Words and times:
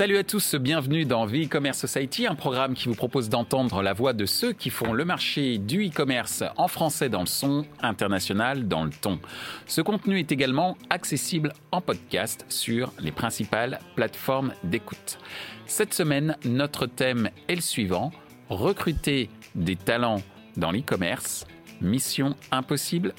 Salut 0.00 0.16
à 0.16 0.24
tous, 0.24 0.54
bienvenue 0.54 1.04
dans 1.04 1.26
The 1.26 1.44
E-Commerce 1.44 1.80
Society, 1.80 2.26
un 2.26 2.34
programme 2.34 2.72
qui 2.72 2.88
vous 2.88 2.94
propose 2.94 3.28
d'entendre 3.28 3.82
la 3.82 3.92
voix 3.92 4.14
de 4.14 4.24
ceux 4.24 4.54
qui 4.54 4.70
font 4.70 4.94
le 4.94 5.04
marché 5.04 5.58
du 5.58 5.88
e-commerce 5.88 6.42
en 6.56 6.68
français 6.68 7.10
dans 7.10 7.20
le 7.20 7.26
son, 7.26 7.66
international 7.82 8.66
dans 8.66 8.84
le 8.84 8.92
ton. 8.92 9.18
Ce 9.66 9.82
contenu 9.82 10.18
est 10.18 10.32
également 10.32 10.78
accessible 10.88 11.52
en 11.70 11.82
podcast 11.82 12.46
sur 12.48 12.94
les 12.98 13.12
principales 13.12 13.78
plateformes 13.94 14.54
d'écoute. 14.64 15.18
Cette 15.66 15.92
semaine, 15.92 16.34
notre 16.46 16.86
thème 16.86 17.28
est 17.48 17.56
le 17.56 17.60
suivant, 17.60 18.10
recruter 18.48 19.28
des 19.54 19.76
talents 19.76 20.22
dans 20.56 20.70
l'e-commerce, 20.70 21.46
mission 21.82 22.36
impossible 22.52 23.12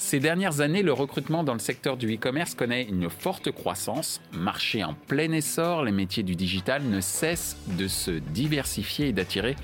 ces 0.00 0.20
dernières 0.20 0.60
années, 0.60 0.82
le 0.82 0.92
recrutement 0.92 1.42
dans 1.42 1.52
le 1.52 1.58
secteur 1.58 1.96
du 1.96 2.14
e-commerce 2.14 2.54
connaît 2.54 2.84
une 2.84 3.10
forte 3.10 3.50
croissance. 3.50 4.20
Marché 4.32 4.84
en 4.84 4.94
plein 4.94 5.32
essor, 5.32 5.82
les 5.82 5.90
métiers 5.90 6.22
du 6.22 6.36
digital 6.36 6.84
ne 6.84 7.00
cessent 7.00 7.56
de 7.76 7.88
se 7.88 8.12
diversifier 8.12 9.08
et 9.08 9.12
d'attirer 9.12 9.56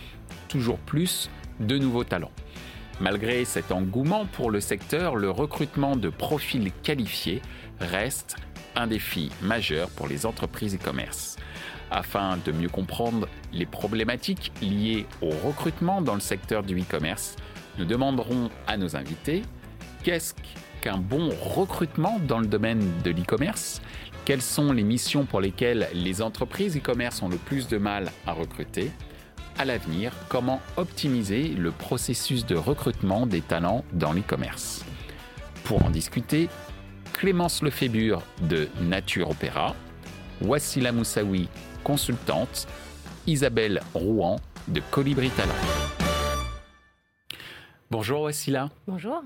toujours 0.48 0.78
plus 0.78 1.30
de 1.60 1.78
nouveaux 1.78 2.02
talents. 2.02 2.32
Malgré 3.00 3.44
cet 3.44 3.70
engouement 3.70 4.26
pour 4.26 4.50
le 4.50 4.60
secteur, 4.60 5.14
le 5.14 5.30
recrutement 5.30 5.94
de 5.94 6.08
profils 6.08 6.72
qualifiés 6.82 7.40
reste 7.80 8.36
un 8.74 8.88
défi 8.88 9.30
majeur 9.40 9.88
pour 9.90 10.08
les 10.08 10.26
entreprises 10.26 10.74
e-commerce. 10.74 11.36
Afin 11.92 12.38
de 12.44 12.50
mieux 12.50 12.68
comprendre 12.68 13.28
les 13.52 13.66
problématiques 13.66 14.50
liées 14.60 15.06
au 15.22 15.30
recrutement 15.30 16.02
dans 16.02 16.14
le 16.14 16.20
secteur 16.20 16.64
du 16.64 16.80
e-commerce, 16.80 17.36
nous 17.78 17.84
demanderons 17.84 18.50
à 18.66 18.76
nos 18.76 18.96
invités 18.96 19.42
qu'est-ce 20.04 20.34
qu'un 20.82 20.98
bon 20.98 21.30
recrutement 21.40 22.20
dans 22.28 22.38
le 22.38 22.46
domaine 22.46 22.86
de 23.02 23.10
l'e-commerce? 23.10 23.80
Quelles 24.26 24.42
sont 24.42 24.70
les 24.72 24.82
missions 24.82 25.24
pour 25.24 25.40
lesquelles 25.40 25.88
les 25.94 26.20
entreprises 26.22 26.76
e-commerce 26.76 27.22
ont 27.22 27.28
le 27.28 27.38
plus 27.38 27.68
de 27.68 27.78
mal 27.78 28.12
à 28.26 28.32
recruter? 28.32 28.92
À 29.58 29.64
l'avenir, 29.64 30.12
comment 30.28 30.60
optimiser 30.76 31.48
le 31.48 31.70
processus 31.70 32.44
de 32.44 32.54
recrutement 32.54 33.26
des 33.26 33.40
talents 33.40 33.84
dans 33.94 34.12
l'e-commerce? 34.12 34.84
Pour 35.64 35.82
en 35.82 35.90
discuter, 35.90 36.50
Clémence 37.14 37.62
Lefébure 37.62 38.22
de 38.42 38.68
Nature 38.82 39.30
Opéra, 39.30 39.74
Wassila 40.42 40.92
Moussaoui, 40.92 41.48
consultante, 41.82 42.66
Isabelle 43.26 43.80
Rouen 43.94 44.36
de 44.68 44.82
Colibri 44.90 45.30
Talent. 45.30 45.83
Bonjour 47.94 48.22
Wassila. 48.22 48.70
Bonjour. 48.88 49.22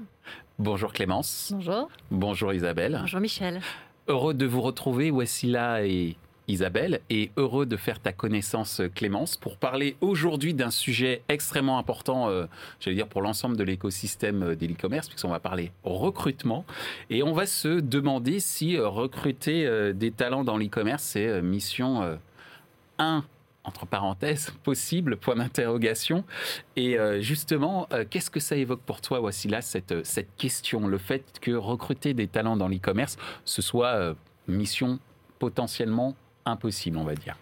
Bonjour 0.59 0.93
Clémence. 0.93 1.53
Bonjour. 1.55 1.89
Bonjour 2.11 2.53
Isabelle. 2.53 2.99
Bonjour 3.01 3.19
Michel. 3.19 3.63
Heureux 4.09 4.35
de 4.35 4.45
vous 4.45 4.61
retrouver, 4.61 5.11
Wassila 5.11 5.87
et 5.87 6.19
Isabelle, 6.49 7.01
et 7.09 7.31
heureux 7.39 7.65
de 7.65 7.79
faire 7.79 7.99
ta 7.99 8.13
connaissance 8.13 8.83
Clémence 8.95 9.39
pour 9.39 9.57
parler 9.57 9.97
aujourd'hui 10.03 10.53
d'un 10.53 10.71
sujet 10.71 11.23
extrêmement 11.31 11.79
important, 11.79 12.29
euh, 12.29 12.45
j'allais 12.79 12.97
dire 12.97 13.09
pour 13.09 13.23
l'ensemble 13.23 13.57
de 13.57 13.65
l'écosystème 13.65 14.43
euh, 14.43 14.55
de 14.55 14.67
l'e-commerce, 14.67 15.09
puisqu'on 15.09 15.31
va 15.31 15.41
parler 15.41 15.73
recrutement, 15.83 16.67
et 17.09 17.23
on 17.23 17.33
va 17.33 17.47
se 17.47 17.81
demander 17.81 18.39
si 18.39 18.77
euh, 18.77 18.87
recruter 18.87 19.67
euh, 19.67 19.95
des 19.95 20.11
talents 20.11 20.45
dans 20.45 20.59
l'e-commerce, 20.59 21.05
c'est 21.05 21.27
euh, 21.27 21.41
mission 21.41 22.19
1 22.99 23.25
entre 23.69 23.87
parenthèses, 23.87 24.51
possible, 24.65 25.17
point 25.17 25.37
d'interrogation. 25.37 26.25
Et 26.77 26.99
euh, 26.99 27.21
justement, 27.21 27.87
euh, 27.93 28.05
qu'est-ce 28.09 28.31
que 28.31 28.41
ça 28.41 28.57
évoque 28.57 28.81
pour 28.81 29.01
toi, 29.01 29.21
Wassila, 29.21 29.61
cette, 29.61 29.93
euh, 29.93 30.01
cette 30.05 30.35
question, 30.37 30.87
le 30.87 30.99
fait 30.99 31.39
que 31.41 31.53
recruter 31.53 32.15
des 32.15 32.27
talents 32.27 32.57
dans 32.57 32.69
l'e-commerce, 32.69 33.17
ce 33.45 33.63
soit 33.63 33.95
euh, 33.95 34.15
mission 34.49 34.99
potentiellement 35.39 36.17
impossible, 36.45 36.97
on 36.99 37.05
va 37.05 37.15
dire? 37.15 37.37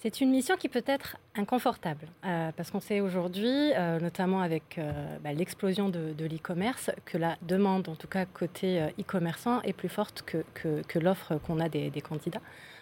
C'est 0.00 0.20
une 0.20 0.30
mission 0.30 0.56
qui 0.56 0.68
peut 0.68 0.84
être 0.86 1.16
inconfortable, 1.34 2.06
parce 2.22 2.70
qu'on 2.70 2.78
sait 2.78 3.00
aujourd'hui, 3.00 3.72
notamment 4.00 4.42
avec 4.42 4.78
bah, 5.24 5.32
l'explosion 5.32 5.88
de, 5.88 6.14
l'e-commerce, 6.24 6.92
que 7.04 7.18
la 7.18 7.36
demande, 7.42 7.88
en 7.88 7.96
tout 7.96 8.06
cas 8.06 8.24
côté 8.24 8.80
e-commerçant, 9.00 9.60
est 9.62 9.72
plus 9.72 9.88
forte 9.88 10.22
que, 10.22 10.98
l'offre 11.00 11.40
qu'on 11.44 11.58
a 11.58 11.68
des 11.68 12.00
candidats. 12.00 12.40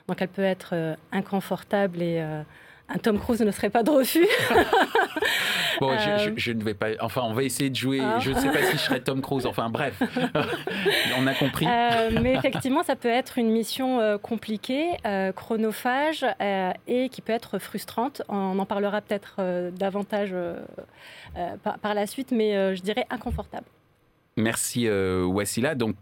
Donc 0.09 0.23
elle 0.23 0.29
peut 0.29 0.43
être 0.45 0.71
euh, 0.73 0.95
inconfortable 1.13 2.01
et 2.03 2.21
euh, 2.21 2.43
un 2.89 2.99
Tom 2.99 3.19
Cruise 3.19 3.41
ne 3.41 3.51
serait 3.51 3.71
pas 3.71 3.83
de 3.83 3.91
refus. 3.91 4.27
Bon, 5.79 5.91
je, 5.99 6.09
Euh. 6.09 6.19
je- 6.19 6.31
je 6.37 6.53
ne 6.53 6.63
vais 6.65 6.73
pas. 6.73 6.87
Enfin, 7.01 7.21
on 7.25 7.35
va 7.35 7.43
essayer 7.43 7.69
de 7.69 7.77
jouer. 7.77 8.01
Ah. 8.03 8.19
Je 8.19 8.31
ne 8.31 8.39
sais 8.39 8.49
pas 8.51 8.63
si 8.63 8.73
je 8.73 8.83
serais 8.83 9.01
Tom 9.01 9.21
Cruise. 9.21 9.45
Enfin, 9.45 9.69
bref. 9.69 10.01
on 11.19 11.27
a 11.27 11.35
compris. 11.35 11.67
Mais 11.67 12.33
effectivement, 12.35 12.83
ça 12.83 12.97
peut 12.97 13.09
être 13.11 13.37
une 13.37 13.51
mission 13.51 14.19
compliquée, 14.23 14.87
chronophage 15.35 16.25
et 16.87 17.09
qui 17.11 17.21
peut 17.21 17.35
être 17.35 17.59
frustrante. 17.59 18.23
On 18.29 18.59
en 18.59 18.65
parlera 18.65 19.03
peut-être 19.03 19.71
davantage 19.73 20.35
par, 21.63 21.79
par 21.79 21.93
la 21.95 22.07
suite, 22.07 22.31
mais 22.33 22.75
je 22.75 22.81
dirais 22.81 23.05
inconfortable. 23.11 23.67
Merci, 24.39 24.87
euh, 24.87 25.25
Wassila. 25.27 25.75
Donc, 25.75 25.95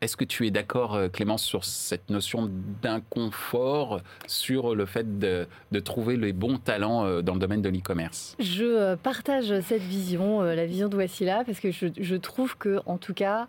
est-ce 0.00 0.16
que 0.16 0.24
tu 0.24 0.46
es 0.46 0.50
d'accord, 0.50 0.94
euh, 0.94 1.08
Clémence, 1.08 1.42
sur 1.42 1.64
cette 1.64 2.08
notion 2.08 2.50
d'inconfort, 2.82 4.00
sur 4.26 4.74
le 4.74 4.86
fait 4.86 5.18
de, 5.18 5.46
trouver 5.84 6.16
les 6.16 6.32
bons 6.32 6.56
talents 6.56 7.04
euh, 7.04 7.20
dans 7.20 7.34
le 7.34 7.38
domaine 7.38 7.60
de 7.60 7.68
l'e-commerce? 7.68 8.34
Je 8.38 8.64
euh, 8.64 8.96
partage 8.96 9.60
cette 9.60 9.82
vision, 9.82 10.40
la 10.40 10.64
vision 10.64 10.88
de 10.88 10.96
Wassila, 10.96 11.44
parce 11.44 11.60
que 11.60 11.70
je, 11.70 12.16
trouve 12.16 12.56
que, 12.56 12.80
en 12.86 12.96
tout 12.96 13.12
cas, 13.12 13.48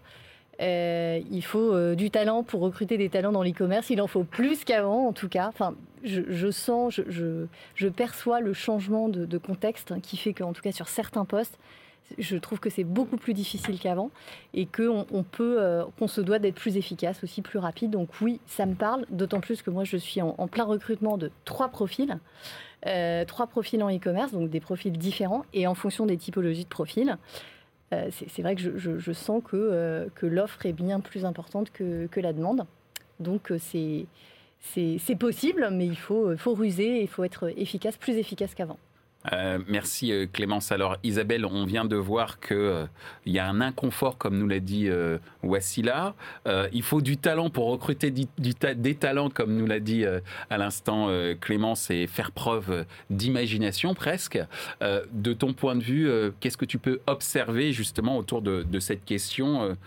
il 0.59 1.41
faut 1.41 1.95
du 1.95 2.11
talent 2.11 2.43
pour 2.43 2.61
recruter 2.61 2.97
des 2.97 3.09
talents 3.09 3.31
dans 3.31 3.43
l'e-commerce. 3.43 3.89
Il 3.89 4.01
en 4.01 4.07
faut 4.07 4.23
plus 4.25 4.65
qu'avant, 4.65 5.07
en 5.07 5.13
tout 5.13 5.29
cas. 5.29 5.47
Enfin, 5.47 5.73
je, 6.03 6.51
sens, 6.51 6.99
je, 7.07 7.87
perçois 7.87 8.41
le 8.41 8.53
changement 8.53 9.07
de, 9.07 9.25
de 9.25 9.37
contexte 9.37 9.93
qui 10.01 10.17
fait 10.17 10.33
qu'en 10.33 10.51
tout 10.51 10.61
cas 10.61 10.71
sur 10.71 10.89
certains 10.89 11.25
postes, 11.25 11.57
je 12.17 12.37
trouve 12.37 12.59
que 12.59 12.69
c'est 12.69 12.83
beaucoup 12.83 13.17
plus 13.17 13.33
difficile 13.33 13.79
qu'avant 13.79 14.11
et 14.53 14.65
qu'on 14.65 15.05
on 15.11 15.23
peut, 15.23 15.57
euh, 15.59 15.83
qu'on 15.97 16.07
se 16.07 16.21
doit 16.21 16.39
d'être 16.39 16.55
plus 16.55 16.77
efficace, 16.77 17.23
aussi 17.23 17.41
plus 17.41 17.59
rapide. 17.59 17.91
Donc 17.91 18.09
oui, 18.21 18.39
ça 18.47 18.65
me 18.65 18.75
parle, 18.75 19.05
d'autant 19.09 19.39
plus 19.39 19.61
que 19.61 19.69
moi 19.69 19.83
je 19.83 19.97
suis 19.97 20.21
en, 20.21 20.47
plein 20.47 20.63
recrutement 20.63 21.17
de 21.17 21.31
trois 21.45 21.69
profils. 21.69 22.17
Euh, 22.87 23.25
trois 23.25 23.47
profils 23.47 23.81
en 23.83 23.95
e-commerce, 23.95 24.31
donc 24.31 24.49
des 24.49 24.59
profils 24.59 24.97
différents, 24.97 25.45
et 25.53 25.67
en 25.67 25.75
fonction 25.75 26.07
des 26.07 26.17
typologies 26.17 26.63
de 26.63 26.69
profils, 26.69 27.15
euh, 27.93 28.09
c'est 28.11 28.41
vrai 28.41 28.55
que 28.55 28.61
je, 28.77 29.11
sens 29.11 29.43
que, 29.43 30.09
l'offre 30.21 30.65
est 30.65 30.73
bien 30.73 30.99
plus 30.99 31.23
importante 31.25 31.71
que, 31.71 32.19
la 32.19 32.33
demande. 32.33 32.65
Donc 33.19 33.53
c'est 33.59 34.07
possible, 35.19 35.69
mais 35.71 35.85
il 35.85 35.97
faut, 35.97 36.35
faut 36.37 36.55
ruser, 36.55 37.01
il 37.01 37.07
faut 37.07 37.23
être 37.23 37.53
efficace, 37.55 37.97
plus 37.97 38.17
efficace 38.17 38.55
qu'avant. 38.55 38.79
Euh, 39.31 39.59
merci 39.67 40.11
euh, 40.11 40.25
Clémence. 40.31 40.71
Alors 40.71 40.97
Isabelle, 41.03 41.45
on 41.45 41.65
vient 41.65 41.85
de 41.85 41.95
voir 41.95 42.39
que 42.39 42.53
euh, 42.53 42.85
y 43.25 43.39
a 43.39 43.47
un 43.47 43.61
inconfort, 43.61 44.17
comme 44.17 44.37
nous 44.37 44.47
l'a 44.47 44.59
dit 44.59 44.87
euh, 44.89 45.17
Wassila. 45.43 46.15
Il 46.73 46.83
faut 46.83 47.01
du 47.01 47.17
talent 47.17 47.49
pour 47.49 47.67
recruter 47.67 48.11
des 48.11 48.95
talents, 48.95 49.29
comme 49.29 49.55
nous 49.55 49.65
l'a 49.65 49.79
dit 49.79 50.05
à 50.49 50.57
l'instant 50.57 51.09
Clémence, 51.39 51.89
et 51.89 52.07
faire 52.07 52.31
preuve 52.31 52.85
d'imagination 53.09 53.93
presque. 53.93 54.39
De 54.81 55.33
ton 55.33 55.53
point 55.53 55.75
de 55.75 55.83
vue, 55.83 56.09
qu'est-ce 56.39 56.57
que 56.57 56.65
tu 56.65 56.77
peux 56.77 56.99
observer 57.07 57.71
justement 57.71 58.17
autour 58.17 58.41
de, 58.41 58.79
cette 58.79 59.05
question, 59.05 59.77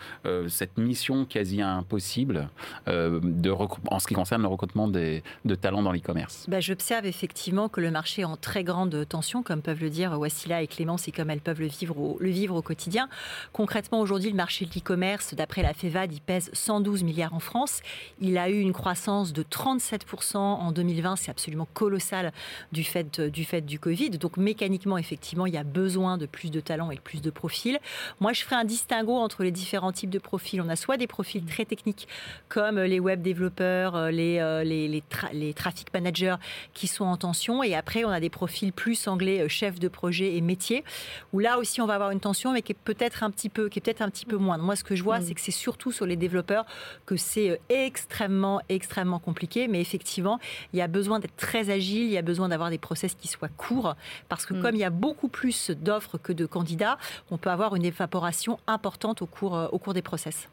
cette 0.48 0.78
mission 0.78 1.24
quasi 1.24 1.62
impossible 1.62 2.48
de 2.86 3.50
en 3.90 3.98
ce 3.98 4.06
qui 4.06 4.14
concerne 4.14 4.42
le 4.42 4.48
recrutement 4.48 4.88
de 4.88 5.54
talents 5.54 5.82
dans 5.82 5.92
l'e-commerce? 5.92 6.46
Bah, 6.48 6.60
J'observe 6.60 7.06
effectivement 7.06 7.68
que 7.68 7.80
le 7.80 7.90
marché 7.90 8.22
est 8.22 8.26
en 8.26 8.36
très 8.36 8.64
grande 8.64 9.06
tension, 9.08 9.23
comme 9.42 9.62
peuvent 9.62 9.80
le 9.80 9.90
dire 9.90 10.18
Wassila 10.18 10.62
et 10.62 10.66
Clémence, 10.66 11.08
et 11.08 11.12
comme 11.12 11.30
elles 11.30 11.40
peuvent 11.40 11.60
le 11.60 11.66
vivre 11.66 11.98
au, 11.98 12.16
le 12.20 12.30
vivre 12.30 12.54
au 12.56 12.62
quotidien. 12.62 13.08
Concrètement, 13.52 14.00
aujourd'hui, 14.00 14.30
le 14.30 14.36
marché 14.36 14.64
de 14.66 14.70
l'e-commerce, 14.74 15.34
d'après 15.34 15.62
la 15.62 15.74
FEVAD, 15.74 16.12
il 16.12 16.20
pèse 16.20 16.50
112 16.52 17.02
milliards 17.04 17.34
en 17.34 17.40
France. 17.40 17.80
Il 18.20 18.38
a 18.38 18.48
eu 18.48 18.58
une 18.60 18.72
croissance 18.72 19.32
de 19.32 19.42
37% 19.42 20.36
en 20.36 20.72
2020, 20.72 21.16
c'est 21.16 21.30
absolument 21.30 21.68
colossal 21.74 22.32
du 22.72 22.84
fait, 22.84 23.20
du 23.20 23.44
fait 23.44 23.62
du 23.62 23.78
Covid. 23.78 24.10
Donc 24.10 24.36
mécaniquement, 24.36 24.98
effectivement, 24.98 25.46
il 25.46 25.54
y 25.54 25.58
a 25.58 25.64
besoin 25.64 26.18
de 26.18 26.26
plus 26.26 26.50
de 26.50 26.60
talents 26.60 26.90
et 26.90 26.96
de 26.96 27.00
plus 27.00 27.22
de 27.22 27.30
profils. 27.30 27.78
Moi, 28.20 28.32
je 28.32 28.42
ferai 28.42 28.56
un 28.56 28.64
distinguo 28.64 29.16
entre 29.16 29.42
les 29.42 29.50
différents 29.50 29.92
types 29.92 30.10
de 30.10 30.18
profils. 30.18 30.60
On 30.60 30.68
a 30.68 30.76
soit 30.76 30.96
des 30.96 31.06
profils 31.06 31.44
très 31.44 31.64
techniques, 31.64 32.08
comme 32.48 32.80
les 32.80 33.00
web 33.00 33.22
développeurs, 33.22 33.94
euh, 33.96 34.10
les, 34.10 34.38
euh, 34.38 34.64
les, 34.64 34.88
les, 34.88 35.00
tra- 35.00 35.32
les 35.32 35.54
traffic 35.54 35.92
managers 35.92 36.36
qui 36.72 36.86
sont 36.86 37.04
en 37.04 37.16
tension. 37.16 37.62
Et 37.62 37.74
après, 37.74 38.04
on 38.04 38.10
a 38.10 38.20
des 38.20 38.30
profils 38.30 38.72
plus 38.72 39.06
anglais, 39.14 39.40
euh, 39.40 39.48
chefs 39.48 39.78
de 39.80 39.88
projet 39.88 40.34
et 40.36 40.40
métiers, 40.40 40.84
où 41.32 41.38
là 41.38 41.58
aussi, 41.58 41.80
on 41.80 41.86
va 41.86 41.94
avoir 41.94 42.10
une 42.10 42.20
tension, 42.20 42.52
mais 42.52 42.62
qui 42.62 42.72
est 42.72 42.78
peut-être 42.84 43.22
un 43.22 43.30
petit 43.30 43.48
peu, 43.48 43.68
qui 43.68 43.78
est 43.78 43.82
peut-être 43.82 44.02
un 44.02 44.10
petit 44.10 44.26
peu 44.26 44.36
moindre. 44.36 44.62
Moi, 44.64 44.76
ce 44.76 44.84
que 44.84 44.94
je 44.94 45.02
vois, 45.02 45.18
Mm. 45.20 45.22
c'est 45.22 45.34
que 45.34 45.40
c'est 45.40 45.50
surtout 45.50 45.92
sur 45.92 46.04
les 46.06 46.16
développeurs 46.16 46.66
que 47.06 47.16
c'est 47.16 47.50
euh, 47.50 47.56
extrêmement, 47.68 48.60
extrêmement 48.68 49.18
compliqué. 49.18 49.68
Mais 49.68 49.80
effectivement, 49.80 50.38
il 50.72 50.78
y 50.78 50.82
a 50.82 50.88
besoin 50.88 51.18
d'être 51.20 51.36
très 51.36 51.70
agile, 51.70 52.04
il 52.04 52.10
y 52.12 52.18
a 52.18 52.22
besoin 52.22 52.48
d'avoir 52.48 52.70
des 52.70 52.78
process 52.78 53.14
qui 53.14 53.28
soient 53.28 53.48
courts, 53.48 53.94
parce 54.28 54.44
que 54.46 54.54
Mm. 54.54 54.62
comme 54.62 54.74
il 54.74 54.80
y 54.80 54.84
a 54.84 54.90
beaucoup 54.90 55.28
plus 55.28 55.70
d'offres 55.70 56.18
que 56.18 56.32
de 56.32 56.46
candidats, 56.46 56.98
on 57.30 57.38
peut 57.38 57.50
avoir 57.50 57.76
une 57.76 57.84
évaporation 57.84 58.58
importante 58.66 59.22
au 59.22 59.26
cours, 59.26 59.56
euh, 59.56 59.68
au 59.72 59.78
cours 59.78 59.94
des 59.94 60.02
process. 60.02 60.48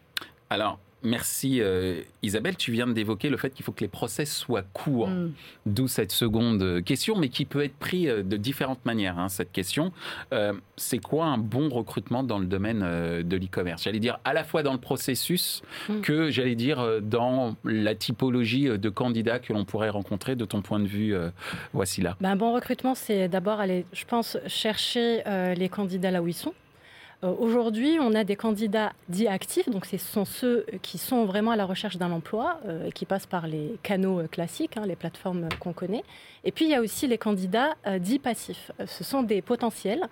Alors, 0.49 0.79
Merci 1.03 1.61
euh, 1.61 2.01
Isabelle, 2.21 2.55
tu 2.55 2.71
viens 2.71 2.87
d'évoquer 2.87 3.29
le 3.29 3.37
fait 3.37 3.49
qu'il 3.49 3.65
faut 3.65 3.71
que 3.71 3.81
les 3.81 3.87
process 3.87 4.35
soient 4.35 4.61
courts, 4.61 5.09
mm. 5.09 5.31
d'où 5.65 5.87
cette 5.87 6.11
seconde 6.11 6.83
question, 6.83 7.17
mais 7.17 7.29
qui 7.29 7.45
peut 7.45 7.63
être 7.63 7.75
pris 7.75 8.07
euh, 8.07 8.21
de 8.21 8.37
différentes 8.37 8.85
manières, 8.85 9.17
hein, 9.17 9.27
cette 9.27 9.51
question. 9.51 9.91
Euh, 10.31 10.53
c'est 10.77 10.99
quoi 10.99 11.25
un 11.25 11.39
bon 11.39 11.69
recrutement 11.69 12.23
dans 12.23 12.37
le 12.37 12.45
domaine 12.45 12.81
de 13.23 13.37
l'e-commerce? 13.37 13.83
J'allais 13.83 13.99
dire 13.99 14.19
à 14.25 14.33
la 14.33 14.43
fois 14.43 14.61
dans 14.61 14.73
le 14.73 14.79
processus 14.79 15.63
mm. 15.89 16.01
que, 16.01 16.29
j'allais 16.29 16.55
dire, 16.55 17.01
dans 17.01 17.55
la 17.63 17.95
typologie 17.95 18.65
de 18.65 18.89
candidats 18.89 19.39
que 19.39 19.53
l'on 19.53 19.65
pourrait 19.65 19.89
rencontrer 19.89 20.35
de 20.35 20.45
ton 20.45 20.61
point 20.61 20.79
de 20.79 20.87
vue, 20.87 21.15
voici 21.73 22.01
là. 22.01 22.15
Ben, 22.21 22.31
un 22.31 22.35
bon 22.35 22.53
recrutement, 22.53 22.93
c'est 22.95 23.27
d'abord 23.27 23.59
aller, 23.59 23.85
je 23.93 24.05
pense, 24.05 24.37
chercher 24.47 25.23
les 25.55 25.69
candidats 25.69 26.11
là 26.11 26.21
où 26.21 26.27
ils 26.27 26.33
sont. 26.33 26.53
Euh, 27.23 27.33
aujourd'hui, 27.37 27.99
on 28.01 28.15
a 28.15 28.23
des 28.23 28.35
candidats 28.35 28.93
dits 29.07 29.27
actifs, 29.27 29.69
donc 29.69 29.85
ce 29.85 29.97
sont 29.97 30.25
ceux 30.25 30.65
qui 30.81 30.97
sont 30.97 31.25
vraiment 31.25 31.51
à 31.51 31.55
la 31.55 31.65
recherche 31.65 31.97
d'un 31.97 32.11
emploi 32.11 32.59
euh, 32.65 32.87
et 32.87 32.91
qui 32.91 33.05
passent 33.05 33.27
par 33.27 33.45
les 33.45 33.77
canaux 33.83 34.21
euh, 34.21 34.27
classiques, 34.27 34.77
hein, 34.77 34.85
les 34.87 34.95
plateformes 34.95 35.47
qu'on 35.59 35.73
connaît. 35.73 36.03
Et 36.43 36.51
puis 36.51 36.65
il 36.65 36.71
y 36.71 36.75
a 36.75 36.81
aussi 36.81 37.07
les 37.07 37.19
candidats 37.19 37.75
dits 37.99 38.17
passifs. 38.17 38.71
Ce 38.87 39.03
sont 39.03 39.21
des 39.21 39.43
potentiels 39.43 40.07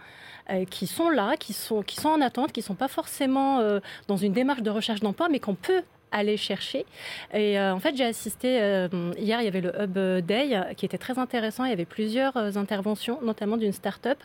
qui 0.69 0.85
sont 0.85 1.09
là, 1.09 1.37
qui 1.37 1.53
sont, 1.53 1.81
qui 1.81 1.95
sont 1.95 2.09
en 2.09 2.21
attente, 2.21 2.51
qui 2.51 2.59
ne 2.59 2.65
sont 2.65 2.75
pas 2.75 2.87
forcément 2.87 3.79
dans 4.07 4.17
une 4.17 4.31
démarche 4.31 4.61
de 4.61 4.69
recherche 4.69 4.99
d'emploi, 4.99 5.27
mais 5.27 5.39
qu'on 5.39 5.55
peut 5.55 5.81
aller 6.11 6.37
chercher. 6.37 6.85
Et 7.33 7.59
euh, 7.59 7.73
en 7.73 7.79
fait, 7.79 7.95
j'ai 7.95 8.05
assisté 8.05 8.59
euh, 8.61 8.87
hier, 9.17 9.41
il 9.41 9.45
y 9.45 9.47
avait 9.47 9.61
le 9.61 9.73
Hub 9.79 10.25
Day 10.25 10.59
qui 10.75 10.85
était 10.85 10.97
très 10.97 11.19
intéressant. 11.19 11.65
Il 11.65 11.69
y 11.69 11.73
avait 11.73 11.85
plusieurs 11.85 12.35
euh, 12.37 12.51
interventions, 12.55 13.19
notamment 13.21 13.57
d'une 13.57 13.73
start-up, 13.73 14.17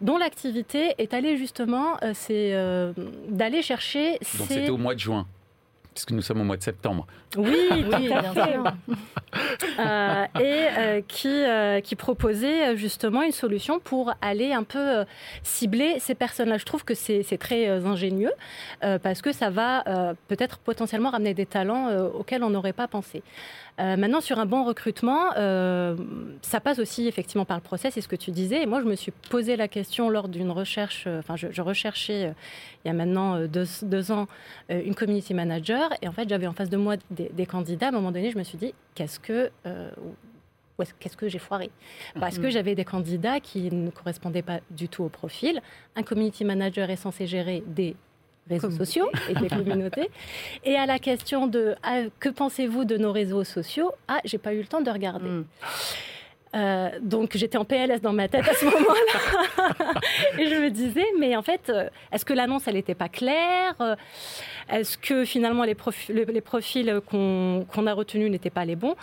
dont 0.00 0.18
l'activité 0.18 0.94
est 0.98 1.14
allée 1.14 1.36
justement, 1.36 1.96
c'est 2.14 2.54
d'aller 3.28 3.62
chercher. 3.62 4.12
Donc 4.38 4.48
c'était 4.48 4.70
au 4.70 4.76
mois 4.76 4.94
de 4.94 5.00
juin 5.00 5.26
puisque 5.98 6.12
nous 6.12 6.22
sommes 6.22 6.40
au 6.40 6.44
mois 6.44 6.56
de 6.56 6.62
septembre. 6.62 7.08
Oui, 7.36 7.84
bien 7.98 8.32
sûr. 8.32 8.64
Euh, 9.80 10.24
et 10.38 10.66
euh, 10.78 11.00
qui, 11.08 11.28
euh, 11.28 11.80
qui 11.80 11.96
proposait 11.96 12.76
justement 12.76 13.22
une 13.22 13.32
solution 13.32 13.80
pour 13.80 14.14
aller 14.22 14.52
un 14.52 14.62
peu 14.62 15.04
cibler 15.42 15.98
ces 15.98 16.14
personnes-là. 16.14 16.56
Je 16.58 16.64
trouve 16.64 16.84
que 16.84 16.94
c'est 16.94 17.38
très 17.38 17.66
ingénieux 17.68 18.32
parce 18.80 19.22
que 19.22 19.32
ça 19.32 19.50
va 19.50 20.14
peut-être 20.28 20.58
potentiellement 20.58 21.10
ramener 21.10 21.34
des 21.34 21.46
talents 21.46 21.90
auxquels 22.14 22.44
on 22.44 22.50
n'aurait 22.50 22.72
pas 22.72 22.86
pensé. 22.86 23.24
Euh, 23.80 23.96
maintenant, 23.96 24.20
sur 24.20 24.38
un 24.38 24.46
bon 24.46 24.64
recrutement, 24.64 25.30
euh, 25.36 25.96
ça 26.42 26.60
passe 26.60 26.78
aussi 26.78 27.06
effectivement 27.06 27.44
par 27.44 27.56
le 27.56 27.62
process, 27.62 27.94
c'est 27.94 28.00
ce 28.00 28.08
que 28.08 28.16
tu 28.16 28.30
disais. 28.30 28.62
Et 28.62 28.66
moi, 28.66 28.80
je 28.80 28.86
me 28.86 28.96
suis 28.96 29.12
posé 29.30 29.56
la 29.56 29.68
question 29.68 30.10
lors 30.10 30.28
d'une 30.28 30.50
recherche, 30.50 31.04
euh, 31.06 31.20
enfin, 31.20 31.36
je, 31.36 31.62
recherchais 31.62 32.32
il 32.84 32.88
y 32.88 32.90
a 32.90 32.94
maintenant 32.94 33.46
deux, 33.46 34.12
ans 34.12 34.26
une 34.68 34.94
community 34.94 35.34
manager. 35.34 35.90
Et 36.02 36.08
en 36.08 36.12
fait, 36.12 36.28
j'avais 36.28 36.46
en 36.46 36.52
face 36.52 36.70
de 36.70 36.76
moi 36.76 36.96
des, 37.10 37.46
candidats. 37.46 37.86
À 37.86 37.88
un 37.90 37.92
moment 37.92 38.12
donné, 38.12 38.30
je 38.30 38.38
me 38.38 38.42
suis 38.42 38.58
dit, 38.58 38.74
qu'est-ce 38.94 39.20
que 39.20 39.50
qu'est-ce 41.00 41.16
que 41.16 41.28
j'ai 41.28 41.38
foiré? 41.40 41.70
Parce 42.18 42.38
que 42.38 42.50
j'avais 42.50 42.74
des 42.74 42.84
candidats 42.84 43.40
qui 43.40 43.70
ne 43.72 43.90
correspondaient 43.90 44.42
pas 44.42 44.60
du 44.70 44.88
tout 44.88 45.02
au 45.02 45.08
profil. 45.08 45.60
Un 45.96 46.02
community 46.02 46.44
manager 46.44 46.88
est 46.90 46.96
censé 46.96 47.26
gérer 47.26 47.62
des 47.66 47.96
réseaux 48.48 48.70
sociaux 48.70 49.10
et 49.28 49.34
des 49.34 49.48
communautés. 49.56 50.10
Et 50.64 50.76
à 50.76 50.86
la 50.86 50.98
question 50.98 51.46
de 51.46 51.74
ah, 51.82 52.02
que 52.20 52.28
pensez-vous 52.28 52.84
de 52.84 52.96
nos 52.96 53.12
réseaux 53.12 53.44
sociaux? 53.44 53.92
Ah, 54.08 54.20
j'ai 54.24 54.38
pas 54.38 54.54
eu 54.54 54.58
le 54.58 54.66
temps 54.66 54.80
de 54.80 54.90
regarder. 54.90 55.28
Mm. 55.28 55.44
Euh, 56.54 56.90
donc 57.02 57.36
j'étais 57.36 57.58
en 57.58 57.64
PLS 57.64 58.00
dans 58.00 58.12
ma 58.12 58.28
tête 58.28 58.48
à 58.48 58.54
ce 58.54 58.64
moment-là. 58.64 59.94
et 60.38 60.48
je 60.48 60.54
me 60.54 60.70
disais, 60.70 61.04
mais 61.18 61.36
en 61.36 61.42
fait, 61.42 61.68
euh, 61.68 61.88
est-ce 62.12 62.24
que 62.24 62.32
l'annonce, 62.32 62.66
elle 62.66 62.74
n'était 62.74 62.94
pas 62.94 63.08
claire? 63.08 63.96
Est-ce 64.68 64.98
que 64.98 65.24
finalement 65.24 65.64
les, 65.64 65.76
les 66.08 66.40
profils 66.40 67.00
qu'on 67.06 67.86
a 67.86 67.92
retenus 67.92 68.30
n'étaient 68.30 68.50
pas 68.50 68.64
les 68.64 68.76
bons? 68.76 68.96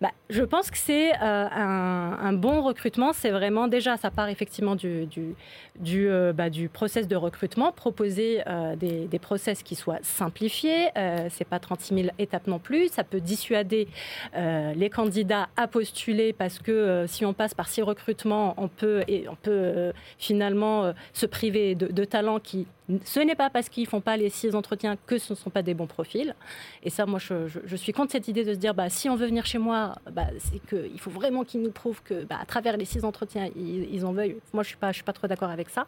Bah, 0.00 0.10
Je 0.30 0.42
pense 0.42 0.70
que 0.70 0.78
c'est 0.78 1.12
euh, 1.14 1.48
un, 1.50 2.32
bon 2.32 2.62
recrutement. 2.62 3.12
C'est 3.12 3.30
vraiment, 3.30 3.68
déjà, 3.68 3.96
ça 3.96 4.10
part 4.10 4.28
effectivement 4.28 4.74
du, 4.74 5.06
du, 5.06 5.34
du, 5.78 6.08
bah, 6.34 6.46
process 6.72 7.06
de 7.06 7.16
recrutement, 7.16 7.72
proposer 7.72 8.42
des, 8.76 9.06
des, 9.06 9.18
process 9.18 9.62
qui 9.62 9.76
soient 9.76 9.98
simplifiés. 10.02 10.88
c'est 11.30 11.46
pas 11.46 11.60
36 11.60 11.94
000 11.94 12.08
étapes 12.18 12.46
non 12.46 12.58
plus. 12.58 12.88
Ça 12.88 13.04
peut 13.04 13.20
dissuader 13.20 13.86
les 14.34 14.90
candidats 14.90 15.48
à 15.56 15.68
postuler 15.68 16.32
parce 16.32 16.58
que 16.58 16.91
euh, 16.92 17.06
si 17.06 17.24
on 17.24 17.32
passe 17.32 17.54
par 17.54 17.68
six 17.68 17.82
recrutements, 17.82 18.54
on 18.56 18.68
peut, 18.68 19.02
et 19.08 19.28
on 19.28 19.34
peut 19.34 19.50
euh, 19.50 19.92
finalement 20.18 20.84
euh, 20.84 20.92
se 21.12 21.26
priver 21.26 21.74
de, 21.74 22.04
talents 22.04 22.40
qui 22.40 22.66
ce 23.04 23.20
n'est 23.20 23.36
pas 23.36 23.48
parce 23.48 23.68
qu'ils 23.68 23.86
font 23.86 24.00
pas 24.00 24.16
les 24.16 24.28
six 24.28 24.54
entretiens 24.54 24.96
que 25.06 25.16
ce 25.16 25.32
ne 25.32 25.38
sont 25.38 25.50
pas 25.50 25.62
des 25.62 25.72
bons 25.72 25.86
profils. 25.86 26.34
Et 26.82 26.90
ça, 26.90 27.06
moi, 27.06 27.18
je, 27.18 27.76
suis 27.76 27.92
contre 27.92 28.12
cette 28.12 28.28
idée 28.28 28.44
de 28.44 28.52
se 28.52 28.58
dire, 28.58 28.74
bah, 28.74 28.90
si 28.90 29.08
on 29.08 29.16
veut 29.16 29.26
venir 29.26 29.46
chez 29.46 29.58
moi, 29.58 29.94
bah, 30.10 30.26
c'est 30.38 30.58
qu'il 30.66 30.98
faut 30.98 31.10
vraiment 31.10 31.44
qu'ils 31.44 31.62
nous 31.62 31.70
prouvent 31.70 32.02
que, 32.02 32.24
bah, 32.24 32.36
à 32.40 32.44
travers 32.44 32.76
les 32.76 32.84
six 32.84 33.04
entretiens, 33.04 33.48
ils, 33.56 34.04
en 34.04 34.12
veuillent. 34.12 34.36
Moi, 34.52 34.62
je 34.62 34.74
je 34.74 34.92
suis 34.92 35.04
pas 35.04 35.12
trop 35.12 35.26
d'accord 35.26 35.48
avec 35.48 35.70
ça. 35.70 35.86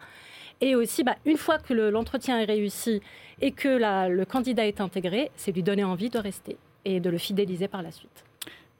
Et 0.62 0.76
aussi, 0.76 1.02
bah, 1.02 1.16
une 1.26 1.36
fois 1.36 1.58
que 1.58 1.74
l'entretien 1.74 2.40
est 2.40 2.44
réussi 2.44 3.02
et 3.42 3.50
que 3.50 4.08
le 4.08 4.24
candidat 4.24 4.66
est 4.66 4.80
intégré, 4.80 5.30
c'est 5.36 5.52
lui 5.52 5.62
donner 5.62 5.84
envie 5.84 6.10
de 6.10 6.18
rester 6.18 6.56
et 6.84 7.00
de 7.00 7.10
le 7.10 7.18
fidéliser 7.18 7.68
par 7.68 7.82
la 7.82 7.90
suite. 7.90 8.24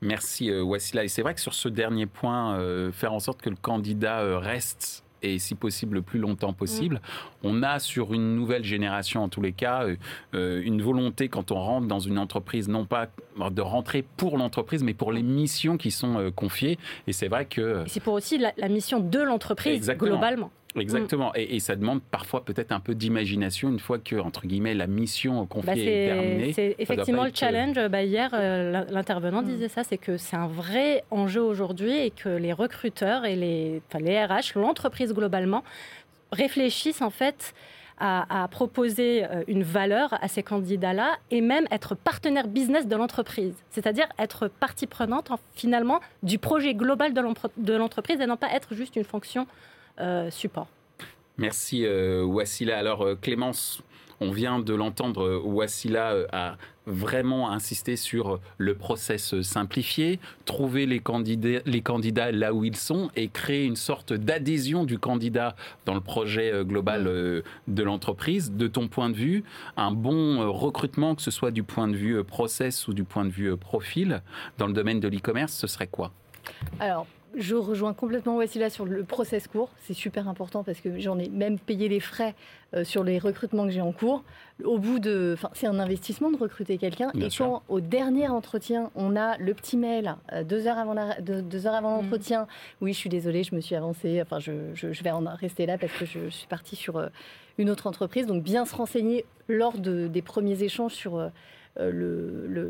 Merci 0.05 0.51
euh, 0.51 0.63
Wassila. 0.63 1.05
Et 1.05 1.09
c'est 1.09 1.23
vrai 1.23 1.35
que 1.35 1.41
sur 1.41 1.55
ce 1.55 1.69
dernier 1.69 2.07
point, 2.07 2.59
euh, 2.59 2.93
faire 2.93 3.13
en 3.13 3.21
sorte 3.21 3.41
que 3.41 3.51
le 3.51 3.57
candidat 3.57 4.21
euh, 4.21 4.39
reste 4.39 5.03
et 5.23 5.39
si 5.39 5.55
possible 5.55 5.95
le 5.95 6.03
plus 6.03 6.19
longtemps 6.19 6.53
possible. 6.53 6.97
Mm. 6.97 7.01
On 7.45 7.63
a 7.63 7.79
sur 7.79 8.13
une 8.13 8.37
nouvelle 8.37 8.63
génération, 8.63 9.23
en 9.23 9.31
tous 9.31 9.41
les 9.41 9.53
cas, 9.53 9.87
une 10.35 10.83
volonté 10.83 11.31
quand 11.31 11.51
on 11.51 11.55
rentre 11.55 11.87
dans 11.87 11.99
une 11.99 12.19
entreprise, 12.19 12.69
non 12.69 12.85
pas 12.85 13.09
de 13.51 13.63
rentrer 13.63 14.05
pour 14.19 14.37
l'entreprise, 14.37 14.83
mais 14.83 14.93
pour 14.93 15.13
les 15.13 15.23
missions 15.23 15.79
qui 15.79 15.91
sont 15.91 16.31
confiées. 16.37 16.79
Et 17.07 17.15
c'est 17.15 17.29
vrai 17.29 17.47
que... 17.47 17.85
C'est 17.87 18.03
pour 18.03 18.13
aussi 18.13 18.37
la, 18.37 18.53
la 18.59 18.69
mission 18.69 19.01
de 19.01 19.19
l'entreprise 19.19 19.91
globalement. 19.93 20.51
Exactement. 20.77 21.33
Et, 21.35 21.61
ça 21.61 21.77
demande 21.77 22.03
parfois 22.03 22.45
peut-être 22.45 22.73
un 22.73 22.81
peu 22.81 22.95
d'imagination 22.95 23.71
une 23.71 23.79
fois 23.79 23.99
que, 23.99 24.17
entre 24.17 24.47
guillemets, 24.47 24.75
la 24.75 24.87
mission 24.87 25.47
confiée 25.47 25.75
bah, 25.75 25.81
est, 25.81 26.07
terminée. 26.07 26.53
C'est 26.53 26.77
effectivement 26.79 27.25
le 27.25 27.31
challenge. 27.33 27.79
Bah, 27.89 28.03
hier, 28.03 28.31
euh, 28.35 28.85
l'intervenant 28.91 29.43
mm. 29.43 29.47
disait 29.47 29.69
ça, 29.69 29.85
c'est 29.85 29.99
que 29.99 30.17
c'est 30.17 30.37
un 30.37 30.49
vrai 30.49 31.05
enjeu 31.11 31.43
aujourd'hui 31.43 31.97
et 31.97 32.11
que 32.11 32.29
les 32.29 32.53
recruteurs 32.53 33.25
et 33.25 33.37
les, 33.37 33.83
les 34.01 34.25
RH, 34.25 34.57
l'entreprise 34.57 35.13
globalement, 35.13 35.65
réfléchissent 36.33 37.03
en 37.03 37.11
fait 37.11 37.55
à, 37.99 38.49
proposer 38.51 39.25
euh, 39.25 39.45
une 39.47 39.63
valeur 39.63 40.19
à 40.21 40.27
ces 40.27 40.43
candidats-là 40.43 41.17
et 41.31 41.41
même 41.41 41.67
être 41.71 41.95
partenaire 41.95 42.49
business 42.49 42.89
de 42.89 42.97
l'entreprise. 42.97 43.55
C'est-à-dire 43.71 44.07
être 44.19 44.49
partie 44.49 44.89
prenante 44.89 45.31
finalement 45.55 46.01
du 46.25 46.39
projet 46.39 46.75
global 46.75 47.15
de 47.15 47.73
l'entreprise 47.75 48.21
et 48.21 48.27
non 48.27 48.37
pas 48.37 48.53
être 48.53 48.75
juste 48.75 48.97
une 48.97 49.05
fonction 49.05 49.43
euh, 49.43 49.74
support. 50.31 50.69
Merci 51.37 51.85
euh, 51.85 52.25
Wassila. 52.25 52.79
Alors 52.79 53.03
euh, 53.03 53.17
Clémence, 53.21 53.83
on 54.21 54.31
vient 54.31 54.61
de 54.61 54.73
l'entendre, 54.73 55.43
Wassila 55.45 56.15
a 56.33 56.57
vraiment 56.87 57.51
insisté 57.51 57.97
sur 57.97 58.39
le 58.59 58.75
process 58.75 59.41
simplifié, 59.41 60.21
trouver 60.45 60.87
les 60.87 61.01
candidats, 61.01 61.61
les 61.67 61.81
candidats 61.81 62.31
là 62.31 62.55
où 62.55 62.65
ils 62.65 62.77
sont 62.77 63.11
et 63.17 63.29
créer 63.29 63.65
une 63.65 63.75
sorte 63.75 64.13
d'adhésion 64.13 64.85
du 64.85 64.99
candidat 64.99 65.57
dans 65.87 65.95
le 65.95 66.01
projet 66.01 66.53
global 66.65 67.05
de 67.05 67.83
l'entreprise. 67.83 68.53
De 68.53 68.69
ton 68.69 68.87
point 68.87 69.11
de 69.11 69.17
vue, 69.17 69.45
un 69.77 69.91
bon 69.91 70.53
recrutement, 70.53 71.15
que 71.15 71.23
ce 71.23 71.31
soit 71.31 71.51
du 71.51 71.65
point 71.65 71.89
de 71.89 71.97
vue 71.97 72.23
process 72.23 72.87
ou 72.87 72.93
du 72.93 73.03
point 73.03 73.25
de 73.25 73.31
vue 73.31 73.57
profil, 73.57 74.23
dans 74.59 74.67
le 74.67 74.75
domaine 74.75 75.01
de 75.01 75.09
l'e-commerce, 75.09 75.55
ce 75.55 75.67
serait 75.67 75.89
quoi? 75.89 76.13
Alors, 76.79 77.07
je 77.37 77.55
rejoins 77.55 77.95
complètement 77.95 78.37
Wassila 78.37 78.71
sur 78.71 78.85
le 78.85 79.05
process 79.05 79.49
court. 79.49 79.71
C'est 79.83 79.95
super 79.95 80.29
important 80.29 80.63
parce 80.63 80.81
que 80.81 80.99
j'en 81.01 81.19
ai 81.19 81.29
même 81.29 81.59
payé 81.59 81.89
les 81.89 82.01
frais 82.01 82.35
euh, 82.75 82.85
sur 82.85 83.05
les 83.05 83.19
recrutements 83.19 83.65
que 83.65 83.73
j'ai 83.73 83.81
en 83.81 83.93
cours. 83.93 84.23
Au 84.65 84.79
bout 84.79 84.99
de, 84.99 85.33
enfin, 85.35 85.51
c'est 85.55 85.67
un 85.67 85.79
investissement 85.79 86.31
de 86.31 86.37
recruter 86.37 86.79
quelqu'un. 86.79 87.11
Et 87.21 87.29
quand 87.37 87.63
au 87.69 87.81
dernier 87.81 88.29
entretien, 88.29 88.91
on 88.95 89.17
a 89.17 89.37
le 89.39 89.55
petit 89.55 89.77
mail 89.77 90.17
euh, 90.33 90.45
deux 90.45 90.67
heures 90.67 90.79
avant, 90.79 90.95
deux, 91.21 91.67
heures 91.67 91.75
avant 91.75 91.99
mm. 91.99 92.03
l'entretien. 92.03 92.47
Oui, 92.81 92.93
je 92.93 92.99
suis 92.99 93.11
désolée, 93.11 93.43
je 93.43 93.55
me 93.55 93.61
suis 93.61 93.75
avancée. 93.75 94.23
Enfin, 94.23 94.39
je, 94.39 95.03
vais 95.03 95.11
en 95.11 95.25
rester 95.35 95.67
là 95.67 95.79
parce 95.79 95.93
que 95.93 96.07
je, 96.07 96.29
suis 96.29 96.47
partie 96.47 96.77
sur 96.77 96.97
euh, 96.97 97.09
une 97.59 97.71
autre 97.71 97.87
entreprise. 97.87 98.27
Donc, 98.27 98.43
bien 98.43 98.65
se 98.65 98.75
renseigner 98.75 99.25
lors 99.49 99.75
des 99.77 100.23
premiers 100.23 100.63
échanges 100.63 100.95
sur 100.95 101.31
euh, 101.81 101.91
le, 101.91 102.69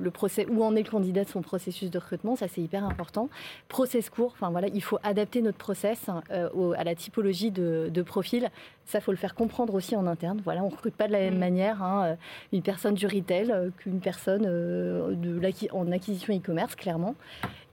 le, 0.00 0.10
procès, 0.10 0.44
où 0.50 0.64
en 0.64 0.74
est 0.74 0.82
le 0.82 0.90
candidat 0.90 1.22
de 1.22 1.28
son 1.28 1.40
processus 1.40 1.88
de 1.88 1.98
recrutement, 1.98 2.34
ça 2.34 2.48
c'est 2.48 2.60
hyper 2.60 2.84
important. 2.84 3.28
Process 3.68 4.10
court, 4.10 4.32
enfin 4.32 4.50
voilà, 4.50 4.66
il 4.68 4.82
faut 4.82 4.98
adapter 5.04 5.40
notre 5.40 5.58
process 5.58 6.06
euh, 6.32 6.72
à 6.76 6.82
la 6.82 6.94
typologie 6.96 7.52
de, 7.52 8.02
profil. 8.02 8.50
Ça, 8.86 9.00
faut 9.00 9.12
le 9.12 9.18
faire 9.18 9.36
comprendre 9.36 9.74
aussi 9.74 9.94
en 9.94 10.06
interne. 10.06 10.40
Voilà, 10.42 10.62
on 10.64 10.66
ne 10.66 10.72
recrute 10.72 10.96
pas 10.96 11.06
de 11.06 11.12
la 11.12 11.20
même 11.20 11.36
mm. 11.36 11.38
manière 11.38 11.82
hein, 11.82 12.04
euh, 12.04 12.14
une 12.52 12.62
personne 12.62 12.94
du 12.94 13.06
retail 13.06 13.54
qu'une 13.76 14.00
personne 14.00 14.42
de 14.42 15.40
en 15.72 15.92
acquisition 15.92 16.34
e-commerce, 16.34 16.74
clairement. 16.74 17.14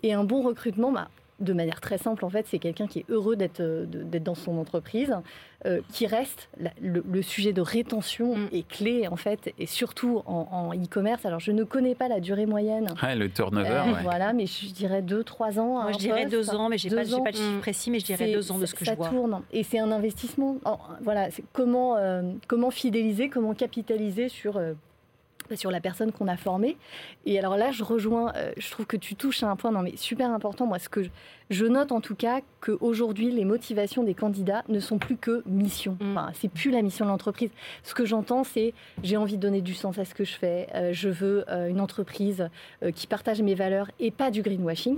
Et 0.04 0.14
un 0.14 0.24
bon 0.24 0.44
recrutement, 0.44 0.92
bah, 0.92 1.08
de 1.40 1.54
manière 1.54 1.82
très 1.82 1.98
simple, 1.98 2.26
en 2.26 2.30
fait, 2.30 2.46
c'est 2.50 2.60
quelqu'un 2.60 2.88
qui 2.88 3.00
est 3.00 3.06
heureux 3.10 3.36
d'être 3.36 3.62
dans 3.62 4.36
son 4.36 4.58
entreprise, 4.58 5.16
qui 5.92 6.08
reste. 6.08 6.50
le, 6.82 7.22
sujet 7.22 7.52
de 7.52 7.62
rétention 7.62 8.36
mm. 8.36 8.50
est 8.54 8.68
clé, 8.68 9.08
en 9.08 9.16
fait, 9.16 9.54
et 9.60 9.66
surtout 9.66 10.22
en 10.26 10.72
e-commerce. 10.74 11.26
Alors, 11.26 11.40
je 11.40 11.52
ne 11.52 11.64
connais 11.64 11.96
pas 11.96 12.08
la 12.08 12.20
durée 12.20 12.46
moyenne. 12.46 12.88
le 13.02 13.30
turnover, 13.30 13.84
Voilà, 14.04 14.34
mais 14.34 14.46
je 14.46 14.72
dirais 14.72 15.02
2-3 15.02 15.60
ans. 15.60 15.82
Moi, 15.84 15.92
je 15.92 15.98
dirais 15.98 16.26
2 16.26 16.56
ans, 16.56 16.70
mais 16.70 16.78
je 16.78 16.88
n'ai 16.90 16.96
pas, 16.96 17.24
pas, 17.24 17.32
de 17.32 17.38
chiffre 17.38 17.60
précis, 17.60 17.92
mais 17.92 18.00
je 18.00 18.06
dirais 18.06 18.32
2 18.32 18.52
ans 18.52 18.58
de 18.58 18.66
ce 18.66 18.76
que 18.76 18.86
je 18.86 18.92
vois. 18.92 19.06
Ça 19.06 19.12
tourne, 19.12 19.42
et 19.52 19.64
c'est 19.64 19.80
un 19.80 19.92
investissement. 19.92 20.58
voilà, 21.02 21.30
comment, 21.54 21.98
comment 22.48 22.72
fidéliser, 22.72 23.30
comment 23.30 23.54
capitaliser 23.54 24.30
sur 24.30 24.60
sur 25.56 25.72
la 25.72 25.80
personne 25.80 26.12
qu'on 26.12 26.28
a 26.28 26.38
formée. 26.38 26.78
Et 27.26 27.40
alors 27.40 27.58
là, 27.58 27.72
je 27.72 27.84
rejoins, 27.84 28.34
euh, 28.36 28.52
je 28.58 28.70
trouve 28.72 28.86
que 28.86 28.98
tu 28.98 29.16
touches 29.16 29.44
à 29.44 29.50
un 29.50 29.56
point 29.56 29.72
non, 29.72 29.82
mais 29.82 29.96
super 29.96 30.32
important. 30.32 30.66
Moi, 30.66 30.80
ce 30.80 30.90
que 30.90 31.02
je, 31.50 31.66
note 31.66 31.92
en 31.92 32.02
tout 32.02 32.16
cas, 32.16 32.42
qu'aujourd'hui, 32.62 33.32
les 33.32 33.46
motivations 33.46 34.04
des 34.04 34.14
candidats 34.14 34.64
ne 34.68 34.80
sont 34.80 34.98
plus 34.98 35.18
que 35.18 35.44
mission. 35.46 35.98
Mm. 36.00 36.12
Enfin, 36.12 36.32
c'est 36.34 36.50
plus 36.50 36.72
la 36.72 36.82
mission 36.82 37.06
de 37.06 37.10
l'entreprise. 37.12 37.52
Ce 37.84 37.94
que 37.94 38.06
j'entends, 38.06 38.44
c'est 38.44 38.74
j'ai 39.04 39.18
envie 39.18 39.38
de 39.38 39.42
donner 39.42 39.62
du 39.62 39.74
sens 39.74 39.98
à 39.98 40.06
ce 40.06 40.14
que 40.14 40.24
je 40.24 40.34
fais. 40.34 40.68
Euh, 40.76 40.94
je 40.94 41.10
veux 41.10 41.46
euh, 41.50 41.68
une 41.68 41.82
entreprise 41.82 42.50
qui 42.96 43.08
partage 43.08 43.42
mes 43.42 43.56
valeurs 43.56 43.90
et 44.00 44.12
pas 44.12 44.32
du 44.32 44.42
greenwashing. 44.42 44.98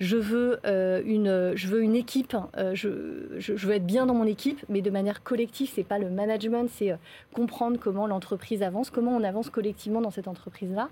Je, 0.00 0.16
veux, 0.16 0.58
euh, 0.66 1.02
une, 1.04 1.52
je 1.54 1.68
veux 1.68 1.82
une 1.82 1.94
équipe, 1.94 2.36
euh, 2.56 2.74
je, 2.74 3.38
je, 3.38 3.66
veux 3.66 3.74
être 3.74 3.86
bien 3.86 4.06
dans 4.06 4.14
mon 4.14 4.24
équipe, 4.24 4.64
mais 4.68 4.82
de 4.82 4.90
manière 4.90 5.22
collective. 5.22 5.70
C'est 5.74 5.84
pas 5.84 5.98
le 5.98 6.10
management, 6.10 6.68
c'est 6.70 6.92
euh, 6.92 6.96
comprendre 7.34 7.78
comment 7.78 8.06
l'entreprise 8.06 8.62
avance, 8.62 8.90
comment 8.90 9.16
on 9.16 9.22
avance 9.22 9.50
collectivement 9.50 10.00
dans 10.00 10.10
cette 10.10 10.28
entreprise-là. 10.28 10.88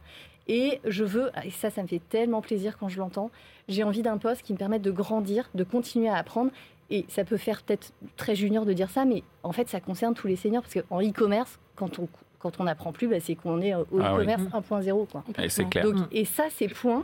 Et 0.47 0.81
je 0.85 1.05
veux, 1.05 1.31
et 1.45 1.51
ça, 1.51 1.71
ça 1.71 1.83
me 1.83 1.89
fait 1.89 2.03
tellement 2.11 2.43
plaisir 2.43 2.77
quand 2.79 2.89
je 2.89 2.99
l'entends, 2.99 3.31
j'ai 3.69 3.83
envie 3.83 4.03
d'un 4.03 4.19
poste 4.19 4.43
qui 4.43 4.53
me 4.53 4.59
permette 4.59 4.83
de 4.83 4.91
grandir, 4.91 5.49
de 5.55 5.65
continuer 5.65 6.09
à 6.09 6.17
apprendre. 6.17 6.51
Et 6.91 7.07
ça 7.09 7.25
peut 7.25 7.39
faire 7.39 7.63
peut-être 7.63 7.93
très 8.17 8.37
junior 8.37 8.67
de 8.67 8.75
dire 8.75 8.91
ça, 8.91 9.07
mais 9.07 9.23
en 9.43 9.53
fait, 9.53 9.69
ça 9.71 9.81
concerne 9.81 10.13
tous 10.13 10.27
les 10.27 10.37
seniors, 10.37 10.63
parce 10.63 10.75
qu'en 10.75 11.01
e-commerce, 11.01 11.59
quand 11.77 11.99
on 11.99 12.09
quand 12.45 12.61
on 12.61 12.65
n'apprend 12.65 12.93
plus, 12.93 13.09
bah, 13.09 13.21
c'est 13.21 13.37
qu'on 13.37 13.63
est 13.63 13.75
au 13.75 13.87
ah 13.99 14.13
e-commerce 14.13 14.43
1.0. 14.43 15.07
Et 15.43 15.49
c'est 15.49 15.65
clair. 15.65 15.87
et 16.13 16.27
ça, 16.27 16.45
ces 16.51 16.69
points, 16.69 17.01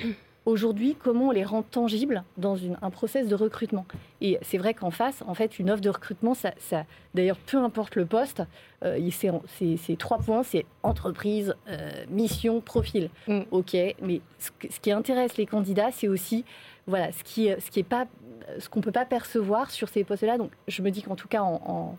aujourd'hui, 0.46 0.96
comment 0.98 1.28
on 1.28 1.30
les 1.30 1.44
rend 1.44 1.62
tangibles 1.62 2.24
dans 2.36 2.56
un 2.80 2.90
process 2.90 3.28
de 3.28 3.34
recrutement? 3.34 3.86
Et 4.20 4.38
c'est 4.42 4.58
vrai 4.58 4.74
qu'en 4.74 4.90
face, 4.90 5.22
en 5.26 5.34
fait, 5.34 5.58
une 5.58 5.70
offre 5.70 5.82
de 5.82 5.90
recrutement, 5.90 6.34
ça, 6.34 6.52
d'ailleurs, 7.14 7.38
peu 7.38 7.58
importe 7.58 7.96
le 7.96 8.06
poste, 8.06 8.42
euh, 8.84 8.98
c'est 9.10 9.98
trois 9.98 10.18
points, 10.18 10.42
c'est 10.42 10.64
entreprise, 10.82 11.54
euh, 11.68 11.90
mission, 12.08 12.60
profil. 12.60 13.10
Mm. 13.28 13.40
OK, 13.50 13.76
mais 14.02 14.20
ce, 14.38 14.80
qui 14.80 14.92
intéresse 14.92 15.36
les 15.36 15.46
candidats, 15.46 15.90
c'est 15.92 16.08
aussi 16.08 16.44
voilà, 16.86 17.12
ce 17.12 17.22
qui 17.22 17.48
ce 17.58 17.70
qui 17.70 17.80
est 17.80 17.84
pas 17.84 18.06
ce 18.58 18.68
qu'on 18.68 18.80
peut 18.80 18.90
pas 18.92 19.04
percevoir 19.04 19.70
sur 19.70 19.88
ces 19.88 20.02
postes-là. 20.02 20.38
Donc, 20.38 20.50
je 20.66 20.82
me 20.82 20.90
dis 20.90 21.02
qu'en 21.02 21.14
tout 21.14 21.28
cas, 21.28 21.42
en, 21.42 21.96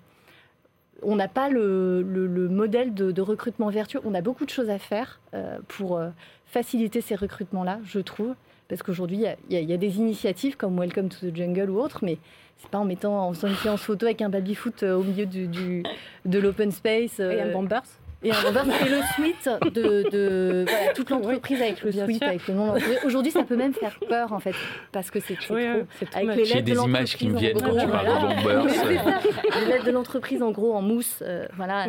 on 1.03 1.15
n'a 1.15 1.27
pas 1.27 1.49
le, 1.49 2.03
modèle 2.49 2.93
de, 2.93 3.21
recrutement 3.21 3.69
vertueux. 3.69 3.99
On 4.05 4.13
a 4.13 4.21
beaucoup 4.21 4.45
de 4.45 4.49
choses 4.49 4.69
à 4.69 4.79
faire 4.79 5.19
euh, 5.33 5.59
pour 5.67 5.97
euh, 5.97 6.09
faciliter 6.51 7.01
ces 7.01 7.15
recrutements-là, 7.15 7.79
je 7.85 7.99
trouve. 7.99 8.35
Parce 8.67 8.83
qu'aujourd'hui, 8.83 9.25
il 9.49 9.59
y, 9.59 9.73
a 9.73 9.77
des 9.77 9.97
initiatives 9.97 10.55
comme 10.55 10.79
Welcome 10.79 11.09
to 11.09 11.29
the 11.29 11.35
Jungle 11.35 11.69
ou 11.69 11.79
autres, 11.79 11.99
mais 12.03 12.17
c'est 12.57 12.69
pas 12.69 12.77
en 12.77 12.85
mettant 12.85 13.27
en 13.27 13.33
faisant 13.33 13.49
une 13.49 13.55
séance 13.55 13.81
photo 13.81 14.05
avec 14.05 14.21
un 14.21 14.29
baby-foot 14.29 14.83
euh, 14.83 14.95
au 14.95 15.03
milieu 15.03 15.25
du, 15.25 15.83
de 16.25 16.39
l'open 16.39 16.71
space. 16.71 17.19
Et 17.19 17.41
un 17.41 17.51
bombers 17.51 17.83
et, 18.23 18.29
le 18.29 19.01
suite 19.13 19.49
de, 19.73 20.65
toute 20.93 21.09
l'entreprise 21.09 21.61
avec 21.61 21.81
le 21.81 21.91
suite, 21.91 22.21
avec 22.21 22.47
le 22.47 22.53
nom. 22.53 22.75
Aujourd'hui, 23.05 23.31
ça 23.31 23.43
peut 23.43 23.55
même 23.55 23.73
faire 23.73 23.97
peur 24.07 24.33
en 24.33 24.39
fait, 24.39 24.55
parce 24.91 25.09
que 25.09 25.19
c'est 25.19 25.35
trop. 25.35 25.55
avec 25.55 26.35
les 26.35 26.45
lettres 26.45 26.61
des 26.61 26.73
de 26.73 26.79
images 26.79 27.17
qui 27.17 27.29
me 27.29 27.39
viennent 27.39 27.59
quand 27.59 27.75
tu 27.75 27.87
parles 27.87 28.07
de 28.07 28.41
bombers. 28.43 28.65
les 29.59 29.65
lettres 29.65 29.85
de 29.85 29.91
l'entreprise 29.91 30.43
en 30.43 30.51
gros 30.51 30.73
en 30.75 30.81
mousse, 30.81 31.23
euh, 31.23 31.47
voilà. 31.55 31.87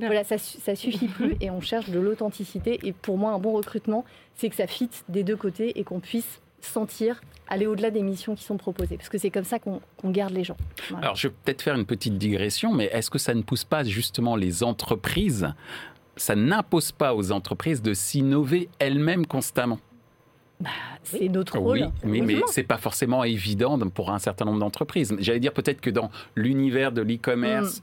voilà, 0.00 0.24
ça, 0.24 0.38
ça 0.38 0.74
suffit 0.74 1.08
plus 1.08 1.36
et 1.40 1.50
on 1.50 1.60
cherche 1.60 1.90
de 1.90 2.00
l'authenticité. 2.00 2.80
Et 2.82 2.92
pour 2.92 3.16
moi, 3.18 3.32
un 3.32 3.38
bon 3.38 3.52
recrutement, 3.52 4.04
c'est 4.34 4.48
que 4.48 4.56
ça 4.56 4.66
fit 4.66 4.90
des 5.08 5.22
deux 5.22 5.36
côtés 5.36 5.78
et 5.78 5.84
qu'on 5.84 6.00
puisse 6.00 6.40
sentir 6.60 7.20
aller 7.48 7.66
au-delà 7.66 7.90
des 7.90 8.02
missions 8.02 8.34
qui 8.34 8.44
sont 8.44 8.56
proposées, 8.56 8.96
parce 8.96 9.08
que 9.08 9.18
c'est 9.18 9.30
comme 9.30 9.44
ça 9.44 9.58
qu'on 9.58 9.80
garde 10.04 10.32
les 10.32 10.44
gens. 10.44 10.56
Alors, 11.00 11.16
je 11.16 11.28
vais 11.28 11.34
peut-être 11.44 11.62
faire 11.62 11.74
une 11.74 11.86
petite 11.86 12.18
digression, 12.18 12.74
mais 12.74 12.86
est-ce 12.92 13.10
que 13.10 13.18
ça 13.18 13.34
ne 13.34 13.42
pousse 13.42 13.64
pas 13.64 13.84
justement 13.84 14.36
les 14.36 14.62
entreprises, 14.62 15.48
ça 16.16 16.36
n'impose 16.36 16.92
pas 16.92 17.14
aux 17.14 17.32
entreprises 17.32 17.80
de 17.80 17.94
s'innover 17.94 18.68
elles-mêmes 18.78 19.26
constamment? 19.26 19.78
Bah, 20.60 20.70
c'est 21.04 21.28
notre 21.28 21.58
rôle. 21.58 21.90
Oui, 22.04 22.20
mais, 22.20 22.34
mais 22.34 22.42
c'est 22.48 22.64
pas 22.64 22.78
forcément 22.78 23.22
évident 23.24 23.78
pour 23.90 24.10
un 24.10 24.18
certain 24.18 24.44
nombre 24.44 24.58
d'entreprises. 24.58 25.14
J'allais 25.20 25.40
dire 25.40 25.52
peut-être 25.52 25.80
que 25.80 25.90
dans 25.90 26.10
l'univers 26.34 26.92
de 26.92 27.00
l'e-commerce, 27.00 27.80
mm 27.80 27.82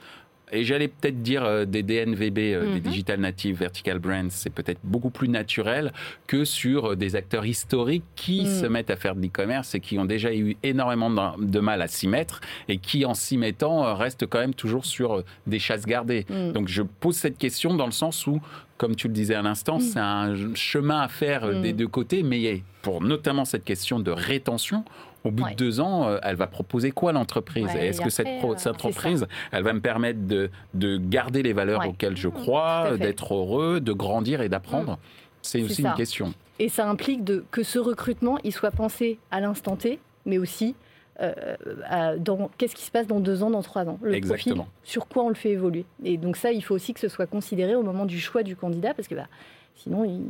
et 0.52 0.64
j'allais 0.64 0.88
peut-être 0.88 1.22
dire 1.22 1.44
euh, 1.44 1.66
des 1.66 1.84
DNVB, 1.84 2.38
euh, 2.38 2.74
des 2.74 2.80
mhm. 2.80 2.80
Digital 2.80 3.20
Native 3.20 3.58
Vertical 3.58 4.00
Brands, 4.00 4.30
c'est 4.30 4.50
peut-être 4.50 4.80
beaucoup 4.84 5.10
plus 5.10 5.28
naturel 5.28 5.92
que 6.28 6.46
sur 6.46 6.92
euh, 6.92 6.96
des 6.96 7.16
acteurs 7.16 7.46
historiques 7.46 8.04
qui 8.16 8.42
mhm. 8.42 8.62
se 8.62 8.66
mettent 8.66 8.92
à 8.92 8.96
faire 8.96 9.16
de 9.16 9.22
l'e-commerce 9.22 9.76
et 9.76 9.80
qui 9.80 9.98
ont 9.98 10.06
déjà 10.06 10.34
eu 10.34 10.56
énormément 10.64 11.36
de, 11.38 11.60
mal 11.60 11.82
à 11.82 11.88
s'y 11.88 12.08
mettre 12.08 12.42
et 12.68 12.78
qui, 12.78 13.06
en 13.06 13.14
s'y 13.14 13.38
mettant, 13.38 13.96
restent 13.96 14.28
quand 14.28 14.40
même 14.40 14.54
toujours 14.54 14.86
sur 14.86 15.24
des 15.48 15.60
chasses 15.60 15.86
gardées. 15.86 16.26
Mhm. 16.30 16.52
Donc 16.52 16.68
je 16.68 16.84
pose 16.84 17.16
cette 17.16 17.38
question 17.38 17.74
dans 17.74 17.86
le 17.86 17.92
sens 17.92 18.28
où 18.28 18.40
comme 18.78 18.96
tu 18.98 19.08
le 19.08 19.14
disais 19.14 19.36
à 19.36 19.42
l'instant, 19.42 19.80
c'est 19.80 20.00
un 20.00 20.36
chemin 20.54 21.00
à 21.00 21.08
faire 21.08 21.62
des 21.62 21.72
deux 21.72 21.88
côtés, 21.88 22.24
mais 22.24 22.62
pour 22.82 23.02
notamment 23.02 23.46
cette 23.46 23.64
question 23.64 24.02
de 24.02 24.12
rétention, 24.12 24.84
au 25.26 25.32
bout 25.32 25.50
de 25.50 25.56
deux 25.56 25.80
ans, 25.80 26.08
euh, 26.08 26.20
elle 26.24 26.36
va 26.36 26.48
proposer 26.48 26.92
quoi 26.92 27.12
l'entreprise? 27.12 27.68
Est-ce 27.76 28.02
que 28.02 28.10
cette, 28.10 28.28
euh, 28.28 28.70
entreprise, 28.70 29.28
elle 29.52 29.64
va 29.64 29.74
me 29.74 29.82
permettre 29.82 30.26
de, 30.26 30.50
de 30.74 30.98
garder 30.98 31.44
les 31.44 31.54
valeurs 31.54 31.88
auxquelles 31.88 32.18
je 32.18 32.30
crois, 32.30 32.98
d'être 32.98 33.34
heureux, 33.34 33.80
de 33.80 33.94
grandir 33.94 34.42
et 34.42 34.50
d'apprendre? 34.50 34.94
Mm. 34.94 34.98
C'est 35.42 35.62
aussi 35.62 35.84
une 35.84 35.94
question. 35.94 36.34
Et 36.58 36.70
ça 36.70 36.88
implique 36.88 37.24
de, 37.24 37.44
que 37.52 37.64
ce 37.64 37.78
recrutement, 37.80 38.38
il 38.44 38.54
soit 38.54 38.72
pensé 38.72 39.20
à 39.30 39.42
l'instant 39.42 39.76
T, 39.76 40.00
mais 40.26 40.38
aussi 40.38 40.76
euh, 41.22 42.18
dans 42.18 42.50
qu'est-ce 42.58 42.76
qui 42.76 42.84
se 42.84 42.92
passe 42.92 43.08
dans 43.08 43.20
deux 43.20 43.44
ans, 43.44 43.50
dans 43.50 43.62
trois 43.62 43.88
ans? 43.88 44.00
Le 44.02 44.16
Exactement. 44.16 44.56
profil, 44.64 44.72
sur 44.84 45.08
quoi 45.08 45.24
on 45.24 45.30
le 45.30 45.36
fait 45.36 45.52
évoluer? 45.52 45.86
Et 46.04 46.18
donc 46.18 46.36
ça, 46.36 46.52
il 46.52 46.64
faut 46.64 46.76
aussi 46.76 46.94
que 46.94 47.00
ce 47.00 47.08
soit 47.08 47.28
considéré 47.28 47.76
au 47.76 47.84
moment 47.84 48.06
du 48.06 48.20
choix 48.20 48.44
du 48.44 48.56
candidat, 48.56 48.94
parce 48.94 49.08
que 49.08 49.16
bah, 49.16 49.28
Sinon, 49.76 50.04
il, 50.06 50.22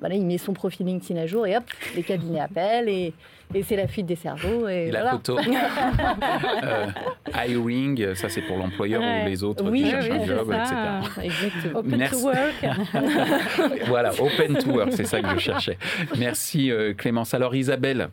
voilà, 0.00 0.14
il 0.14 0.24
met 0.24 0.38
son 0.38 0.52
profil 0.52 0.86
LinkedIn 0.86 1.20
à 1.20 1.26
jour 1.26 1.46
et 1.46 1.56
hop, 1.56 1.64
les 1.96 2.02
cabinets 2.02 2.40
appellent 2.48 2.88
et, 2.88 3.12
et 3.54 3.62
c'est 3.62 3.76
la 3.76 3.88
fuite 3.88 4.06
des 4.06 4.16
cerveaux. 4.16 4.68
Et, 4.68 4.90
la 4.90 5.10
photo. 5.10 5.38
euh, 6.62 6.86
hiring, 7.34 8.14
ça 8.14 8.28
c'est 8.28 8.42
pour 8.42 8.56
l'employeur 8.58 9.02
ou 9.02 9.28
les 9.28 9.42
autres 9.42 9.70
qui 9.70 9.90
cherchent 9.90 10.10
un 10.10 10.24
job, 10.24 10.52
etc. 10.52 10.74
Exactement. 11.22 11.78
Open 11.80 12.08
to 12.08 12.18
work. 12.18 13.84
voilà, 13.86 14.12
open 14.12 14.56
to 14.58 14.70
work, 14.70 14.92
c'est 14.92 15.06
ça 15.06 15.20
que 15.20 15.28
je 15.30 15.38
cherchais. 15.38 15.78
Merci 16.18 16.70
euh, 16.70 16.94
Clémence. 16.94 17.34
Alors 17.34 17.54
Isabelle, 17.54 18.08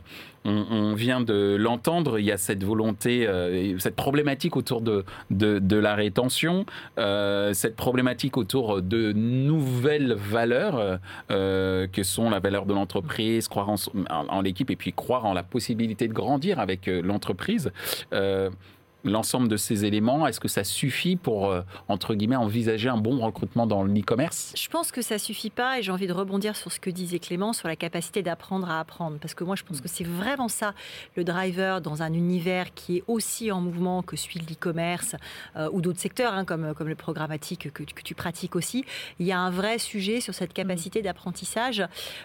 on, 0.45 0.93
vient 0.93 1.21
de 1.21 1.55
l'entendre, 1.59 2.19
il 2.19 2.25
y 2.25 2.31
a 2.31 2.37
cette 2.37 2.63
volonté, 2.63 3.27
euh, 3.27 3.77
cette 3.77 3.95
problématique 3.95 4.55
autour 4.55 4.81
de, 4.81 5.03
de, 5.29 5.75
la 5.75 5.95
rétention, 5.95 6.65
euh, 6.97 7.53
cette 7.53 7.75
problématique 7.75 8.37
autour 8.37 8.81
de 8.81 9.11
nouvelles 9.11 10.13
valeurs 10.13 10.68
euh, 11.31 11.87
que 11.87 12.03
sont 12.03 12.29
la 12.29 12.39
valeur 12.39 12.65
de 12.65 12.73
l'entreprise, 12.73 13.47
croire 13.47 13.69
en, 13.69 13.75
en 14.09 14.41
l'équipe 14.41 14.69
et 14.71 14.75
puis 14.75 14.93
croire 14.93 15.25
en 15.25 15.33
la 15.33 15.43
possibilité 15.43 16.07
de 16.07 16.13
grandir 16.13 16.59
avec 16.59 16.87
l'entreprise 16.87 17.71
l'ensemble 19.03 19.47
de 19.47 19.57
ces 19.57 19.85
éléments 19.85 20.27
Est-ce 20.27 20.39
que 20.39 20.47
ça 20.47 20.63
suffit 20.63 21.15
pour, 21.15 21.49
euh, 21.49 21.61
entre 21.87 22.15
guillemets, 22.15 22.35
envisager 22.35 22.89
un 22.89 22.97
bon 22.97 23.19
recrutement 23.19 23.65
dans 23.65 23.83
l'e-commerce? 23.83 24.53
Je 24.55 24.67
pense 24.69 24.91
que 24.91 25.01
ça 25.01 25.17
suffit 25.17 25.49
pas 25.49 25.79
et 25.79 25.83
j'ai 25.83 25.91
envie 25.91 26.07
de 26.07 26.13
rebondir 26.13 26.55
sur 26.55 26.71
ce 26.71 26.79
que 26.79 26.89
disait 26.89 27.19
Clément 27.19 27.53
sur 27.53 27.67
la 27.67 27.75
capacité 27.75 28.21
d'apprendre 28.21 28.69
à 28.69 28.79
apprendre. 28.79 29.17
Parce 29.19 29.33
que 29.33 29.43
moi, 29.43 29.55
je 29.55 29.63
pense 29.63 29.81
que 29.81 29.87
c'est 29.87 30.03
vraiment 30.03 30.47
ça, 30.47 30.73
le 31.15 31.23
driver 31.23 31.81
dans 31.81 32.01
un 32.01 32.13
univers 32.13 32.73
qui 32.73 32.97
est 32.97 33.03
aussi 33.07 33.51
en 33.51 33.61
mouvement 33.61 34.03
que 34.03 34.15
celui 34.15 34.39
de 34.39 34.45
l'e-commerce 34.49 35.15
euh, 35.55 35.69
ou 35.71 35.81
d'autres 35.81 35.99
secteurs, 35.99 36.33
hein, 36.33 36.45
comme, 36.45 36.73
comme 36.73 36.89
le 36.89 36.95
programmatique 36.95 37.71
que, 37.71 37.83
que, 37.83 38.01
tu 38.01 38.15
pratiques 38.15 38.55
aussi. 38.55 38.85
Il 39.19 39.25
y 39.25 39.31
a 39.31 39.39
un 39.39 39.51
vrai 39.51 39.77
sujet 39.77 40.21
sur 40.21 40.33
cette 40.33 40.53
capacité 40.53 41.01
d'apprentissage. 41.01 41.83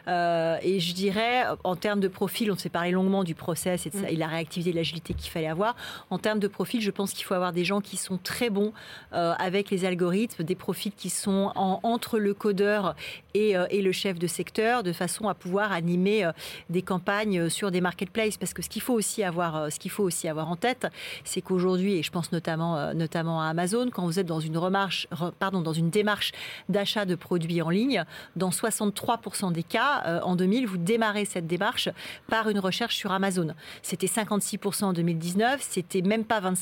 Euh, 0.08 0.56
et 0.62 0.80
je 0.80 0.94
dirais, 0.94 1.44
en 1.62 1.76
termes 1.76 2.00
de 2.00 2.08
profil, 2.08 2.50
on 2.50 2.56
s'est 2.56 2.68
parlé 2.68 2.90
longuement 2.90 3.24
du 3.24 3.34
process 3.34 3.86
et, 3.86 3.90
de 3.90 3.98
mm. 3.98 4.06
et 4.08 4.16
la 4.16 4.26
réactivité 4.26 4.70
et 4.70 4.72
l'agilité 4.72 5.14
qu'il 5.14 5.30
fallait 5.30 5.46
avoir. 5.46 5.76
En 6.10 6.18
termes 6.18 6.38
de 6.38 6.48
profil, 6.48 6.63
je 6.72 6.90
pense 6.90 7.12
qu'il 7.12 7.24
faut 7.24 7.34
avoir 7.34 7.52
des 7.52 7.64
gens 7.64 7.80
qui 7.80 7.96
sont 7.96 8.18
très 8.18 8.50
bons 8.50 8.72
avec 9.12 9.70
les 9.70 9.84
algorithmes, 9.84 10.44
des 10.44 10.54
profils 10.54 10.92
qui 10.92 11.10
sont 11.10 11.52
entre 11.54 12.18
le 12.18 12.34
codeur 12.34 12.94
et, 13.34 13.54
et, 13.70 13.82
le 13.82 13.92
chef 13.92 14.18
de 14.18 14.26
secteur, 14.26 14.82
de 14.82 14.92
façon 14.92 15.28
à 15.28 15.34
pouvoir 15.34 15.72
animer 15.72 16.28
des 16.70 16.82
campagnes 16.82 17.48
sur 17.48 17.70
des 17.70 17.80
marketplaces. 17.80 18.36
Parce 18.36 18.54
que 18.54 18.62
ce 18.62 18.68
qu'il 18.68 18.82
faut 18.82 18.94
aussi 18.94 19.22
avoir, 19.22 19.70
ce 19.72 19.78
qu'il 19.78 19.90
faut 19.90 20.04
aussi 20.04 20.28
avoir 20.28 20.48
en 20.48 20.56
tête, 20.56 20.86
c'est 21.24 21.40
qu'aujourd'hui, 21.40 21.94
et 21.94 22.02
je 22.02 22.10
pense 22.10 22.32
notamment, 22.32 22.76
à 22.76 23.48
Amazon, 23.48 23.90
quand 23.90 24.06
vous 24.06 24.18
êtes 24.18 24.26
dans 24.26 24.40
une 24.40 25.90
démarche 25.90 26.32
d'achat 26.68 27.04
de 27.04 27.14
produits 27.14 27.62
en 27.62 27.70
ligne, 27.70 28.04
dans 28.36 28.50
63% 28.50 29.52
des 29.52 29.62
cas, 29.62 30.20
en 30.24 30.36
2000, 30.36 30.66
vous 30.66 30.78
démarrez 30.78 31.24
cette 31.24 31.46
démarche 31.46 31.88
par 32.28 32.48
une 32.48 32.58
recherche 32.58 32.96
sur 32.96 33.12
Amazon. 33.12 33.54
C'était 33.82 34.06
56% 34.06 34.84
en 34.84 34.92
2019, 34.92 35.60
c'était 35.60 36.02
même 36.02 36.24
pas 36.24 36.40
25% 36.40 36.53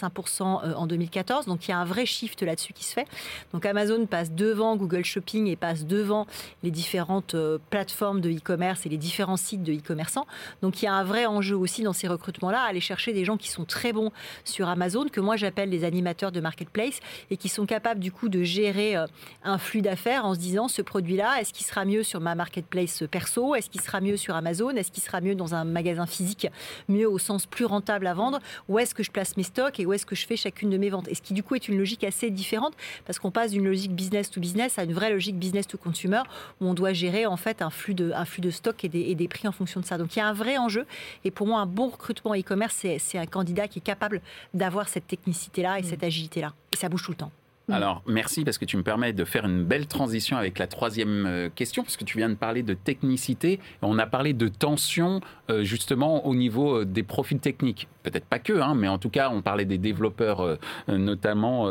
en 0.77 0.87
2014. 0.87 1.47
Donc 1.47 1.67
il 1.67 1.71
y 1.71 1.75
a 1.75 1.79
un 1.79 1.85
vrai 1.85 2.07
shift 2.07 2.43
là-dessus 2.43 2.73
qui 2.73 2.85
se 2.85 2.93
fait. 2.93 3.07
Donc 3.53 3.67
Amazon 3.67 4.07
passe 4.07 4.33
devant 4.33 4.77
Google 4.77 5.05
Shopping 5.05 5.47
et 5.47 5.57
passe 5.57 5.87
devant 5.87 6.27
les 6.63 6.71
différentes 6.71 7.35
euh, 7.35 7.59
plateformes 7.71 8.21
de 8.21 8.31
e-commerce 8.31 8.87
et 8.87 8.89
les 8.89 8.97
différents 8.97 9.37
sites 9.37 9.63
de 9.63 9.73
e-commerçants. 9.73 10.27
Donc 10.63 10.83
il 10.83 10.87
y 10.87 10.89
a 10.89 10.95
un 10.95 11.05
vrai 11.05 11.27
enjeu 11.27 11.57
aussi 11.57 11.83
dans 11.83 11.93
ces 11.93 12.09
recrutements-là, 12.09 12.63
aller 12.63 12.81
chercher 12.81 13.13
des 13.13 13.25
gens 13.25 13.37
qui 13.37 13.49
sont 13.49 13.65
très 13.65 13.93
bons 13.93 14.11
sur 14.45 14.69
Amazon, 14.69 15.07
que 15.09 15.21
moi 15.21 15.37
j'appelle 15.37 15.71
les 15.71 15.85
animateurs 15.85 16.33
de 16.33 16.41
marketplace 16.41 17.01
et 17.31 17.37
qui 17.37 17.49
sont 17.49 17.67
capables 17.67 18.01
du 18.01 18.13
coup 18.13 18.29
de 18.29 18.43
gérer 18.43 18.97
euh, 18.97 19.07
un 19.45 19.59
flux 19.59 19.83
d'affaires 19.83 20.25
en 20.25 20.35
se 20.35 20.39
disant 20.39 20.69
ce 20.69 20.83
produit-là, 20.83 21.41
est-ce 21.41 21.53
qu'il 21.53 21.67
sera 21.67 21.85
mieux 21.85 22.03
sur 22.03 22.21
ma 22.21 22.35
marketplace 22.35 23.05
perso? 23.11 23.55
Est-ce 23.55 23.71
qu'il 23.71 23.81
sera 23.81 24.01
mieux 24.01 24.17
sur 24.17 24.35
Amazon? 24.35 24.71
Est-ce 24.71 24.91
qu'il 24.91 25.03
sera 25.03 25.21
mieux 25.21 25.35
dans 25.35 25.55
un 25.55 25.65
magasin 25.65 26.07
physique, 26.07 26.49
mieux 26.89 27.09
au 27.09 27.19
sens 27.19 27.47
plus 27.47 27.65
rentable 27.65 28.07
à 28.07 28.15
vendre? 28.15 28.39
Où 28.69 28.79
est-ce 28.79 28.95
que 28.95 29.03
je 29.03 29.11
place 29.11 29.37
mes 29.37 29.43
stocks? 29.43 29.79
Et 29.83 29.87
où 29.87 29.93
est-ce 29.93 30.07
que 30.07 30.15
je 30.15 30.27
fais 30.27 30.37
chacune 30.37 30.71
de 30.71 30.79
mes 30.79 30.91
ventes 30.91 31.09
Et 31.09 31.15
ce 31.15 31.23
qui 31.23 31.35
du 31.35 31.43
coup 31.43 31.55
est 31.55 31.69
une 31.69 31.77
logique 31.77 32.05
assez 32.05 32.31
différente 32.31 32.75
parce 33.05 33.19
qu'on 33.19 33.31
passe 33.31 33.51
d'une 33.51 33.65
logique 33.65 33.95
business 33.95 34.31
to 34.31 34.41
business 34.41 34.79
à 34.79 34.85
une 34.85 34.93
vraie 34.93 35.11
logique 35.11 35.37
business 35.37 35.67
to 35.67 35.77
consumer 35.77 36.23
où 36.61 36.67
on 36.67 36.75
doit 36.75 36.93
gérer 36.93 37.27
en 37.27 37.37
fait 37.37 37.63
un 37.63 37.71
flux 37.71 37.95
de, 37.95 38.13
un 38.15 38.25
flux 38.25 38.41
de 38.41 38.51
stock 38.51 38.85
et 38.85 38.89
des, 38.89 39.01
et 39.01 39.15
des 39.15 39.29
prix 39.29 39.49
en 39.49 39.53
fonction 39.53 39.81
de 39.81 39.85
ça. 39.85 39.99
Donc 39.99 40.15
il 40.17 40.21
y 40.21 40.23
a 40.23 40.27
un 40.27 40.33
vrai 40.33 40.57
enjeu 40.57 40.87
et 41.25 41.31
pour 41.31 41.47
moi 41.47 41.61
un 41.61 41.67
bon 41.67 41.89
recrutement 41.89 42.35
e-commerce 42.35 42.87
c'est 42.99 43.19
un 43.19 43.27
candidat 43.27 43.69
qui 43.69 43.81
est 43.81 43.83
capable 43.83 44.21
d'avoir 44.55 44.89
cette 44.89 45.07
technicité-là 45.07 45.79
et 45.79 45.83
mmh. 45.83 45.85
cette 45.85 46.05
agilité-là. 46.05 46.55
Et 46.73 46.77
ça 46.77 46.89
bouge 46.89 47.03
tout 47.05 47.11
le 47.11 47.17
temps. 47.17 47.33
Mm. 47.69 47.73
Alors, 47.73 48.03
merci 48.07 48.45
parce 48.45 48.59
que 48.59 48.65
tu 48.65 48.77
me 48.77 48.83
permets 48.83 49.13
de 49.13 49.25
faire 49.25 49.45
une 49.45 49.65
belle 49.65 49.87
transition 49.87 50.37
avec 50.37 50.59
la 50.59 50.67
troisième 50.67 51.27
euh, 51.27 51.49
question, 51.55 51.83
parce 51.83 51.97
que 51.97 52.05
tu 52.05 52.19
viens 52.19 52.29
de 52.29 52.35
parler 52.35 52.63
de 52.63 52.75
technicité. 52.75 53.61
On 53.83 53.99
a 53.99 54.07
parlé 54.07 54.33
de 54.33 54.49
tension, 54.49 55.21
euh, 55.51 55.63
justement, 55.63 56.27
au 56.27 56.35
niveau 56.35 56.81
euh, 56.81 56.85
des 56.85 57.03
profils 57.03 57.39
techniques. 57.39 57.89
Peut-être 58.03 58.25
pas 58.25 58.41
que, 58.41 58.61
hein, 58.61 58.75
mais 58.75 58.89
en 58.89 58.99
tout 58.99 59.11
cas, 59.11 59.31
on 59.31 59.43
parlait 59.43 59.65
des 59.65 59.79
développeurs, 59.79 60.59
notamment 60.89 61.71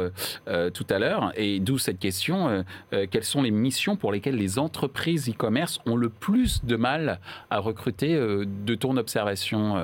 tout 0.73 0.87
à 0.89 0.97
l'heure. 0.97 1.33
Et 1.35 1.59
d'où 1.59 1.77
cette 1.77 1.99
question 1.99 2.63
quelles 2.89 3.25
sont 3.25 3.41
les 3.41 3.51
missions 3.51 3.97
pour 3.97 4.13
lesquelles 4.13 4.37
les 4.37 4.57
entreprises 4.57 5.29
e-commerce 5.29 5.81
ont 5.85 5.97
le 5.97 6.07
plus 6.07 6.63
de 6.63 6.77
mal 6.77 7.19
à 7.49 7.59
recruter 7.59 8.15
De 8.15 8.75
ton 8.75 8.95
observation, 8.95 9.75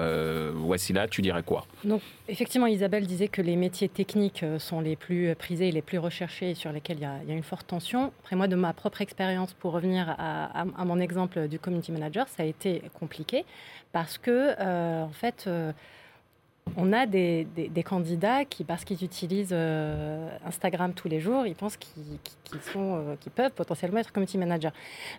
voici 0.55 0.93
là, 0.93 1.09
tu 1.09 1.21
dirais 1.21 1.43
quoi? 1.43 1.65
Donc, 1.83 2.01
effectivement, 2.27 2.67
Isabelle 2.67 3.07
disait 3.07 3.27
que 3.27 3.41
les 3.41 3.55
métiers 3.55 3.89
techniques 3.89 4.43
sont 4.60 4.81
les 4.81 4.96
plus 4.96 5.34
prisés 5.36 5.69
et 5.69 5.72
les 5.72 5.81
plus 5.81 5.98
recherchés 5.98 6.51
et 6.51 6.55
sur 6.55 6.72
lesquels 6.72 6.98
il 6.98 7.03
y, 7.03 7.31
a, 7.31 7.36
une 7.36 7.43
forte 7.43 7.67
tension. 7.67 8.12
Après 8.24 8.36
moi, 8.36 8.48
de 8.48 8.55
ma 8.55 8.74
propre 8.74 9.01
expérience, 9.01 9.53
pour 9.53 9.74
revenir 9.74 10.15
à, 10.17 10.65
mon 10.86 11.00
exemple 11.00 11.48
du 11.48 11.60
community 11.60 11.91
manager, 11.91 12.27
ça 12.27 12.43
a 12.43 12.46
été 12.46 12.81
compliqué 13.00 13.46
parce 13.91 14.17
que, 14.17 14.55
euh, 14.60 15.03
en 15.03 15.12
fait, 15.12 15.46
euh, 15.48 15.72
on 16.75 16.93
a 16.93 17.05
des, 17.05 17.47
candidats 17.86 18.45
qui, 18.45 18.63
parce 18.63 18.83
qu'ils 18.83 19.03
utilisent 19.03 19.50
euh, 19.51 20.29
Instagram 20.45 20.93
tous 20.93 21.07
les 21.07 21.19
jours, 21.19 21.45
ils 21.45 21.55
pensent 21.55 21.77
qu'ils 21.77 22.19
euh, 22.75 23.15
peuvent 23.36 23.51
potentiellement 23.51 24.00
être 24.00 24.12
community 24.12 24.38
manager. 24.38 24.71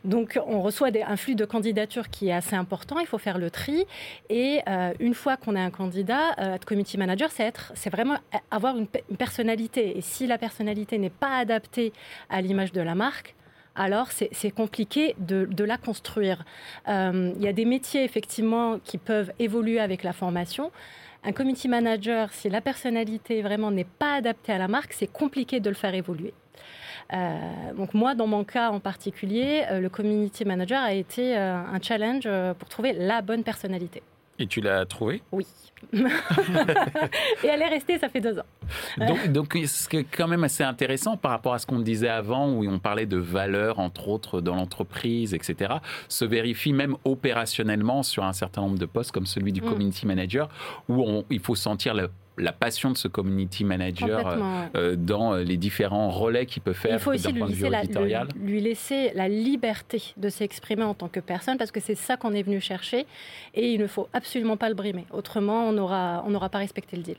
Donc, 0.04 0.38
on 0.46 0.60
reçoit 0.60 0.88
un 1.06 1.16
flux 1.16 1.34
de 1.34 1.44
candidatures 1.44 2.08
qui 2.10 2.28
est 2.28 2.32
assez 2.32 2.56
important. 2.56 2.98
Il 2.98 3.06
faut 3.06 3.18
faire 3.18 3.38
le 3.38 3.50
tri. 3.50 3.86
Et 4.28 4.60
euh, 4.68 4.92
une 5.00 5.14
fois 5.14 5.36
qu'on 5.36 5.56
a 5.56 5.60
un 5.60 5.70
candidat, 5.70 6.34
être 6.38 6.64
community 6.64 6.98
manager, 6.98 7.30
c'est 7.30 7.90
vraiment 7.90 8.16
avoir 8.50 8.76
une, 8.76 8.86
personnalité. 8.86 9.96
Et 9.96 10.00
si 10.00 10.26
la 10.26 10.38
personnalité 10.38 10.98
n'est 10.98 11.10
pas 11.10 11.36
adaptée 11.36 11.92
à 12.28 12.40
l'image 12.40 12.72
de 12.72 12.80
la 12.80 12.94
marque, 12.94 13.34
alors 13.74 14.08
c'est 14.10 14.50
compliqué 14.50 15.14
de, 15.18 15.46
de, 15.48 15.62
la 15.62 15.76
construire. 15.76 16.44
Il 16.88 17.40
y 17.40 17.46
a 17.46 17.52
des 17.52 17.64
métiers, 17.64 18.02
effectivement, 18.02 18.78
qui 18.82 18.98
peuvent 18.98 19.32
évoluer 19.38 19.78
avec 19.78 20.02
la 20.02 20.12
formation. 20.12 20.72
Un 21.24 21.32
community 21.32 21.68
manager, 21.68 22.32
si 22.32 22.48
la 22.48 22.60
personnalité 22.60 23.42
vraiment 23.42 23.70
n'est 23.70 23.84
pas 23.84 24.14
adaptée 24.14 24.52
à 24.52 24.58
la 24.58 24.68
marque, 24.68 24.92
c'est 24.92 25.12
compliqué 25.12 25.60
de 25.60 25.68
le 25.68 25.74
faire 25.74 25.94
évoluer. 25.94 26.32
Euh, 27.12 27.72
donc 27.76 27.94
moi, 27.94 28.14
dans 28.14 28.26
mon 28.26 28.44
cas 28.44 28.70
en 28.70 28.80
particulier, 28.80 29.64
euh, 29.70 29.80
le 29.80 29.88
community 29.88 30.44
manager 30.44 30.82
a 30.82 30.92
été 30.92 31.36
euh, 31.36 31.56
un 31.56 31.80
challenge 31.80 32.28
pour 32.58 32.68
trouver 32.68 32.92
la 32.92 33.22
bonne 33.22 33.42
personnalité. 33.42 34.02
Et 34.38 34.46
tu 34.46 34.60
l'as 34.60 34.86
trouvé 34.86 35.22
Oui. 35.32 35.46
et 35.92 37.46
elle 37.46 37.62
est 37.62 37.68
restée, 37.68 37.98
ça 37.98 38.08
fait 38.08 38.20
deux 38.20 38.38
ans. 38.38 38.44
Donc, 38.98 39.28
donc 39.28 39.58
ce 39.66 39.88
qui 39.88 39.98
est 39.98 40.04
quand 40.04 40.26
même 40.26 40.44
assez 40.44 40.64
intéressant 40.64 41.16
par 41.16 41.30
rapport 41.30 41.54
à 41.54 41.58
ce 41.58 41.66
qu'on 41.66 41.78
disait 41.78 42.08
avant, 42.08 42.50
où 42.50 42.66
on 42.68 42.78
parlait 42.78 43.06
de 43.06 43.16
valeurs, 43.16 43.78
entre 43.78 44.08
autres, 44.08 44.40
dans 44.40 44.56
l'entreprise, 44.56 45.34
etc., 45.34 45.74
se 46.08 46.24
vérifie 46.24 46.72
même 46.72 46.96
opérationnellement 47.04 48.02
sur 48.02 48.24
un 48.24 48.32
certain 48.32 48.62
nombre 48.62 48.78
de 48.78 48.86
postes, 48.86 49.12
comme 49.12 49.26
celui 49.26 49.52
du 49.52 49.60
mm. 49.60 49.64
community 49.64 50.06
manager, 50.06 50.48
où 50.88 51.02
on, 51.02 51.24
il 51.30 51.40
faut 51.40 51.54
sentir 51.54 51.94
le 51.94 52.10
la 52.38 52.52
passion 52.52 52.90
de 52.90 52.96
ce 52.96 53.08
community 53.08 53.64
manager 53.64 54.26
euh, 54.26 54.66
euh, 54.74 54.96
dans 54.96 55.34
euh, 55.34 55.42
les 55.42 55.56
différents 55.56 56.10
relais 56.10 56.46
qu'il 56.46 56.62
peut 56.62 56.72
faire 56.72 56.98
de 56.98 57.52
vue 57.52 57.66
éditorial. 57.66 58.28
lui 58.40 58.60
laisser 58.60 59.12
la 59.14 59.28
liberté 59.28 60.02
de 60.16 60.28
s'exprimer 60.28 60.84
en 60.84 60.94
tant 60.94 61.08
que 61.08 61.20
personne, 61.20 61.58
parce 61.58 61.70
que 61.70 61.80
c'est 61.80 61.94
ça 61.94 62.16
qu'on 62.16 62.32
est 62.32 62.42
venu 62.42 62.60
chercher, 62.60 63.06
et 63.54 63.72
il 63.72 63.80
ne 63.80 63.86
faut 63.86 64.08
absolument 64.12 64.56
pas 64.56 64.68
le 64.68 64.74
brimer. 64.74 65.06
Autrement, 65.10 65.68
on 65.68 65.72
n'aura 65.72 66.24
on 66.26 66.48
pas 66.48 66.58
respecté 66.58 66.96
le 66.96 67.02
deal. 67.02 67.16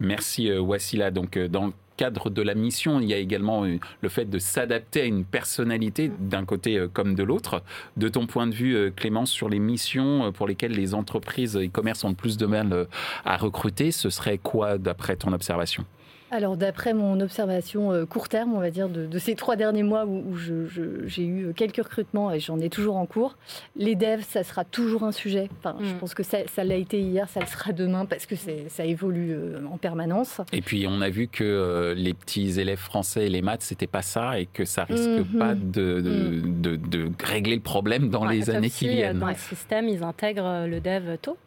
Merci 0.00 0.52
Wassila. 0.52 1.10
Donc 1.10 1.38
dans 1.38 1.72
cadre 1.96 2.30
de 2.30 2.42
la 2.42 2.54
mission, 2.54 3.00
il 3.00 3.08
y 3.08 3.14
a 3.14 3.18
également 3.18 3.64
euh, 3.64 3.78
le 4.00 4.08
fait 4.08 4.24
de 4.24 4.38
s'adapter 4.38 5.02
à 5.02 5.04
une 5.04 5.24
personnalité 5.24 6.10
d'un 6.18 6.44
côté 6.44 6.76
euh, 6.76 6.88
comme 6.88 7.14
de 7.14 7.22
l'autre. 7.22 7.62
De 7.96 8.08
ton 8.08 8.26
point 8.26 8.46
de 8.46 8.54
vue, 8.54 8.76
euh, 8.76 8.90
Clémence, 8.90 9.30
sur 9.30 9.48
les 9.48 9.58
missions 9.58 10.32
pour 10.32 10.46
lesquelles 10.46 10.72
les 10.72 10.94
entreprises 10.94 11.56
e-commerce 11.56 12.04
ont 12.04 12.08
le 12.08 12.14
plus 12.14 12.36
de 12.36 12.46
mal 12.46 12.86
à 13.24 13.36
recruter, 13.36 13.90
ce 13.90 14.10
serait 14.10 14.38
quoi 14.38 14.78
d'après 14.78 15.16
ton 15.16 15.32
observation? 15.32 15.84
Alors 16.34 16.56
d'après 16.56 16.94
mon 16.94 17.20
observation 17.20 17.92
euh, 17.92 18.06
court 18.06 18.28
terme, 18.28 18.54
on 18.54 18.60
va 18.60 18.70
dire, 18.70 18.88
de, 18.88 19.18
ces 19.18 19.34
trois 19.34 19.56
derniers 19.56 19.82
mois 19.82 20.04
où, 20.04 20.36
j'ai 20.36 21.24
eu 21.24 21.52
quelques 21.54 21.82
recrutements 21.82 22.32
et 22.32 22.40
j'en 22.40 22.58
ai 22.58 22.68
toujours 22.68 22.96
en 22.96 23.06
cours, 23.06 23.36
les 23.76 23.94
devs, 23.94 24.24
ça 24.28 24.42
sera 24.42 24.64
toujours 24.64 25.04
un 25.04 25.12
sujet. 25.12 25.48
Enfin, 25.58 25.76
Je 25.80 25.94
mm. 25.94 25.98
pense 25.98 26.14
que 26.14 26.22
ça, 26.22 26.64
l'a 26.64 26.74
été 26.74 27.00
hier, 27.00 27.28
ça 27.28 27.40
le 27.40 27.46
sera 27.46 27.72
demain 27.72 28.04
parce 28.04 28.26
que 28.26 28.34
ça 28.36 28.84
évolue 28.84 29.32
euh, 29.32 29.60
en 29.70 29.78
permanence. 29.78 30.40
Et 30.52 30.60
puis 30.60 30.86
on 30.88 31.00
a 31.00 31.08
vu 31.08 31.28
que 31.28 31.44
euh, 31.44 31.94
les 31.94 32.14
petits 32.14 32.60
élèves 32.60 32.78
français 32.78 33.26
et 33.26 33.30
les 33.30 33.42
maths, 33.42 33.62
c'était 33.62 33.86
pas 33.86 34.02
ça 34.02 34.38
et 34.40 34.46
que 34.46 34.64
ça 34.64 34.84
risque 34.84 35.08
mm-hmm. 35.08 35.38
pas 35.38 35.54
mm. 35.54 35.70
de, 35.70 36.76
de, 36.76 37.10
régler 37.22 37.54
le 37.54 37.62
problème 37.62 38.10
dans 38.10 38.24
les 38.24 38.50
années 38.50 38.70
qui 38.70 38.88
viennent. 38.88 39.20
Dans 39.20 39.28
le 39.28 39.34
système, 39.34 39.88
ils 39.88 40.02
intègrent 40.02 40.66
le 40.66 40.80
dev 40.80 41.16
tôt. 41.22 41.38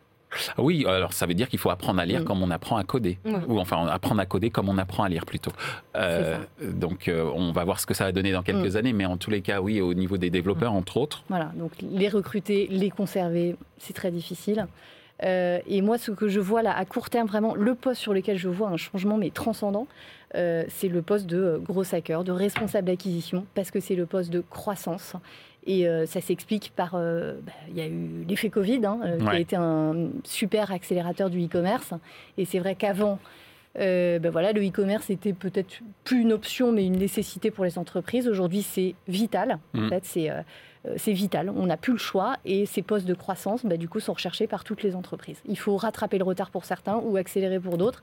Oui, 0.58 0.86
alors 0.86 1.14
ça 1.14 1.26
veut 1.26 1.34
dire 1.34 1.48
qu'il 1.48 1.60
faut 1.60 1.70
apprendre 1.70 2.00
à 2.00 2.06
lire 2.06 2.22
mm. 2.22 2.26
comme 2.26 2.42
on 2.42 2.52
apprend 2.52 2.78
à 2.78 2.84
coder. 2.84 3.18
Ou 3.48 3.60
enfin, 3.60 3.88
apprendre 3.88 4.22
à 4.22 4.26
coder 4.26 4.50
comme 4.50 4.70
on 4.70 4.78
apprend 4.78 5.04
à 5.04 5.10
lire 5.10 5.26
plutôt. 5.26 5.52
Euh, 5.96 6.38
donc 6.62 7.08
euh, 7.08 7.30
on 7.34 7.52
va 7.52 7.64
voir 7.64 7.80
ce 7.80 7.86
que 7.86 7.94
ça 7.94 8.06
va 8.06 8.12
donner 8.12 8.32
dans 8.32 8.44
quelques 8.44 8.74
mm. 8.74 8.78
années, 8.78 8.94
mais 8.94 9.06
en 9.06 9.18
tous 9.18 9.30
les 9.30 9.42
cas, 9.42 9.62
oui, 9.62 9.82
au 9.82 9.94
niveau 9.94 10.18
des 10.18 10.30
développeurs, 10.30 10.74
mm. 10.74 10.78
entre 10.78 10.98
autres. 10.98 11.24
Voilà, 11.30 11.52
donc 11.56 11.72
les 11.82 12.10
recruter, 12.10 12.68
les 12.70 12.90
conserver, 12.90 13.56
c'est 13.78 13.94
très 13.94 14.12
difficile. 14.12 14.68
Euh, 15.24 15.60
et 15.66 15.82
moi, 15.82 15.98
ce 15.98 16.12
que 16.12 16.28
je 16.28 16.40
vois 16.40 16.62
là, 16.62 16.78
à 16.78 16.86
court 16.86 17.10
terme, 17.10 17.28
vraiment, 17.28 17.56
le 17.56 17.74
poste 17.74 18.02
sur 18.02 18.14
lequel 18.14 18.38
je 18.38 18.50
vois 18.50 18.70
un 18.70 18.78
changement, 18.78 19.18
mais 19.18 19.30
transcendant, 19.30 19.88
c'est 20.34 20.90
le 20.90 21.02
poste 21.02 21.26
de 21.26 21.60
gros 21.64 21.96
hacker, 21.96 22.24
de 22.24 22.32
responsable 22.32 22.88
d'acquisition, 22.88 23.46
parce 23.56 23.72
que 23.72 23.80
c'est 23.80 23.96
le 23.96 24.06
poste 24.06 24.30
de 24.30 24.42
croissance. 24.42 25.16
Et 25.68 25.86
euh, 25.86 26.06
ça 26.06 26.22
s'explique 26.22 26.72
par. 26.76 26.94
Euh, 26.96 27.36
bah, 27.46 27.52
il 27.70 27.76
y 27.78 27.82
a 27.82 27.88
eu 27.88 28.24
l'effet 28.28 28.50
Covid, 28.50 28.86
hein, 28.86 29.00
euh, 29.04 29.20
qui 29.20 29.28
a 29.28 29.40
été 29.40 29.56
un 29.58 30.10
super 30.24 30.72
accélérateur 30.72 31.30
du 31.30 31.46
e-commerce. 31.46 31.94
Et 32.38 32.46
c'est 32.46 32.60
vrai 32.60 32.76
qu'avant, 32.76 33.20
ben 33.76 34.30
voilà, 34.32 34.54
le 34.54 34.66
e-commerce 34.66 35.10
était 35.12 35.34
peut-être 35.34 35.82
plus 36.06 36.22
une 36.22 36.32
option, 36.34 36.72
mais 36.72 36.86
une 36.86 36.98
nécessité 36.98 37.52
pour 37.52 37.66
les 37.66 37.78
entreprises. 37.78 38.28
Aujourd'hui, 38.28 38.64
c'est 38.64 38.96
vital. 39.08 39.60
En 39.76 39.82
mmh. 39.82 39.90
fait, 39.90 40.06
c'est 40.06 40.32
c'est 40.96 41.12
vital. 41.12 41.52
On 41.54 41.66
n'a 41.66 41.76
plus 41.76 41.92
le 41.92 42.00
choix 42.00 42.38
et 42.46 42.66
ces 42.66 42.82
postes 42.82 43.06
de 43.06 43.14
croissance, 43.14 43.66
bah, 43.66 43.76
du 43.76 43.90
coup, 43.90 44.00
sont 44.00 44.14
recherchés 44.14 44.48
par 44.48 44.64
toutes 44.64 44.84
les 44.84 44.96
entreprises. 44.96 45.42
Il 45.46 45.60
faut 45.60 45.76
rattraper 45.76 46.18
le 46.18 46.24
retard 46.24 46.50
pour 46.50 46.64
certains 46.64 46.96
ou 46.96 47.18
accélérer 47.18 47.60
pour 47.60 47.78
d'autres. 47.78 48.02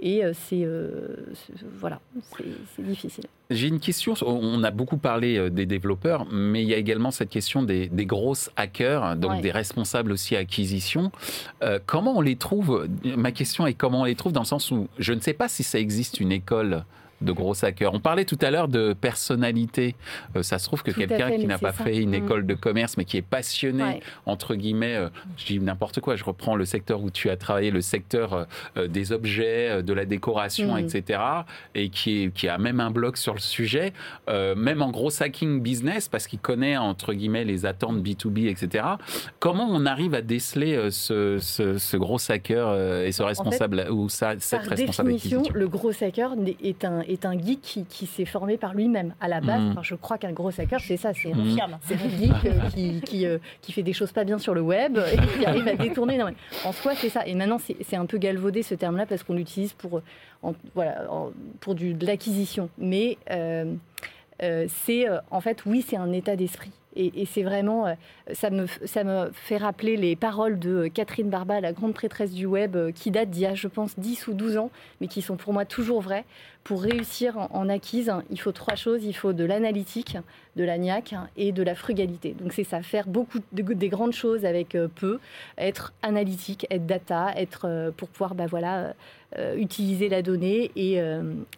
Et 0.00 0.22
c'est 0.32 0.66
voilà, 1.78 2.00
c'est 2.76 2.82
difficile. 2.82 3.24
J'ai 3.50 3.66
une 3.66 3.80
question. 3.80 4.14
On 4.24 4.62
a 4.62 4.70
beaucoup 4.70 4.96
parlé 4.96 5.50
des 5.50 5.66
développeurs, 5.66 6.26
mais 6.30 6.62
il 6.62 6.68
y 6.68 6.74
a 6.74 6.76
également 6.76 7.10
cette 7.10 7.30
question 7.30 7.62
des, 7.62 7.88
grosses 8.06 8.50
hackers, 8.56 9.16
donc 9.16 9.40
des 9.40 9.50
responsables 9.50 10.12
aussi 10.12 10.36
acquisition. 10.36 11.10
comment 11.86 12.16
on 12.16 12.20
les 12.20 12.36
trouve? 12.36 12.88
Ma 13.04 13.32
question 13.32 13.66
est 13.66 13.74
comment 13.74 14.02
on 14.02 14.04
les 14.04 14.14
trouve 14.14 14.32
dans 14.32 14.42
le 14.42 14.46
sens 14.46 14.70
où 14.70 14.88
je 14.98 15.12
ne 15.12 15.20
sais 15.20 15.32
pas 15.32 15.48
si 15.48 15.64
ça 15.64 15.80
existe 15.80 16.20
une 16.20 16.30
école 16.30 16.84
de 17.20 17.32
gros 17.32 17.64
hackers. 17.64 17.92
On 17.94 18.00
parlait 18.00 18.24
tout 18.24 18.38
à 18.40 18.50
l'heure 18.50 18.68
de 18.68 18.92
personnalité. 18.92 19.96
Euh, 20.36 20.42
ça 20.42 20.58
se 20.58 20.66
trouve 20.66 20.82
que 20.82 20.90
quelqu'un 20.90 21.36
qui 21.36 21.46
n'a 21.46 21.58
pas 21.58 21.72
fait 21.72 21.96
une 21.98 22.10
mm. 22.10 22.24
école 22.24 22.46
de 22.46 22.54
commerce, 22.54 22.96
mais 22.96 23.04
qui 23.04 23.16
est 23.16 23.22
passionné, 23.22 24.00
entre 24.26 24.54
guillemets, 24.54 24.94
euh, 24.94 25.08
je 25.36 25.46
dis 25.46 25.60
n'importe 25.60 26.00
quoi, 26.00 26.16
je 26.16 26.24
reprends 26.24 26.54
le 26.54 26.64
secteur 26.64 27.02
où 27.02 27.10
tu 27.10 27.30
as 27.30 27.36
travaillé, 27.36 27.70
le 27.70 27.80
secteur 27.80 28.46
euh, 28.76 28.88
des 28.88 29.12
objets, 29.12 29.82
de 29.82 29.92
la 29.92 30.04
décoration, 30.04 30.74
mm. 30.74 30.78
etc., 30.78 31.20
et 31.74 31.88
qui, 31.88 32.30
qui 32.34 32.48
a 32.48 32.58
même 32.58 32.80
un 32.80 32.90
blog 32.90 33.16
sur 33.16 33.34
le 33.34 33.40
sujet, 33.40 33.92
même 34.28 34.82
en 34.82 34.90
gros 34.90 35.10
hacking 35.22 35.60
business, 35.60 36.08
parce 36.08 36.26
qu'il 36.26 36.38
connaît, 36.38 36.76
entre 36.76 37.12
guillemets, 37.12 37.44
les 37.44 37.66
attentes 37.66 37.98
B2B, 37.98 38.48
etc. 38.48 38.84
Comment 39.38 39.68
on 39.70 39.86
arrive 39.86 40.14
à 40.14 40.22
déceler 40.22 40.90
ce, 40.90 41.38
ce, 41.38 41.96
gros 41.96 42.18
hacker 42.30 43.02
et 43.04 43.12
ce 43.12 43.22
responsable, 43.22 43.86
ou 43.90 44.08
ça, 44.08 44.34
cette 44.38 44.66
par 44.66 44.76
définition, 44.76 45.42
le 45.52 45.68
gros 45.68 45.90
hacker 45.90 46.34
est 46.62 46.84
un 46.84 47.02
est 47.08 47.24
un 47.24 47.38
geek 47.38 47.84
qui, 47.88 48.06
s'est 48.06 48.24
formé 48.24 48.56
par 48.56 48.74
lui-même. 48.74 49.14
À 49.20 49.28
la 49.28 49.40
base, 49.40 49.62
mm. 49.62 49.80
je 49.82 49.94
crois 49.94 50.18
qu'un 50.18 50.32
gros 50.32 50.50
hacker, 50.58 50.80
c'est 50.80 50.96
ça, 50.96 51.12
c'est 51.14 51.32
un 51.32 51.44
geek 51.44 51.62
euh, 52.44 53.00
qui, 53.04 53.26
euh, 53.26 53.38
qui, 53.62 53.72
fait 53.72 53.82
des 53.82 53.92
choses 53.92 54.12
pas 54.12 54.24
bien 54.24 54.38
sur 54.38 54.54
le 54.54 54.60
web 54.60 54.98
et 54.98 55.16
qui 55.38 55.46
arrive 55.46 55.68
à 55.68 55.74
détourner. 55.74 56.20
en 56.64 56.72
soi, 56.72 56.94
c'est 56.94 57.08
ça. 57.08 57.26
Et 57.26 57.34
maintenant, 57.34 57.58
c'est 57.58 57.96
un 57.96 58.06
peu 58.06 58.18
galvaudé 58.18 58.62
ce 58.62 58.74
terme-là 58.74 59.06
parce 59.06 59.22
qu'on 59.22 59.34
l'utilise 59.34 59.72
pour, 59.72 60.02
voilà, 60.74 61.06
pour 61.60 61.74
du, 61.74 61.94
de 61.94 62.06
l'acquisition. 62.06 62.68
Mais 62.78 63.18
euh, 63.30 63.74
c'est, 64.68 65.06
en 65.30 65.40
fait, 65.40 65.64
oui, 65.66 65.84
c'est 65.86 65.96
un 65.96 66.12
état 66.12 66.36
d'esprit. 66.36 66.72
Et, 66.98 67.26
c'est 67.26 67.44
vraiment, 67.44 67.86
euh, 67.86 67.94
ça 68.32 68.50
me, 68.50 68.66
ça 68.84 69.04
me 69.04 69.30
fait 69.32 69.56
rappeler 69.56 69.96
les 69.96 70.16
paroles 70.16 70.58
de 70.58 70.88
Catherine 70.88 71.30
Barba, 71.30 71.60
la 71.60 71.72
grande 71.72 71.94
prêtresse 71.94 72.32
du 72.32 72.44
web, 72.44 72.74
euh, 72.74 72.90
qui 72.90 73.12
datent 73.12 73.30
d'il 73.30 73.42
y 73.42 73.46
a, 73.46 73.54
je 73.54 73.68
pense, 73.68 73.96
10 74.00 74.26
ou 74.26 74.34
12 74.34 74.56
ans, 74.58 74.70
mais 75.00 75.06
qui 75.06 75.22
sont 75.22 75.36
pour 75.36 75.52
moi 75.52 75.64
toujours 75.64 76.00
vraies. 76.00 76.24
Pour 76.64 76.82
réussir 76.82 77.48
en, 77.52 77.68
acquise, 77.68 78.12
il 78.30 78.40
faut 78.40 78.50
trois 78.50 78.74
choses. 78.74 79.04
Il 79.04 79.14
faut 79.14 79.32
de 79.32 79.44
l'analytique, 79.44 80.18
de 80.56 80.64
la 80.64 80.76
niaque 80.76 81.14
et 81.36 81.52
de 81.52 81.62
la 81.62 81.76
frugalité. 81.76 82.34
Donc 82.38 82.52
c'est 82.52 82.64
ça, 82.64 82.82
faire 82.82 83.06
beaucoup 83.06 83.38
de, 83.52 83.62
des 83.62 83.88
grandes 83.88 84.12
choses 84.12 84.44
avec 84.44 84.74
euh, 84.74 84.88
peu, 84.92 85.20
être 85.56 85.94
analytique, 86.02 86.66
être 86.68 86.84
data, 86.84 87.32
être 87.36 87.92
pour 87.96 88.08
pouvoir 88.08 88.34
bah, 88.34 88.46
voilà, 88.46 88.92
utiliser 89.56 90.08
la 90.08 90.20
donnée 90.20 90.72
et, 90.74 91.00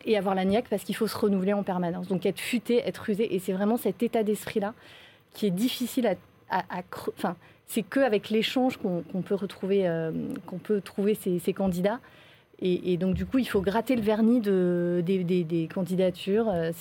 et 0.05 0.19
avoir 0.19 0.35
la 0.35 0.45
niaque 0.45 0.67
parce 0.69 0.85
qu'il 0.85 0.95
faut 0.95 1.07
se 1.07 1.17
renouveler 1.17 1.55
en 1.55 1.63
permanence. 1.63 2.07
Donc 2.09 2.27
être 2.27 2.39
futé, 2.39 2.87
être 2.87 2.99
rusé. 2.99 3.35
Et 3.35 3.39
c'est 3.39 3.53
vraiment 3.53 3.79
cet 3.79 4.03
état 4.03 4.23
d'esprit-là 4.23 4.75
qui 5.35 5.47
est 5.47 5.51
difficile 5.51 6.07
à, 6.07 6.15
à, 6.51 6.83
enfin, 7.17 7.37
c'est 7.67 7.83
qu'avec 7.83 8.31
l'échange 8.31 8.79
qu'on 8.79 9.23
peut 9.23 9.35
retrouver, 9.35 9.87
euh, 9.87 10.11
qu'on 10.47 10.59
peut 10.59 10.81
trouver 10.81 11.15
ces, 11.15 11.53
candidats. 11.53 12.01
Et, 12.63 12.99
donc 12.99 13.15
du 13.15 13.25
coup, 13.25 13.39
il 13.39 13.47
faut 13.49 13.63
gratter 13.63 13.97
le 13.97 14.03
vernis 14.03 14.41
de, 14.41 15.03
des, 15.07 15.69
candidatures. 15.73 16.49
Euh, 16.51 16.73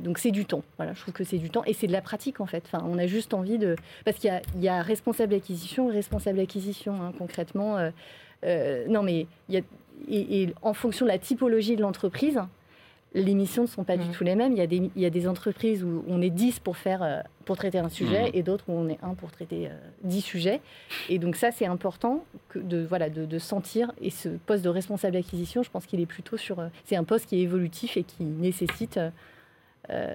donc 0.00 0.18
c'est 0.18 0.30
du 0.30 0.46
temps. 0.46 0.62
Voilà, 0.78 0.94
je 0.94 1.00
trouve 1.02 1.12
que 1.12 1.24
c'est 1.24 1.38
du 1.38 1.50
temps 1.50 1.62
et 1.64 1.74
c'est 1.74 1.86
de 1.86 1.92
la 1.92 2.00
pratique 2.00 2.40
en 2.40 2.46
fait. 2.46 2.64
Enfin, 2.66 2.82
on 2.88 2.96
a 2.96 3.06
juste 3.06 3.34
envie 3.34 3.58
de 3.58 3.76
parce 4.04 4.16
qu'il 4.16 4.32
y, 4.60 4.68
a 4.68 4.82
responsable 4.82 5.34
acquisition, 5.34 5.88
responsable 5.88 6.40
acquisition 6.40 7.02
hein, 7.02 7.12
concrètement. 7.18 7.76
Euh, 8.44 8.86
non 8.88 9.02
mais 9.02 9.26
il 9.48 9.56
y 9.56 9.58
a 9.58 9.62
et, 10.08 10.54
en 10.62 10.74
fonction 10.74 11.06
de 11.06 11.10
la 11.10 11.18
typologie 11.18 11.76
de 11.76 11.82
l'entreprise, 11.82 12.40
les 13.16 13.34
missions 13.34 13.62
ne 13.62 13.68
sont 13.68 13.84
pas 13.84 13.96
du 13.96 14.08
mm. 14.08 14.12
tout 14.12 14.24
les 14.24 14.34
mêmes. 14.34 14.52
Il 14.52 14.58
y, 14.58 14.62
a 14.62 14.66
des, 14.66 14.90
il 14.94 15.02
y 15.02 15.06
a 15.06 15.10
des 15.10 15.26
entreprises 15.26 15.82
où 15.82 16.04
on 16.06 16.20
est 16.20 16.30
10 16.30 16.60
pour, 16.60 16.76
faire, 16.76 17.02
euh, 17.02 17.20
pour 17.44 17.56
traiter 17.56 17.78
un 17.78 17.88
sujet 17.88 18.30
mm. 18.30 18.30
et 18.34 18.42
d'autres 18.42 18.64
où 18.68 18.72
on 18.72 18.88
est 18.88 18.98
1 19.02 19.14
pour 19.14 19.30
traiter 19.30 19.70
10 20.04 20.18
euh, 20.18 20.20
sujets. 20.20 20.60
Et 21.08 21.18
donc 21.18 21.34
ça, 21.34 21.50
c'est 21.50 21.66
important 21.66 22.24
que 22.50 22.58
de, 22.58 22.84
voilà, 22.84 23.08
de, 23.08 23.38
sentir. 23.38 23.90
Et 24.00 24.10
ce 24.10 24.28
poste 24.28 24.64
de 24.64 24.68
responsable 24.68 25.14
d'acquisition, 25.14 25.62
je 25.62 25.70
pense 25.70 25.86
qu'il 25.86 26.00
est 26.00 26.06
plutôt 26.06 26.36
sur... 26.36 26.60
Euh, 26.60 26.68
c'est 26.84 26.96
un 26.96 27.04
poste 27.04 27.26
qui 27.26 27.36
est 27.36 27.42
évolutif 27.42 27.96
et 27.96 28.02
qui 28.02 28.24
nécessite 28.24 29.00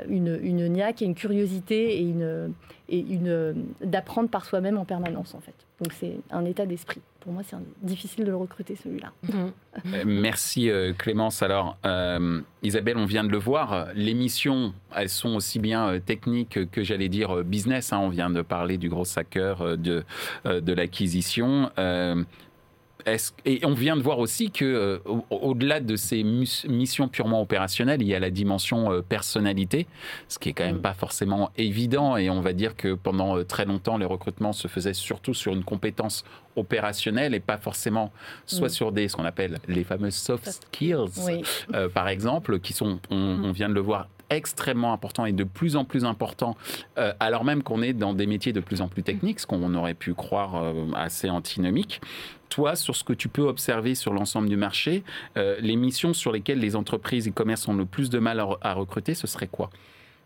une, 0.10 0.38
une 0.44 0.68
niaque 0.68 1.02
et 1.02 1.06
une 1.06 1.16
curiosité 1.16 1.98
et, 1.98 2.02
une, 2.02 2.54
et 2.90 3.00
une, 3.00 3.66
d'apprendre 3.82 4.30
par 4.30 4.44
soi-même 4.46 4.78
en 4.78 4.84
permanence, 4.84 5.34
en 5.34 5.40
fait. 5.40 5.56
Donc 5.80 5.94
c'est 5.94 6.18
un 6.30 6.44
état 6.44 6.66
d'esprit 6.66 7.02
pour 7.22 7.32
moi, 7.32 7.44
c'est 7.46 7.56
difficile 7.82 8.26
de 8.26 8.32
le 8.32 8.36
recruter 8.36 8.76
celui-là. 8.76 9.12
Mhm. 9.24 9.52
Euh, 9.94 10.04
merci 10.06 10.70
euh, 10.70 10.92
Clémence. 10.92 11.42
Alors, 11.42 11.78
euh, 11.86 12.42
Isabelle, 12.62 12.98
on 12.98 13.06
vient 13.06 13.24
de 13.24 13.30
le 13.30 13.38
voir. 13.38 13.88
Les 13.96 14.14
missions, 14.14 14.74
elles 14.94 15.08
sont 15.08 15.36
aussi 15.36 15.60
bien 15.60 15.98
techniques 16.00 16.70
que, 16.72 16.84
j'allais 16.84 17.08
dire, 17.08 17.42
business. 17.46 17.94
Hein. 17.94 18.00
On 18.00 18.10
vient 18.10 18.30
de 18.30 18.42
parler 18.42 18.78
du 18.78 18.90
gros 18.90 19.06
hacker, 19.18 19.78
de, 19.78 20.04
de 20.44 20.74
l'acquisition 20.74 21.72
et 23.46 23.66
on 23.66 23.74
vient 23.74 23.96
de 23.96 24.02
voir 24.02 24.20
aussi 24.20 24.52
que, 24.52 24.66
euh, 24.66 25.00
au-delà 25.30 25.80
de 25.80 25.96
ces 25.96 26.24
missions 26.24 27.08
purement 27.08 27.42
opérationnelles, 27.42 28.02
il 28.02 28.08
y 28.08 28.16
a 28.16 28.20
la 28.20 28.30
dimension 28.30 28.92
euh, 28.92 29.02
personnalité, 29.02 29.88
ce 30.28 30.40
qui 30.40 30.50
est 30.50 30.54
quand 30.54 30.66
même 30.66 30.78
mm. 30.78 30.82
pas 30.82 30.94
forcément 30.94 31.52
évident. 31.58 32.18
Et 32.18 32.30
on 32.30 32.42
va 32.42 32.54
dire 32.54 32.76
que 32.76 32.94
pendant 32.94 33.38
euh, 33.38 33.44
très 33.44 33.66
longtemps, 33.66 33.98
les 33.98 34.06
recrutements 34.06 34.54
se 34.54 34.68
faisaient 34.68 34.94
surtout 34.94 35.34
sur 35.34 35.54
une 35.54 35.64
compétence 35.64 36.24
opérationnelle 36.56 37.34
et 37.34 37.40
pas 37.40 37.58
forcément 37.58 38.12
soit 38.46 38.68
mm. 38.68 38.72
sur 38.72 38.92
des 38.92 39.08
ce 39.08 39.16
qu'on 39.16 39.26
appelle 39.26 39.60
les 39.68 39.84
fameuses 39.84 40.16
soft 40.16 40.50
skills, 40.50 41.44
par 41.94 42.08
exemple, 42.08 42.60
qui 42.60 42.74
sont, 42.74 43.00
on, 43.10 43.16
mm. 43.16 43.46
on, 43.46 43.52
vient 43.52 43.70
de 43.70 43.74
le 43.74 43.82
voir, 43.82 44.08
extrêmement 44.32 44.94
important 44.94 45.26
et 45.26 45.32
de 45.32 45.44
plus 45.44 45.76
en 45.76 45.86
plus 45.86 46.06
important, 46.06 46.56
alors 47.20 47.44
même 47.44 47.62
qu'on 47.63 47.82
est 47.82 47.94
dans 47.94 48.13
des 48.13 48.26
métiers 48.26 48.54
de 48.54 48.60
plus 48.60 48.82
en 48.82 48.88
plus 48.88 49.04
techniques, 49.04 49.39
ce 49.39 49.48
qu'on 49.48 49.76
aurait 49.76 49.94
pu 49.94 50.13
croire 50.13 50.74
assez 50.96 51.30
antinomique 51.30 52.02
toi, 52.52 52.76
sur 52.76 52.96
ce 52.96 53.04
que 53.04 53.13
tu 53.13 53.30
peux 53.30 53.41
observer 53.44 53.96
sur 53.96 54.13
l'ensemble 54.13 54.50
du 54.50 54.58
marché, 54.58 55.04
euh, 55.38 55.56
les 55.60 55.76
missions 55.76 56.13
sur 56.13 56.32
lesquelles 56.32 56.60
les 56.60 56.76
entreprises 56.76 57.28
e-commerce 57.28 57.67
ont 57.67 57.74
le 57.74 57.86
plus 57.86 58.12
de 58.12 58.20
mal 58.20 58.39
à 58.62 58.74
recruter, 58.74 59.15
ce 59.15 59.26
serait 59.26 59.48
quoi? 59.48 59.72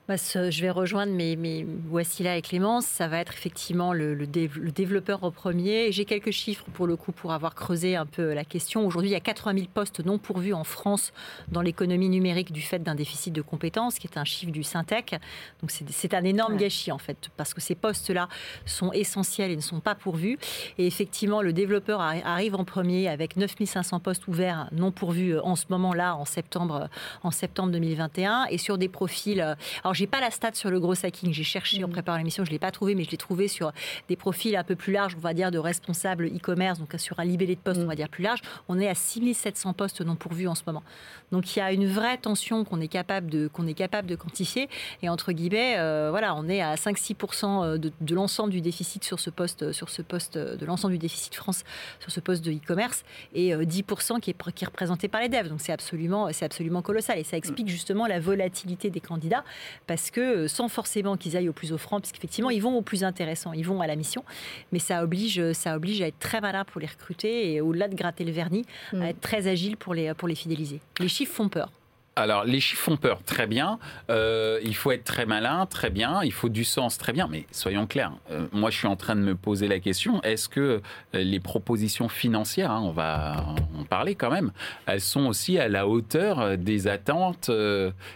Bah, 0.07 0.17
je 0.17 0.61
vais 0.61 0.69
rejoindre 0.69 1.13
mes, 1.13 1.35
mes 1.35 1.65
Wassila 1.89 2.37
et 2.37 2.43
Clémence. 2.43 2.85
Ça 2.85 3.07
va 3.07 3.17
être 3.19 3.33
effectivement 3.33 3.91
le, 3.91 4.13
le, 4.13 4.27
développeur 4.27 5.23
au 5.23 5.31
premier. 5.31 5.91
J'ai 5.91 6.05
quelques 6.05 6.29
chiffres 6.29 6.65
pour 6.73 6.85
le 6.85 6.95
coup 6.95 7.11
pour 7.11 7.33
avoir 7.33 7.55
creusé 7.55 7.95
un 7.95 8.05
peu 8.05 8.33
la 8.33 8.45
question. 8.45 8.85
Aujourd'hui, 8.85 9.09
il 9.09 9.13
y 9.13 9.17
a 9.17 9.19
80 9.19 9.53
000 9.55 9.65
postes 9.73 10.05
non 10.05 10.19
pourvus 10.19 10.53
en 10.53 10.63
France 10.63 11.11
dans 11.47 11.61
l'économie 11.61 12.09
numérique 12.09 12.51
du 12.51 12.61
fait 12.61 12.83
d'un 12.83 12.93
déficit 12.93 13.33
de 13.33 13.41
compétences, 13.41 13.97
qui 13.97 14.05
est 14.05 14.17
un 14.19 14.25
chiffre 14.25 14.51
du 14.51 14.61
Syntec. 14.61 15.15
Donc 15.61 15.71
c'est 15.71 16.13
un 16.13 16.23
énorme 16.23 16.57
gâchis 16.57 16.91
en 16.91 16.99
fait, 16.99 17.29
parce 17.35 17.55
que 17.55 17.61
ces 17.61 17.73
postes-là 17.73 18.29
sont 18.67 18.91
essentiels 18.91 19.49
et 19.49 19.55
ne 19.55 19.61
sont 19.61 19.79
pas 19.79 19.95
pourvus. 19.95 20.37
Et 20.77 20.85
effectivement, 20.85 21.41
le 21.41 21.51
développeur 21.51 22.01
arrive 22.01 22.53
en 22.53 22.63
premier 22.63 23.07
avec 23.07 23.37
9 23.37 23.55
500 23.65 23.99
postes 23.99 24.27
ouverts 24.27 24.67
non 24.71 24.91
pourvus 24.91 25.33
euh, 25.33 25.41
en 25.43 25.55
ce 25.55 25.65
moment-là, 25.69 26.15
en 26.15 26.25
septembre, 26.25 26.89
en 27.23 27.31
septembre 27.31 27.71
2021, 27.71 28.45
et 28.51 28.59
sur 28.59 28.77
des 28.77 28.89
profils. 28.89 29.41
Euh, 29.41 29.55
alors 29.83 29.94
j'ai 29.95 30.08
pas 30.08 30.19
la 30.19 30.31
stat 30.31 30.51
sur 30.53 30.69
le 30.69 30.79
gros 30.79 30.93
hacking. 31.05 31.34
J'ai 31.34 31.43
cherché 31.43 31.84
en 31.84 31.88
mm. 31.88 31.91
préparant 31.91 32.17
l'émission, 32.17 32.45
je 32.45 32.51
l'ai 32.51 32.60
pas 32.60 32.71
trouvé, 32.71 32.95
mais 32.95 33.03
je 33.03 33.12
l'ai 33.12 33.17
trouvé 33.17 33.47
sur 33.47 33.71
des 34.10 34.15
profils 34.15 34.55
un 34.55 34.63
peu 34.63 34.75
plus 34.75 34.93
larges, 34.93 35.15
on 35.17 35.21
va 35.21 35.34
dire, 35.34 35.51
de 35.51 35.58
responsables 35.58 36.27
e-commerce, 36.27 36.79
donc 36.79 36.93
sur 36.97 37.19
un 37.19 37.25
libellé 37.25 37.55
de 37.55 37.60
poste, 37.60 37.81
on 37.81 37.86
va 37.86 37.93
mm. 37.93 37.97
dire 37.97 38.10
plus 38.10 38.23
large. 38.23 38.41
On 38.67 38.79
est 38.79 38.88
à 38.88 38.95
6700 38.95 39.73
postes 39.73 40.01
non 40.01 40.15
pourvus 40.15 40.47
en 40.47 40.55
ce 40.55 40.63
moment. 40.67 40.84
Donc 41.31 41.55
il 41.55 41.60
y 41.60 41.62
a 41.62 41.71
une 41.71 41.88
vraie 41.88 42.17
tension 42.17 42.63
qu'on 42.63 42.79
est 42.81 42.88
capable 42.88 43.29
de 43.29 43.47
qu'on 43.47 43.67
est 43.67 43.73
capable 43.73 44.08
de 44.08 44.15
quantifier. 44.15 44.69
Et 45.01 45.10
entre 45.10 45.31
guillemets, 45.31 45.75
euh, 45.77 46.10
voilà, 46.12 46.36
on 46.36 46.47
est 46.47 46.62
à 46.62 46.75
5-6% 46.75 47.63
euh, 47.63 47.77
de, 47.77 47.91
de 48.01 48.15
l'ensemble 48.15 48.51
du 48.51 48.62
déficit 48.62 49.03
sur 49.03 49.19
ce 49.19 49.29
poste, 49.29 49.71
sur 49.71 49.89
ce 49.89 50.01
poste 50.01 50.38
de 50.38 50.65
l'ensemble 50.65 50.93
du 50.93 50.99
déficit 50.99 51.36
France 51.36 51.63
sur 51.99 52.12
ce 52.12 52.19
poste 52.19 52.43
de 52.43 52.51
e-commerce 52.51 53.03
et 53.34 53.53
10% 53.53 54.15
euh, 54.15 54.19
qui 54.19 54.31
est, 54.31 54.51
qui 54.53 54.63
est 54.63 54.67
représenté 54.67 55.08
par 55.08 55.21
les 55.21 55.29
devs. 55.29 55.49
Donc 55.49 55.62
c'est 55.62 55.71
absolument, 55.71 56.29
c'est 56.31 56.45
absolument 56.45 56.81
colossal 56.81 57.19
et 57.19 57.23
ça 57.23 57.38
explique 57.38 57.67
justement 57.67 58.08
la 58.08 58.19
volatilité 58.19 58.89
des 58.89 58.99
candidats 58.99 59.43
parce 59.87 60.11
que 60.11 60.21
euh, 60.21 60.47
sans 60.47 60.67
forcément 60.67 61.17
qu'ils 61.17 61.37
aillent 61.37 61.49
au 61.49 61.53
plus 61.53 61.71
offrant, 61.71 61.99
puisqu'effectivement, 61.99 62.49
ils 62.49 62.61
vont 62.61 62.77
au 62.77 62.81
plus 62.81 63.03
intéressant, 63.03 63.53
ils 63.53 63.65
vont 63.65 63.81
à 63.81 63.87
la 63.87 63.95
mission, 63.95 64.23
mais 64.71 64.79
ça 64.79 65.03
oblige, 65.03 65.53
ça 65.53 65.75
oblige 65.75 66.01
à 66.01 66.07
être 66.07 66.19
très 66.19 66.41
malin 66.41 66.65
pour 66.65 66.81
les 66.81 66.87
recruter 66.87 67.53
et 67.53 67.61
au-delà 67.61 67.87
de 67.87 67.95
gratter 67.95 68.23
le 68.23 68.31
vernis, 68.31 68.65
à 68.93 68.97
mm. 68.97 69.03
être 69.03 69.21
très 69.21 69.47
agile 69.47 69.77
pour 69.77 69.93
les, 69.93 70.13
pour 70.13 70.27
les 70.27 70.35
fidéliser. 70.35 70.79
Les 70.99 71.07
chiffres 71.07 71.33
font 71.33 71.49
peur. 71.49 71.71
Alors, 72.17 72.45
les 72.45 72.62
chiffres 72.62 72.82
font 72.82 72.95
peur, 72.95 73.21
très 73.25 73.45
bien. 73.45 73.78
Euh, 74.10 74.62
il 74.63 74.73
faut 74.73 74.91
être 74.91 75.04
très 75.04 75.25
malin, 75.25 75.65
très 75.65 75.89
bien. 75.89 76.23
Il 76.23 76.32
faut 76.32 76.47
du 76.47 76.63
sens, 76.63 76.97
très 76.97 77.12
bien. 77.12 77.28
Mais 77.30 77.45
soyons 77.51 77.88
clairs, 77.88 78.13
euh, 78.32 78.47
moi, 78.54 78.69
je 78.69 78.78
suis 78.78 78.88
en 78.88 78.95
train 78.95 79.17
de 79.17 79.21
me 79.21 79.36
poser 79.36 79.67
la 79.67 79.80
question 79.80 80.21
est-ce 80.23 80.47
que 80.47 80.62
euh, 80.62 80.82
les 81.12 81.41
propositions 81.41 82.08
financières, 82.08 82.71
hein, 82.71 82.82
on 82.86 82.91
va 82.91 83.45
en 83.78 83.84
parler 83.84 84.15
quand 84.15 84.32
même, 84.32 84.54
elles 84.86 85.01
sont 85.01 85.25
aussi 85.25 85.60
à 85.60 85.67
la 85.67 85.89
hauteur 85.89 86.58
des 86.58 86.88
attentes 86.88 87.49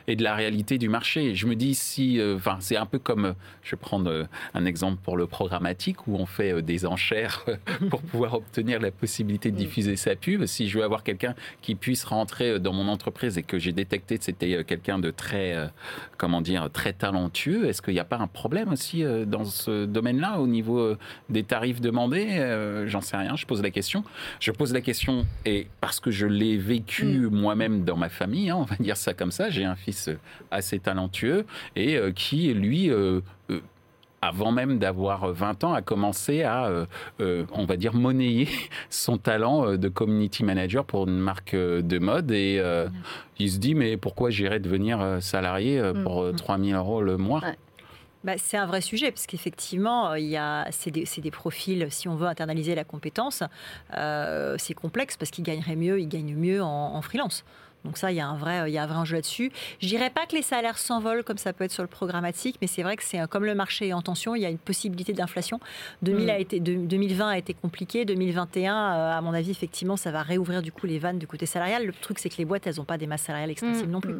et 0.07 0.15
de 0.15 0.23
la 0.23 0.33
réalité 0.33 0.77
du 0.77 0.87
marché? 0.87 1.35
Je 1.35 1.45
me 1.45 1.55
dis 1.55 1.75
si, 1.75 2.21
enfin, 2.35 2.57
c'est 2.61 2.77
un 2.77 2.85
peu 2.85 2.99
comme, 2.99 3.35
je 3.63 3.71
vais 3.71 3.77
prendre 3.77 4.27
un 4.53 4.65
exemple 4.65 5.01
pour 5.03 5.17
le 5.17 5.27
programmatique 5.27 6.07
où 6.07 6.15
on 6.15 6.25
fait 6.25 6.61
des 6.61 6.85
enchères 6.85 7.45
pour 7.89 8.01
pouvoir 8.01 8.35
obtenir 8.35 8.79
la 8.79 8.91
possibilité 8.91 9.51
de 9.51 9.57
diffuser 9.57 9.97
sa 9.97 10.15
pub. 10.15 10.45
Si 10.45 10.69
je 10.69 10.77
veux 10.77 10.85
avoir 10.85 11.03
quelqu'un 11.03 11.35
qui 11.61 11.75
puisse 11.75 12.05
rentrer 12.05 12.59
dans 12.59 12.71
mon 12.71 12.87
entreprise 12.87 13.37
et 13.37 13.43
que 13.43 13.59
j'ai 13.59 13.73
des 13.73 13.88
détecté 13.89 14.19
que 14.19 14.23
c'était 14.23 14.53
euh, 14.53 14.63
quelqu'un 14.63 14.99
de 14.99 15.09
très, 15.09 15.55
euh, 15.55 15.67
comment 16.17 16.41
dire, 16.41 16.69
très 16.71 16.93
talentueux. 16.93 17.67
Est-ce 17.67 17.81
qu'il 17.81 17.95
n'y 17.95 17.99
a 17.99 18.05
pas 18.05 18.17
un 18.17 18.27
problème 18.27 18.71
aussi 18.71 19.03
euh, 19.03 19.25
dans 19.25 19.45
ce 19.45 19.85
domaine-là 19.85 20.39
au 20.39 20.47
niveau 20.47 20.95
des 21.29 21.43
tarifs 21.43 21.81
demandés 21.81 22.19
J'en 22.85 23.01
sais 23.01 23.17
rien, 23.17 23.35
je 23.35 23.45
pose 23.45 23.61
la 23.61 23.71
question. 23.71 24.03
Je 24.39 24.51
pose 24.51 24.73
la 24.73 24.81
question 24.81 25.25
et 25.45 25.67
parce 25.81 25.99
que 25.99 26.11
je 26.11 26.27
l'ai 26.27 26.57
vécu 26.57 27.05
mm. 27.05 27.29
moi-même 27.29 27.83
dans 27.83 27.97
ma 27.97 28.09
famille, 28.09 28.49
hein, 28.49 28.57
on 28.59 28.63
va 28.63 28.75
dire 28.79 28.97
ça 28.97 29.13
comme 29.13 29.31
ça, 29.31 29.49
j'ai 29.49 29.65
un 29.65 29.75
fils 29.75 30.09
assez 30.51 30.79
talentueux 30.79 31.45
et 31.75 31.99
qui, 32.15 32.53
lui, 32.53 32.91
avant 34.21 34.51
même 34.51 34.79
d'avoir 34.79 35.31
20 35.31 35.63
ans, 35.63 35.73
a 35.73 35.81
commencé 35.81 36.43
à, 36.43 36.65
euh, 36.65 36.85
euh, 37.21 37.45
on 37.53 37.65
va 37.65 37.77
dire, 37.77 37.93
monnayer 37.93 38.47
son 38.89 39.17
talent 39.17 39.65
euh, 39.65 39.77
de 39.77 39.87
community 39.87 40.43
manager 40.43 40.85
pour 40.85 41.07
une 41.07 41.19
marque 41.19 41.55
de 41.55 41.99
mode. 41.99 42.31
Et 42.31 42.61
il 43.39 43.51
se 43.51 43.57
dit, 43.57 43.75
mais 43.75 43.97
pourquoi 43.97 44.29
j'irais 44.29 44.59
devenir 44.59 45.17
salarié 45.21 45.81
pour 46.03 46.25
3000 46.35 46.75
euros 46.75 47.01
le 47.01 47.17
mois? 47.17 47.41
Bah, 48.25 48.33
c'est 48.37 48.57
un 48.57 48.65
vrai 48.65 48.81
sujet, 48.81 49.11
parce 49.11 49.27
qu'effectivement, 49.27 50.13
il 50.15 50.25
y 50.25 50.35
a, 50.35 50.67
c'est, 50.71 50.91
des, 50.91 51.05
des, 51.17 51.31
profils, 51.31 51.87
si 51.89 52.09
on 52.09 52.15
veut 52.15 52.27
internaliser 52.27 52.75
la 52.75 52.83
compétence, 52.83 53.43
c'est 53.91 54.73
complexe, 54.73 55.15
parce 55.15 55.31
qu'ils 55.31 55.45
gagneraient 55.45 55.77
mieux, 55.77 55.99
ils 55.99 56.09
gagnent 56.09 56.35
mieux 56.35 56.61
en, 56.61 56.95
en 56.95 57.01
freelance. 57.01 57.45
Donc 57.85 57.97
ça, 57.97 58.11
il 58.11 58.17
y 58.17 58.19
a 58.19 58.27
un 58.27 58.37
vrai, 58.37 58.69
il 58.69 58.73
y 58.73 58.77
a 58.77 58.83
un 58.83 58.87
vrai 58.87 58.97
enjeu 58.97 59.15
là-dessus. 59.15 59.51
Je 59.81 59.87
dirais 59.87 60.09
pas 60.09 60.25
que 60.25 60.35
les 60.35 60.41
salaires 60.41 60.77
s'envolent 60.77 61.23
comme 61.23 61.37
ça 61.37 61.53
peut 61.53 61.63
être 61.63 61.71
sur 61.71 61.83
le 61.83 61.87
programmatique, 61.87 62.57
mais 62.61 62.67
c'est 62.67 62.83
vrai 62.83 62.97
que 62.97 63.03
c'est 63.03 63.25
comme 63.27 63.45
le 63.45 63.55
marché 63.55 63.87
est 63.87 63.93
en 63.93 64.01
tension, 64.01 64.35
il 64.35 64.41
y 64.41 64.45
a 64.45 64.49
une 64.49 64.57
possibilité 64.57 65.13
d'inflation. 65.13 65.59
2000 66.01 66.25
mm. 66.25 66.29
a 66.29 66.39
été, 66.39 66.59
2020 66.59 67.29
a 67.29 67.37
été 67.37 67.53
compliqué, 67.53 68.05
2021, 68.05 68.73
euh, 68.73 69.17
à 69.17 69.21
mon 69.21 69.33
avis, 69.33 69.51
effectivement, 69.51 69.97
ça 69.97 70.11
va 70.11 70.21
réouvrir 70.21 70.61
du 70.61 70.71
coup 70.71 70.87
les 70.87 70.99
vannes 70.99 71.19
du 71.19 71.27
côté 71.27 71.45
salarial. 71.45 71.85
Le 71.85 71.93
truc, 71.93 72.19
c'est 72.19 72.29
que 72.29 72.37
les 72.37 72.45
boîtes, 72.45 72.67
elles 72.67 72.77
n'ont 72.77 72.85
pas 72.85 72.97
des 72.97 73.07
masses 73.07 73.23
salariales 73.23 73.51
extensibles 73.51 73.89
mm. 73.89 73.91
non 73.91 74.01
plus. 74.01 74.15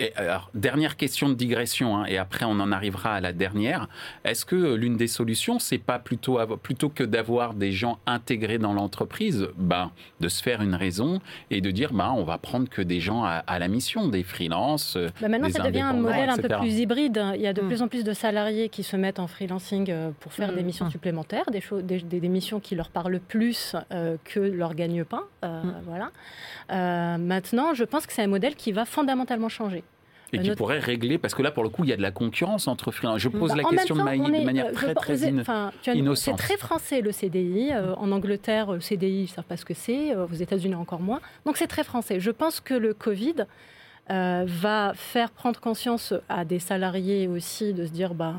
Et 0.00 0.12
alors, 0.16 0.50
dernière 0.54 0.96
question 0.96 1.28
de 1.28 1.34
digression, 1.34 1.96
hein, 1.96 2.04
et 2.06 2.18
après 2.18 2.44
on 2.44 2.58
en 2.58 2.72
arrivera 2.72 3.14
à 3.14 3.20
la 3.20 3.32
dernière. 3.32 3.88
Est-ce 4.24 4.44
que 4.44 4.74
l'une 4.74 4.96
des 4.96 5.06
solutions, 5.06 5.60
c'est 5.60 5.78
pas 5.78 6.00
plutôt, 6.00 6.38
plutôt 6.56 6.88
que 6.88 7.04
d'avoir 7.04 7.54
des 7.54 7.70
gens 7.70 7.98
intégrés 8.06 8.58
dans 8.58 8.72
l'entreprise, 8.72 9.48
ben, 9.56 9.92
de 10.18 10.28
se 10.28 10.42
faire 10.42 10.62
une 10.62 10.74
raison 10.74 11.20
et 11.50 11.60
de 11.60 11.70
dire, 11.70 11.92
ben, 11.92 12.12
on 12.16 12.24
va 12.24 12.38
prendre 12.38 12.68
que 12.68 12.82
des 12.82 12.98
gens 12.98 13.22
à, 13.24 13.58
la 13.58 13.68
mission, 13.68 14.08
des 14.08 14.24
freelances. 14.24 14.98
Bah 15.20 15.28
maintenant, 15.28 15.48
ça 15.48 15.62
devient 15.62 15.80
un 15.80 15.92
modèle 15.92 16.28
un 16.28 16.36
peu 16.36 16.48
plus 16.48 16.78
hybride. 16.78 17.22
Il 17.36 17.40
y 17.40 17.46
a 17.46 17.52
de 17.52 17.62
mm. 17.62 17.68
plus 17.68 17.82
en 17.82 17.88
plus 17.88 18.02
de 18.02 18.12
salariés 18.12 18.68
qui 18.68 18.82
se 18.82 18.96
mettent 18.96 19.20
en 19.20 19.28
freelancing 19.28 19.90
euh, 19.90 20.10
pour 20.20 20.32
faire 20.32 20.52
des 20.52 20.62
mm. 20.62 20.66
missions 20.66 20.86
mm. 20.86 20.90
supplémentaires, 20.90 21.44
des, 21.50 21.62
des, 21.82 22.00
des, 22.00 22.28
missions 22.28 22.58
qui 22.58 22.74
leur 22.74 22.90
parlent 22.90 23.20
plus 23.20 23.76
euh, 23.92 24.16
que 24.24 24.40
leur 24.40 24.74
gagne-pain. 24.74 25.22
Euh, 25.44 25.62
voilà. 25.84 26.10
maintenant, 27.18 27.74
je 27.74 27.84
pense 27.84 28.06
que 28.06 28.12
c'est 28.12 28.22
un 28.22 28.28
modèle 28.28 28.56
qui 28.56 28.72
va 28.72 28.84
fondamentalement 28.84 29.48
changer. 29.48 29.83
Et 30.34 30.38
qui 30.38 30.54
pourrait 30.54 30.78
régler, 30.78 31.18
parce 31.18 31.34
que 31.34 31.42
là, 31.42 31.50
pour 31.50 31.62
le 31.62 31.68
coup, 31.68 31.84
il 31.84 31.90
y 31.90 31.92
a 31.92 31.96
de 31.96 32.02
la 32.02 32.10
concurrence 32.10 32.68
entre 32.68 32.90
freelance. 32.90 33.18
Je 33.18 33.28
pose 33.28 33.50
bah, 33.50 33.62
la 33.62 33.64
question 33.64 33.94
de, 33.94 34.02
manière 34.02 34.72
très, 34.72 34.94
très 34.94 35.28
innocente. 35.28 35.72
C'est 36.16 36.36
très 36.36 36.56
français, 36.56 37.00
le 37.00 37.12
CDI. 37.12 37.70
Euh, 37.72 37.94
en 37.96 38.12
Angleterre, 38.12 38.72
le 38.72 38.80
CDI, 38.80 39.18
ils 39.18 39.22
ne 39.22 39.26
savent 39.28 39.44
pas 39.44 39.56
ce 39.56 39.64
que 39.64 39.74
c'est. 39.74 40.14
Euh, 40.14 40.26
aux 40.26 40.34
États-Unis, 40.34 40.74
encore 40.74 41.00
moins. 41.00 41.20
Donc, 41.46 41.56
c'est 41.56 41.66
très 41.66 41.84
français. 41.84 42.20
Je 42.20 42.30
pense 42.30 42.60
que 42.60 42.74
le 42.74 42.94
Covid 42.94 43.46
euh, 44.10 44.44
va 44.46 44.92
faire 44.94 45.30
prendre 45.30 45.60
conscience 45.60 46.14
à 46.28 46.44
des 46.44 46.58
salariés 46.58 47.28
aussi 47.28 47.72
de 47.72 47.86
se 47.86 47.90
dire, 47.90 48.14
bah, 48.14 48.34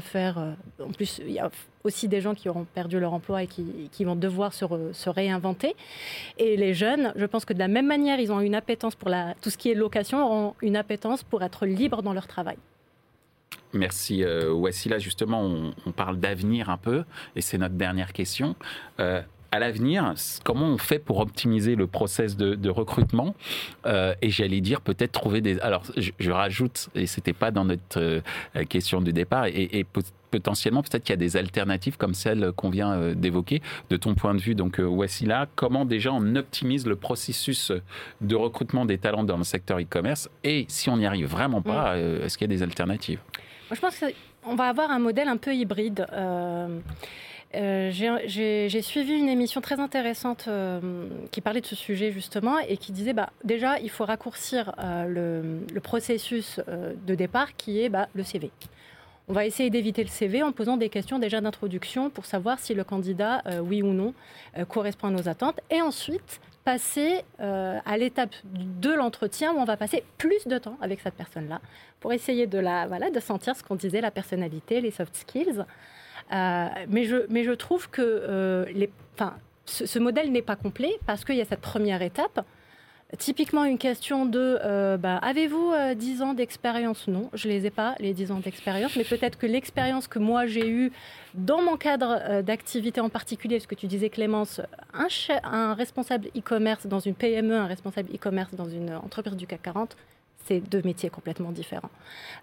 faire, 0.00 0.54
en 0.80 0.90
plus, 0.92 1.20
il 1.24 1.32
y 1.32 1.38
a 1.38 1.50
aussi 1.84 2.08
des 2.08 2.20
gens 2.20 2.34
qui 2.34 2.48
auront 2.48 2.64
perdu 2.64 3.00
leur 3.00 3.12
emploi 3.12 3.42
et 3.42 3.46
qui, 3.46 4.04
vont 4.04 4.16
devoir 4.16 4.52
se, 4.52 5.08
réinventer. 5.08 5.74
Et 6.38 6.56
les 6.56 6.74
jeunes, 6.74 7.12
je 7.16 7.26
pense 7.26 7.44
que 7.44 7.52
de 7.52 7.58
la 7.58 7.68
même 7.68 7.86
manière, 7.86 8.20
ils 8.20 8.32
ont 8.32 8.40
une 8.40 8.54
appétence 8.54 8.94
pour 8.94 9.08
la, 9.08 9.34
tout 9.40 9.50
ce 9.50 9.58
qui 9.58 9.70
est 9.70 9.74
location, 9.74 10.24
auront 10.24 10.54
une 10.62 10.76
appétence 10.76 11.22
pour 11.22 11.42
être 11.42 11.66
libres 11.66 12.02
dans 12.02 12.12
leur 12.12 12.26
travail. 12.26 12.56
Merci 13.72 14.22
euh, 14.24 14.52
Wassila. 14.52 14.98
Justement, 14.98 15.42
on, 15.86 15.92
parle 15.92 16.18
d'avenir 16.18 16.70
un 16.70 16.78
peu, 16.78 17.04
et 17.36 17.40
c'est 17.40 17.58
notre 17.58 17.74
dernière 17.74 18.12
question. 18.12 18.56
Euh, 19.00 19.20
à 19.50 19.58
l'avenir, 19.58 20.14
comment 20.44 20.66
on 20.66 20.78
fait 20.78 20.98
pour 20.98 21.18
optimiser 21.20 21.74
le 21.74 21.86
process 21.86 22.36
de, 22.36 22.68
recrutement 22.68 23.34
euh, 23.86 24.14
Et 24.20 24.30
j'allais 24.30 24.60
dire 24.60 24.80
peut-être 24.80 25.12
trouver 25.12 25.40
des. 25.40 25.58
Alors, 25.60 25.82
je, 25.96 26.30
rajoute, 26.30 26.90
et 26.94 27.06
c'était 27.06 27.32
pas 27.32 27.50
dans 27.50 27.64
notre 27.64 27.98
euh, 27.98 28.20
question 28.68 29.00
du 29.00 29.12
départ, 29.12 29.46
et, 29.46 29.86
potentiellement 30.30 30.82
peut-être 30.82 31.04
qu'il 31.04 31.14
y 31.14 31.14
a 31.14 31.16
des 31.16 31.38
alternatives 31.38 31.96
comme 31.96 32.12
celle 32.12 32.52
qu'on 32.52 32.68
vient 32.68 32.92
euh, 32.92 33.14
d'évoquer. 33.14 33.62
De 33.88 33.96
ton 33.96 34.14
point 34.14 34.34
de 34.34 34.40
vue, 34.40 34.54
donc 34.54 34.78
là, 35.22 35.46
comment 35.56 35.86
déjà 35.86 36.12
on 36.12 36.36
optimise 36.36 36.86
le 36.86 36.96
processus 36.96 37.72
de 38.20 38.36
recrutement 38.36 38.84
des 38.84 38.98
talents 38.98 39.24
dans 39.24 39.38
le 39.38 39.44
secteur 39.44 39.78
e-commerce 39.78 40.28
Et 40.44 40.66
si 40.68 40.90
on 40.90 40.98
n'y 40.98 41.06
arrive 41.06 41.26
vraiment 41.26 41.62
pas, 41.62 41.96
mm. 41.96 42.24
est-ce 42.24 42.36
qu'il 42.36 42.50
y 42.50 42.52
a 42.52 42.54
des 42.54 42.62
alternatives? 42.62 43.20
Moi, 43.70 43.76
je 43.76 43.80
pense 43.80 43.98
qu'on 43.98 44.54
va 44.56 44.64
avoir 44.64 44.90
un 44.90 44.98
modèle 44.98 45.28
un 45.28 45.38
peu 45.38 45.54
hybride. 45.54 46.06
Euh, 47.54 47.90
j'ai 47.90 48.82
suivi 48.82 49.14
une 49.14 49.28
émission 49.28 49.62
très 49.62 49.80
intéressante 49.80 50.44
euh, 50.48 51.08
qui 51.30 51.40
parlait 51.40 51.62
de 51.62 51.66
ce 51.66 51.76
sujet 51.76 52.12
justement 52.12 52.58
et 52.58 52.76
qui 52.76 52.92
disait 52.92 53.14
bah, 53.14 53.30
déjà 53.42 53.78
il 53.78 53.88
faut 53.88 54.04
raccourcir 54.04 54.74
euh, 54.78 55.62
le, 55.72 55.80
processus 55.80 56.60
de 56.68 57.14
départ 57.14 57.56
qui 57.56 57.80
est 57.80 57.88
bah, 57.88 58.08
le 58.14 58.22
CV. 58.22 58.50
On 59.28 59.32
va 59.32 59.46
essayer 59.46 59.70
d'éviter 59.70 60.02
le 60.02 60.08
CV 60.08 60.42
en 60.42 60.52
posant 60.52 60.76
des 60.76 60.90
questions 60.90 61.18
déjà 61.18 61.40
d'introduction 61.40 62.10
pour 62.10 62.26
savoir 62.26 62.58
si 62.58 62.74
le 62.74 62.82
candidat, 62.82 63.42
oui 63.62 63.82
ou 63.82 63.92
non, 63.92 64.14
correspond 64.68 65.08
à 65.08 65.10
nos 65.10 65.28
attentes. 65.28 65.60
Et 65.70 65.82
ensuite, 65.82 66.40
passer 66.64 67.24
à 67.38 67.98
l'étape 67.98 68.34
de 68.44 68.90
l'entretien 68.90 69.52
où 69.52 69.58
on 69.58 69.66
va 69.66 69.76
passer 69.76 70.02
plus 70.16 70.46
de 70.46 70.56
temps 70.56 70.78
avec 70.80 71.00
cette 71.00 71.12
personne-là 71.12 71.60
pour 72.00 72.14
essayer 72.14 72.46
de, 72.46 72.62
sentir 73.20 73.54
ce 73.54 73.62
qu'on 73.62 73.74
disait, 73.74 74.00
la 74.00 74.10
personnalité, 74.10 74.80
les 74.80 74.90
soft 74.90 75.14
skills. 75.14 75.62
Euh, 76.32 76.68
mais, 76.88 77.04
je, 77.04 77.16
mais 77.28 77.44
je 77.44 77.52
trouve 77.52 77.88
que 77.90 78.02
euh, 78.02 78.66
les, 78.72 78.90
ce, 79.64 79.98
modèle 79.98 80.30
n'est 80.30 80.42
pas 80.42 80.56
complet 80.56 80.98
parce 81.06 81.24
qu'il 81.24 81.36
y 81.36 81.40
a 81.40 81.44
cette 81.44 81.60
première 81.60 82.02
étape. 82.02 82.44
Typiquement, 83.16 83.64
une 83.64 83.78
question 83.78 84.26
de 84.26 84.58
euh, 84.62 84.98
bah, 84.98 85.16
avez-vous 85.22 85.72
10 85.96 86.20
ans 86.20 86.34
d'expérience? 86.34 87.08
Non, 87.08 87.30
je 87.32 87.48
ne 87.48 87.54
les 87.54 87.64
ai 87.64 87.70
pas, 87.70 87.94
les 88.00 88.12
10 88.12 88.32
ans 88.32 88.40
d'expérience, 88.40 88.96
mais 88.96 89.04
peut-être 89.04 89.38
que 89.38 89.46
l'expérience 89.46 90.08
que 90.08 90.18
moi 90.18 90.44
j'ai 90.44 90.68
eue 90.68 90.92
dans 91.32 91.62
mon 91.62 91.78
cadre 91.78 92.42
d'activité 92.42 93.00
en 93.00 93.08
particulier, 93.08 93.60
ce 93.60 93.66
que 93.66 93.74
tu 93.74 93.86
disais 93.86 94.10
Clémence, 94.10 94.60
un, 94.92 95.06
un 95.42 95.72
responsable 95.72 96.28
e-commerce 96.36 96.86
dans 96.86 97.00
une 97.00 97.14
PME, 97.14 97.54
un 97.54 97.66
responsable 97.66 98.10
e-commerce 98.14 98.54
dans 98.54 98.68
une 98.68 98.94
entreprise 98.94 99.36
du 99.36 99.46
CAC 99.46 99.62
40, 99.62 99.96
c'est 100.48 100.60
deux 100.60 100.82
métiers 100.82 101.10
complètement 101.10 101.52
différents. 101.52 101.90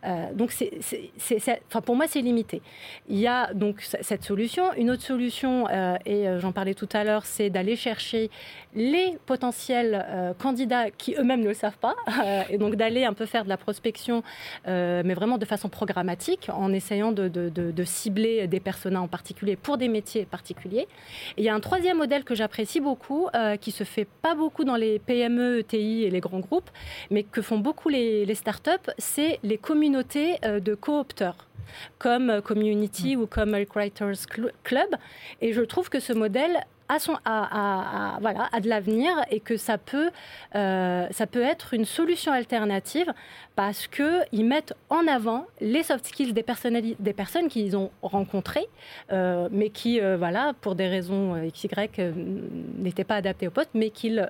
Euh, 0.06 0.32
donc, 0.34 0.54
pour 1.86 1.96
moi, 1.96 2.06
c'est 2.08 2.22
limité. 2.22 2.62
Il 3.10 3.18
y 3.18 3.28
a 3.28 3.54
donc 3.54 3.82
cette 3.82 4.24
solution. 4.24 4.74
Une 4.74 4.92
autre 4.92 5.02
solution, 5.02 5.68
euh, 5.70 5.96
et 6.06 6.28
euh, 6.28 6.40
j'en 6.40 6.52
parlais 6.52 6.76
tout 6.76 6.90
à 6.94 7.04
l'heure, 7.04 7.26
c'est 7.26 7.50
d'aller 7.50 7.76
chercher 7.76 8.30
les 8.76 9.18
potentiels 9.26 10.36
candidats 10.38 10.92
qui 10.92 11.16
eux-mêmes 11.16 11.42
ne 11.42 11.48
le 11.48 11.54
savent 11.54 11.78
pas, 11.78 11.96
et 12.50 12.58
donc 12.58 12.76
d'aller 12.76 13.06
un 13.06 13.14
peu 13.14 13.26
faire 13.26 13.46
de 13.46 13.50
la 13.50 13.58
prospection, 13.58 14.22
mais 14.66 15.14
vraiment 15.14 15.38
de 15.38 15.46
façon 15.46 15.70
programmatique, 15.70 16.50
en 16.54 16.74
essayant 16.74 17.14
de, 17.14 17.30
de, 17.30 17.84
cibler 17.86 18.48
des 18.48 18.60
personas 18.60 19.00
en 19.00 19.08
particulier 19.08 19.56
pour 19.56 19.78
des 19.78 19.88
métiers 19.88 20.26
particuliers. 20.26 20.88
Et 21.38 21.42
il 21.42 21.46
y 21.46 21.50
a 21.50 21.56
un 21.56 21.62
troisième 21.62 21.98
modèle 21.98 22.26
que 22.26 22.36
j'apprécie 22.36 22.82
beaucoup, 22.82 23.30
qui 23.62 23.72
se 23.72 23.86
fait 23.86 24.08
pas 24.22 24.36
beaucoup 24.36 24.66
dans 24.66 24.76
les 24.76 25.00
PME, 25.00 25.60
ETI 25.60 26.04
et 26.04 26.10
les 26.10 26.20
grands 26.20 26.42
groupes, 26.42 26.70
mais 27.12 27.24
que 27.24 27.42
font 27.42 27.60
beaucoup 27.60 27.88
les 27.88 27.95
les, 27.96 28.36
startups, 28.36 28.92
c'est 28.98 29.40
les 29.44 29.58
communautés 29.58 30.38
euh, 30.44 30.60
de 30.60 30.76
coopteurs 30.76 31.48
comme 32.00 32.42
Community 32.42 33.16
mm. 33.16 33.22
ou 33.22 33.28
comme 33.28 33.52
Writers 33.52 34.28
Club. 34.64 34.90
Et 35.42 35.52
je 35.54 35.62
trouve 35.62 35.90
que 35.90 36.00
ce 36.00 36.14
modèle 36.14 36.66
à, 36.88 37.00
son, 37.00 37.18
à, 37.26 38.18
voilà, 38.22 38.50
à 38.52 38.60
de 38.60 38.70
l'avenir 38.70 39.12
et 39.32 39.40
que 39.40 39.58
ça 39.58 39.78
peut, 39.78 40.12
euh, 40.56 41.08
ça 41.12 41.28
peut 41.28 41.42
être 41.42 41.74
une 41.74 41.86
solution 41.86 42.32
alternative 42.32 43.12
parce 43.56 43.88
qu'ils 43.88 44.46
mettent 44.46 44.74
en 44.90 45.08
avant 45.08 45.48
les 45.62 45.84
soft 45.84 46.06
skills 46.06 46.34
des, 46.34 46.46
des 47.00 47.14
personnes 47.14 47.48
qu'ils 47.48 47.78
ont 47.78 47.92
rencontrées, 48.02 48.68
euh, 49.12 49.48
mais 49.52 49.70
qui, 49.70 50.00
euh, 50.00 50.18
voilà, 50.18 50.54
pour 50.62 50.76
des 50.76 50.88
raisons 50.88 51.36
XY, 51.52 51.70
n'étaient 52.78 53.04
pas 53.04 53.16
adaptées 53.16 53.48
au 53.48 53.52
poste, 53.52 53.72
mais 53.74 53.90
qu'ils 53.90 54.30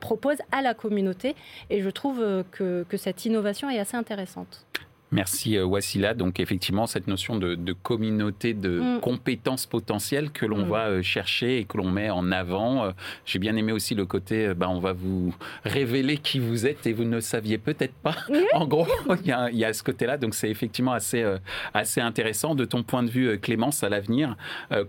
proposent 0.00 0.42
à 0.52 0.62
la 0.62 0.74
communauté. 0.74 1.34
Et 1.70 1.82
je 1.82 1.90
trouve 1.90 2.44
que, 2.50 2.84
que 2.88 2.96
cette 2.96 3.24
innovation 3.24 3.70
est 3.70 3.78
assez 3.78 3.96
intéressante. 3.96 4.66
Merci 5.10 5.56
euh, 5.56 5.64
Wassila. 5.64 6.14
Donc 6.14 6.38
effectivement, 6.38 6.86
cette 6.86 7.06
notion 7.06 7.36
de, 7.36 7.72
communauté 7.82 8.54
de 8.54 8.80
mm. 8.80 9.00
compétences 9.00 9.66
potentielles 9.66 10.30
que 10.30 10.44
l'on 10.44 10.66
mm. 10.66 10.68
va 10.68 10.86
euh, 10.86 11.02
chercher 11.02 11.58
et 11.58 11.64
que 11.64 11.78
l'on 11.78 11.90
met 11.90 12.10
en 12.10 12.30
avant. 12.30 12.84
Euh, 12.84 12.90
j'ai 13.24 13.38
bien 13.38 13.56
aimé 13.56 13.72
aussi 13.72 13.94
le 13.94 14.04
côté, 14.04 14.52
bah, 14.54 14.68
on 14.68 14.80
va 14.80 14.92
vous 14.92 15.34
révéler 15.64 16.18
qui 16.18 16.38
vous 16.38 16.66
êtes 16.66 16.86
et 16.86 16.92
vous 16.92 17.04
ne 17.04 17.20
saviez 17.20 17.58
peut-être 17.58 17.94
pas. 17.94 18.16
en 18.52 18.66
gros, 18.66 18.86
il 19.24 19.26
y, 19.26 19.64
a, 19.64 19.72
ce 19.72 19.82
côté-là. 19.82 20.18
Donc 20.18 20.34
c'est 20.34 20.50
effectivement 20.50 20.92
assez, 20.92 21.24
assez 21.72 22.00
intéressant. 22.00 22.54
De 22.54 22.64
ton 22.64 22.82
point 22.82 23.02
de 23.02 23.10
vue, 23.10 23.38
Clémence, 23.38 23.82
à 23.84 23.88
l'avenir, 23.88 24.36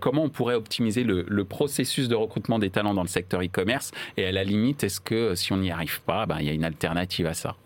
comment 0.00 0.24
on 0.24 0.28
pourrait 0.28 0.54
optimiser 0.54 1.04
le, 1.04 1.24
le, 1.28 1.44
processus 1.44 2.08
de 2.08 2.14
recrutement 2.14 2.58
des 2.58 2.70
talents 2.70 2.94
dans 2.94 3.02
le 3.02 3.08
secteur 3.08 3.42
e-commerce? 3.42 3.92
Et 4.16 4.26
à 4.26 4.32
la 4.32 4.44
limite, 4.44 4.84
est-ce 4.84 5.00
que 5.00 5.34
si 5.34 5.52
on 5.52 5.58
n'y 5.58 5.70
arrive 5.70 6.00
pas, 6.02 6.26
bah, 6.26 6.36
il 6.40 6.46
y 6.46 6.50
a 6.50 6.52
une 6.52 6.64
alternative 6.64 7.26
à 7.26 7.34
ça? 7.34 7.56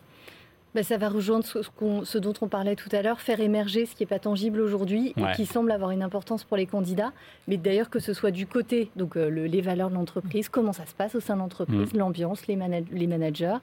Bah, 0.75 0.83
ça 0.83 0.97
va 0.97 1.09
rejoindre 1.09 1.45
ce, 1.45 2.19
dont 2.19 2.33
on 2.41 2.49
parlait 2.49 2.75
tout 2.75 2.89
à 2.93 3.03
l'heure, 3.03 3.21
faire 3.21 3.41
émerger 3.41 3.87
ce 3.87 3.95
qui 3.95 4.03
n'est 4.03 4.09
pas 4.09 4.19
tangible 4.19 4.61
aujourd'hui 4.61 5.15
et 5.17 5.37
qui 5.37 5.47
semble 5.47 5.71
avoir 5.71 5.91
une 5.91 6.03
importance 6.03 6.45
pour 6.45 6.57
les 6.57 6.67
candidats. 6.67 7.13
Mais 7.49 7.57
d'ailleurs, 7.57 7.91
que 7.91 8.01
ce 8.01 8.13
soit 8.13 8.31
du 8.31 8.47
côté, 8.47 8.91
donc 8.97 9.17
euh, 9.17 9.29
les 9.29 9.61
valeurs 9.61 9.91
de 9.91 9.95
l'entreprise, 9.95 10.49
comment 10.49 10.73
ça 10.73 10.87
se 10.87 10.95
passe 10.95 11.15
au 11.15 11.21
sein 11.21 11.35
de 11.35 11.41
l'entreprise, 11.41 11.95
mm. 11.95 11.99
l'ambiance, 11.99 12.47
les, 12.47 12.59
les, 12.93 13.07
managers, 13.07 13.57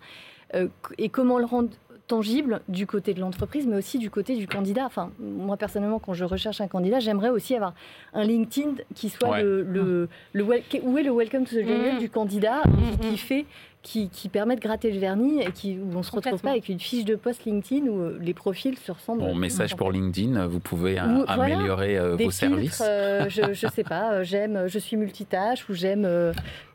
euh, 0.56 0.68
et 0.98 1.10
comment 1.10 1.38
le 1.38 1.46
rendre 1.46 1.70
tangible 2.08 2.62
du 2.68 2.88
côté 2.88 3.14
de 3.14 3.22
l'entreprise, 3.22 3.66
mais 3.68 3.78
aussi 3.78 3.98
du 3.98 4.10
côté 4.10 4.36
du 4.36 4.48
candidat. 4.48 4.86
Enfin, 4.86 5.12
moi 5.20 5.56
personnellement, 5.56 6.00
quand 6.00 6.14
je 6.14 6.26
recherche 6.26 6.60
un 6.60 6.68
candidat, 6.68 7.00
j'aimerais 7.00 7.30
aussi 7.30 7.56
avoir 7.56 7.74
un 8.14 8.24
LinkedIn 8.24 8.76
qui 8.96 9.10
soit 9.10 9.42
le, 9.42 9.64
le, 9.64 10.10
le, 10.34 10.44
où 10.44 10.98
est 10.98 11.04
le 11.04 11.12
welcome 11.12 11.46
to 11.46 11.56
the 11.56 11.66
jungle 11.66 11.96
mm. 11.96 12.00
du 12.00 12.10
candidat, 12.10 12.62
mm, 12.68 13.10
qui 13.10 13.18
fait 13.18 13.46
qui, 13.84 14.10
permet 14.32 14.56
de 14.56 14.62
gratter 14.62 14.92
le 14.92 15.00
vernis 15.00 15.42
et 15.42 15.52
qui, 15.52 15.78
où 15.78 15.90
on 15.96 16.00
ne 16.00 16.04
se 16.04 16.12
retrouve 16.12 16.40
pas 16.40 16.52
avec 16.52 16.70
une 16.70 16.80
fiche 16.80 17.04
de 17.04 17.16
post 17.16 17.46
LinkedIn 17.46 17.88
où 17.88 18.02
euh, 18.02 18.18
les 18.22 18.34
profils 18.34 18.78
se 18.78 18.92
ressemblent. 18.92 19.22
Bon, 19.22 19.36
message 19.36 19.76
pour 19.76 19.92
LinkedIn, 19.92 20.46
vous 20.48 20.60
pouvez 20.60 21.00
euh, 21.00 21.26
améliorer 21.28 21.98
euh, 21.98 22.16
vos 22.16 22.32
services. 22.32 22.82
je 22.82 23.66
ne 23.66 23.72
sais 23.72 23.84
pas, 23.84 24.24
j'aime, 24.24 24.68
je 24.68 24.80
suis 24.80 24.98
multitâche 24.98 25.68
ou 25.68 25.74
j'aime 25.74 26.08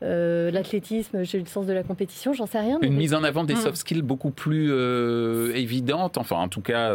l'athlétisme, 0.01 1.23
j'ai 1.23 1.39
le 1.39 1.45
sens 1.45 1.65
de 1.65 1.73
la 1.73 1.83
compétition, 1.83 2.33
j'en 2.33 2.45
sais 2.45 2.59
rien. 2.59 2.77
Une 2.81 2.95
mise 2.95 3.13
en 3.13 3.23
avant 3.23 3.43
des 3.45 3.55
mm. 3.55 3.57
soft 3.57 3.77
skills 3.77 4.01
beaucoup 4.01 4.31
plus 4.31 4.71
évidente, 5.55 6.17
enfin 6.17 6.37
en 6.37 6.49
tout 6.49 6.61
cas, 6.61 6.93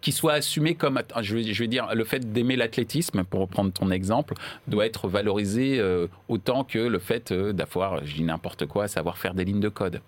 qui 0.00 0.12
soit 0.12 0.34
assumée 0.34 0.74
comme, 0.74 1.00
je 1.20 1.36
vais, 1.36 1.42
je 1.42 1.62
vais 1.62 1.68
dire, 1.68 1.88
le 1.94 2.04
fait 2.04 2.32
d'aimer 2.32 2.56
l'athlétisme, 2.56 3.24
pour 3.24 3.40
reprendre 3.40 3.72
ton 3.72 3.90
exemple, 3.90 4.34
doit 4.66 4.86
être 4.86 5.08
valorisé 5.08 5.82
autant 6.28 6.64
que 6.64 6.78
le 6.78 6.98
fait 6.98 7.32
d'avoir, 7.32 8.04
je 8.04 8.14
dis 8.14 8.24
n'importe 8.24 8.66
quoi, 8.66 8.88
savoir 8.94 9.18
faire 9.18 9.34
des 9.34 9.44
lignes 9.44 9.60
de 9.60 9.68
code. 9.68 10.00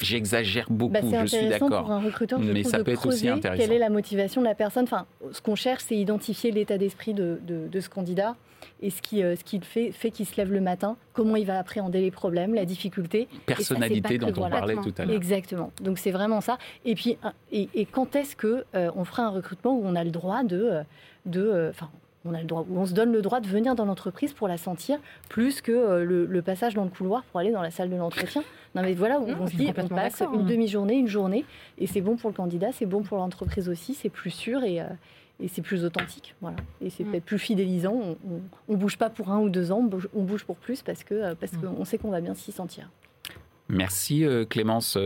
J'exagère 0.00 0.66
beaucoup, 0.70 0.92
bah, 0.92 1.00
je 1.02 1.26
suis 1.26 1.48
d'accord. 1.48 1.82
Pour 1.82 1.92
un 1.92 2.00
recruteur, 2.00 2.40
mais 2.40 2.64
ça 2.64 2.82
peut 2.82 2.92
être 2.92 3.06
aussi 3.06 3.28
intéressant. 3.28 3.62
Quelle 3.62 3.72
est 3.72 3.78
la 3.78 3.90
motivation 3.90 4.40
de 4.40 4.46
la 4.46 4.54
personne 4.54 4.84
Enfin, 4.84 5.06
ce 5.32 5.40
qu'on 5.40 5.54
cherche, 5.54 5.84
c'est 5.86 5.96
identifier 5.96 6.50
l'état 6.50 6.78
d'esprit 6.78 7.14
de, 7.14 7.38
de, 7.46 7.80
ce 7.80 7.88
candidat 7.88 8.36
et 8.80 8.90
ce 8.90 9.02
qui, 9.02 9.22
euh, 9.22 9.36
ce 9.36 9.44
qui 9.44 9.60
fait, 9.60 9.92
fait 9.92 10.10
qu'il 10.10 10.26
se 10.26 10.36
lève 10.36 10.52
le 10.52 10.60
matin, 10.60 10.96
comment 11.12 11.36
il 11.36 11.46
va 11.46 11.58
appréhender 11.58 12.00
les 12.00 12.10
problèmes, 12.10 12.54
la 12.54 12.64
difficulté. 12.64 13.28
Personnalité 13.46 14.18
dont 14.18 14.32
on 14.36 14.48
parlait 14.48 14.76
tout 14.76 14.94
à 14.98 15.04
l'heure. 15.04 15.16
Exactement. 15.16 15.72
Donc 15.80 15.98
c'est 15.98 16.10
vraiment 16.10 16.40
ça. 16.40 16.58
Et 16.84 16.94
puis, 16.94 17.18
et, 17.50 17.68
et 17.74 17.84
quand 17.84 18.16
est-ce 18.16 18.34
que 18.34 18.64
euh, 18.74 18.90
on 18.96 19.04
fera 19.04 19.24
un 19.24 19.30
recrutement 19.30 19.76
où 19.76 19.82
on 19.84 19.94
a 19.94 20.04
le 20.04 20.10
droit 20.10 20.42
de, 20.42 20.62
euh, 20.62 20.82
de, 21.26 21.68
enfin, 21.70 21.90
on, 22.24 22.34
a 22.34 22.40
le 22.40 22.46
droit, 22.46 22.66
on 22.74 22.86
se 22.86 22.92
donne 22.92 23.12
le 23.12 23.22
droit 23.22 23.40
de 23.40 23.46
venir 23.46 23.74
dans 23.74 23.84
l'entreprise 23.84 24.32
pour 24.32 24.48
la 24.48 24.56
sentir, 24.56 24.98
plus 25.28 25.60
que 25.60 25.72
euh, 25.72 26.04
le, 26.04 26.42
passage 26.42 26.74
dans 26.74 26.84
le 26.84 26.90
couloir 26.90 27.22
pour 27.24 27.40
aller 27.40 27.50
dans 27.50 27.62
la 27.62 27.70
salle 27.70 27.90
de 27.90 27.96
l'entretien. 27.96 28.42
Non 28.74 28.82
mais 28.82 28.94
voilà, 28.94 29.20
on, 29.20 29.46
se 29.46 29.56
dit, 29.56 29.70
on 29.76 29.88
passe 29.88 30.20
une 30.20 30.40
hein. 30.40 30.44
demi-journée, 30.44 30.94
une 30.94 31.08
journée, 31.08 31.44
et 31.78 31.86
c'est 31.86 32.00
bon 32.00 32.16
pour 32.16 32.30
le 32.30 32.36
candidat, 32.36 32.72
c'est 32.72 32.86
bon 32.86 33.02
pour 33.02 33.18
l'entreprise 33.18 33.68
aussi, 33.68 33.94
c'est 33.94 34.08
plus 34.08 34.30
sûr 34.30 34.64
et, 34.64 34.80
euh, 34.80 34.86
c'est 35.48 35.62
plus 35.62 35.84
authentique. 35.84 36.34
Voilà. 36.40 36.56
Et 36.80 36.88
c'est 36.88 37.04
mm. 37.04 37.10
peut-être 37.10 37.24
plus 37.24 37.38
fidélisant. 37.38 38.00
On 38.68 38.72
ne 38.72 38.76
bouge 38.76 38.96
pas 38.96 39.10
pour 39.10 39.30
un 39.30 39.40
ou 39.40 39.48
deux 39.48 39.72
ans, 39.72 39.88
on 40.14 40.22
bouge, 40.22 40.44
pour 40.44 40.56
plus 40.56 40.82
parce 40.82 41.04
qu'on 41.04 41.16
euh, 41.16 41.34
parce 41.38 41.52
mm. 41.52 41.62
qu'on 41.62 41.84
sait 41.84 41.98
qu'on 41.98 42.10
va 42.10 42.20
bien 42.20 42.34
s'y 42.34 42.52
sentir. 42.52 42.88
Merci 43.68 44.24
Clémence. 44.48 44.98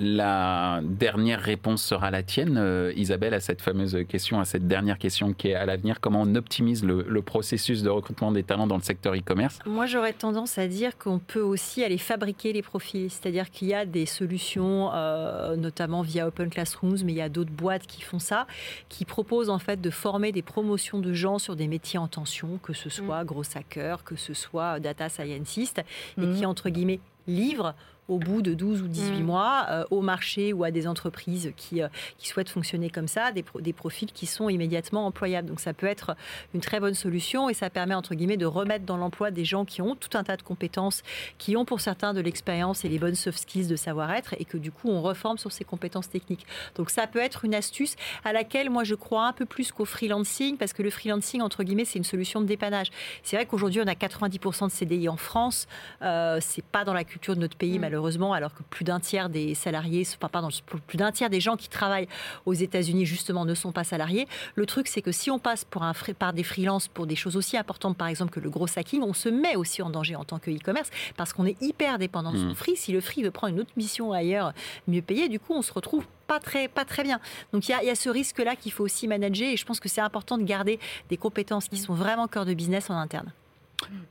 La 0.00 0.80
dernière 0.84 1.40
réponse 1.40 1.82
sera 1.82 2.12
la 2.12 2.22
tienne, 2.22 2.56
euh, 2.56 2.92
Isabelle, 2.94 3.34
à 3.34 3.40
cette 3.40 3.60
fameuse 3.60 3.98
question, 4.08 4.38
à 4.38 4.44
cette 4.44 4.68
dernière 4.68 4.96
question 4.96 5.32
qui 5.32 5.48
est 5.48 5.56
à 5.56 5.66
l'avenir. 5.66 6.00
Comment 6.00 6.22
on 6.22 6.36
optimise 6.36 6.84
le, 6.84 7.20
processus 7.20 7.82
de 7.82 7.90
recrutement 7.90 8.30
des 8.30 8.44
talents 8.44 8.68
dans 8.68 8.76
le 8.76 8.82
secteur 8.82 9.14
e-commerce? 9.16 9.58
Moi, 9.66 9.86
j'aurais 9.86 10.12
tendance 10.12 10.56
à 10.56 10.68
dire 10.68 10.96
qu'on 10.98 11.18
peut 11.18 11.40
aussi 11.40 11.82
aller 11.82 11.98
fabriquer 11.98 12.52
les 12.52 12.62
profils. 12.62 13.10
C'est-à-dire 13.10 13.50
qu'il 13.50 13.66
y 13.66 13.74
a 13.74 13.86
des 13.86 14.06
solutions, 14.06 14.92
euh, 14.94 15.56
notamment 15.56 16.02
via 16.02 16.28
Open 16.28 16.48
Classrooms, 16.48 16.98
mais 17.04 17.12
il 17.12 17.18
y 17.18 17.20
a 17.20 17.28
d'autres 17.28 17.50
boîtes 17.50 17.88
qui 17.88 18.02
font 18.02 18.20
ça, 18.20 18.46
qui 18.88 19.04
proposent 19.04 19.50
en 19.50 19.58
fait 19.58 19.80
de 19.80 19.90
former 19.90 20.30
des 20.30 20.42
promotions 20.42 21.00
de 21.00 21.12
gens 21.12 21.40
sur 21.40 21.56
des 21.56 21.66
métiers 21.66 21.98
en 21.98 22.06
tension, 22.06 22.60
que 22.62 22.72
ce 22.72 22.88
soit 22.88 23.24
mm. 23.24 23.26
gros 23.26 23.42
hacker, 23.56 24.04
que 24.04 24.14
ce 24.14 24.32
soit 24.32 24.78
data 24.78 25.08
scientist, 25.08 25.82
et 26.16 26.20
mm. 26.20 26.36
qui, 26.36 26.46
entre 26.46 26.68
guillemets, 26.68 27.00
livrent 27.26 27.74
au 28.08 28.18
bout 28.18 28.42
de 28.42 28.54
12 28.54 28.82
ou 28.82 28.88
18 28.88 29.20
mm. 29.20 29.22
mois 29.22 29.66
euh, 29.68 29.84
au 29.90 30.00
marché 30.00 30.52
ou 30.52 30.64
à 30.64 30.70
des 30.70 30.86
entreprises 30.86 31.52
qui, 31.56 31.82
euh, 31.82 31.88
qui 32.16 32.28
souhaitent 32.28 32.48
fonctionner 32.48 32.90
comme 32.90 33.06
ça, 33.06 33.32
des, 33.32 33.44
des, 33.60 33.72
profils 33.72 34.10
qui 34.10 34.26
sont 34.26 34.48
immédiatement 34.48 35.06
employables. 35.06 35.48
Donc 35.48 35.60
ça 35.60 35.74
peut 35.74 35.86
être 35.86 36.16
une 36.54 36.60
très 36.60 36.80
bonne 36.80 36.94
solution 36.94 37.48
et 37.50 37.54
ça 37.54 37.68
permet 37.70 37.94
entre 37.94 38.14
guillemets 38.14 38.38
de 38.38 38.46
remettre 38.46 38.86
dans 38.86 38.96
l'emploi 38.96 39.30
des 39.30 39.44
gens 39.44 39.64
qui 39.64 39.82
ont 39.82 39.94
tout 39.94 40.16
un 40.16 40.24
tas 40.24 40.36
de 40.36 40.42
compétences, 40.42 41.02
qui 41.36 41.56
ont 41.56 41.66
pour 41.66 41.80
certains 41.80 42.14
de 42.14 42.20
l'expérience 42.20 42.84
et 42.84 42.88
les 42.88 42.98
bonnes 42.98 43.14
soft 43.14 43.38
skills 43.38 43.66
de 43.66 43.76
savoir-être 43.76 44.34
et 44.38 44.44
que 44.44 44.56
du 44.56 44.72
coup 44.72 44.88
on 44.88 45.02
reforme 45.02 45.36
sur 45.36 45.52
ces 45.52 45.64
compétences 45.64 46.08
techniques. 46.08 46.46
Donc 46.76 46.90
ça 46.90 47.06
peut 47.06 47.20
être 47.20 47.44
une 47.44 47.54
astuce 47.54 47.94
à 48.24 48.32
laquelle 48.32 48.70
moi 48.70 48.84
je 48.84 48.94
crois 48.94 49.26
un 49.26 49.32
peu 49.32 49.44
plus 49.44 49.70
qu'au 49.70 49.84
freelancing 49.84 50.56
parce 50.56 50.72
que 50.72 50.82
le 50.82 50.90
freelancing 50.90 51.42
entre 51.42 51.62
guillemets 51.62 51.84
c'est 51.84 51.98
une 51.98 52.04
solution 52.04 52.40
de 52.40 52.46
dépannage. 52.46 52.88
C'est 53.22 53.36
vrai 53.36 53.44
qu'aujourd'hui 53.44 53.82
on 53.84 53.86
a 53.86 53.94
90% 53.94 54.66
de 54.66 54.72
CDI 54.72 55.08
en 55.08 55.18
France, 55.18 55.68
euh, 56.00 56.38
c'est 56.40 56.64
pas 56.64 56.84
dans 56.84 56.94
la 56.94 57.04
culture 57.04 57.36
de 57.36 57.40
notre 57.40 57.56
pays 57.56 57.78
malheureusement 57.78 57.97
malheureusement, 57.98 58.32
alors 58.32 58.54
que 58.54 58.62
plus 58.62 58.84
d'un 58.84 59.00
tiers 59.00 59.28
des 59.28 59.56
salariés, 59.56 60.06
pardon, 60.30 60.50
plus 60.86 60.96
d'un 60.96 61.10
tiers 61.10 61.30
des 61.30 61.40
gens 61.40 61.56
qui 61.56 61.68
travaillent 61.68 62.06
aux 62.46 62.52
États-Unis 62.52 63.06
justement 63.06 63.44
ne 63.44 63.54
sont 63.54 63.72
pas 63.72 63.82
salariés. 63.82 64.28
Le 64.54 64.66
truc, 64.66 64.86
c'est 64.86 65.02
que 65.02 65.10
si 65.10 65.32
on 65.32 65.40
passe 65.40 65.64
pour 65.64 65.82
un, 65.82 65.92
par 66.16 66.32
des 66.32 66.44
freelances 66.44 66.86
pour 66.86 67.08
des 67.08 67.16
choses 67.16 67.36
aussi 67.36 67.56
importantes, 67.56 67.96
par 67.96 68.06
exemple 68.06 68.30
que 68.30 68.38
le 68.38 68.50
gros 68.50 68.66
hacking, 68.76 69.02
on 69.02 69.14
se 69.14 69.28
met 69.28 69.56
aussi 69.56 69.82
en 69.82 69.90
danger 69.90 70.14
en 70.14 70.24
tant 70.24 70.38
que 70.38 70.48
e-commerce 70.48 70.90
parce 71.16 71.32
qu'on 71.32 71.44
est 71.44 71.60
hyper 71.60 71.98
dépendant 71.98 72.30
de 72.30 72.38
son 72.38 72.50
mmh. 72.50 72.54
free. 72.54 72.76
Si 72.76 72.92
le 72.92 73.00
free 73.00 73.24
veut 73.24 73.32
prendre 73.32 73.54
une 73.54 73.60
autre 73.60 73.72
mission 73.76 74.12
ailleurs, 74.12 74.52
mieux 74.86 75.02
payé, 75.02 75.28
du 75.28 75.40
coup, 75.40 75.54
on 75.54 75.62
se 75.62 75.72
retrouve 75.72 76.06
pas 76.28 76.38
très, 76.38 76.68
pas 76.68 76.84
très 76.84 77.02
bien. 77.02 77.18
Donc 77.52 77.68
il 77.68 77.72
y 77.72 77.90
a, 77.90 77.94
ce 77.96 78.10
risque-là 78.10 78.54
qu'il 78.54 78.70
faut 78.70 78.84
aussi 78.84 79.08
manager 79.08 79.48
et 79.48 79.56
je 79.56 79.64
pense 79.64 79.80
que 79.80 79.88
c'est 79.88 80.02
important 80.02 80.38
de 80.38 80.44
garder 80.44 80.78
des 81.08 81.16
compétences 81.16 81.68
qui 81.68 81.78
sont 81.78 81.94
vraiment 81.94 82.28
cœur 82.28 82.44
de 82.44 82.54
business 82.54 82.90
en 82.90 82.96
interne. 82.96 83.32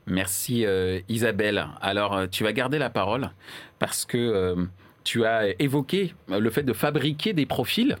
Merci 0.06 0.64
euh, 0.64 1.00
Isabelle. 1.08 1.66
Alors 1.80 2.16
euh, 2.16 2.26
tu 2.26 2.44
vas 2.44 2.52
garder 2.52 2.78
la 2.78 2.90
parole 2.90 3.30
parce 3.78 4.04
que 4.04 4.16
euh, 4.16 4.64
tu 5.04 5.24
as 5.24 5.48
évoqué 5.60 6.14
le 6.28 6.50
fait 6.50 6.62
de 6.62 6.72
fabriquer 6.72 7.32
des 7.32 7.46
profils 7.46 7.96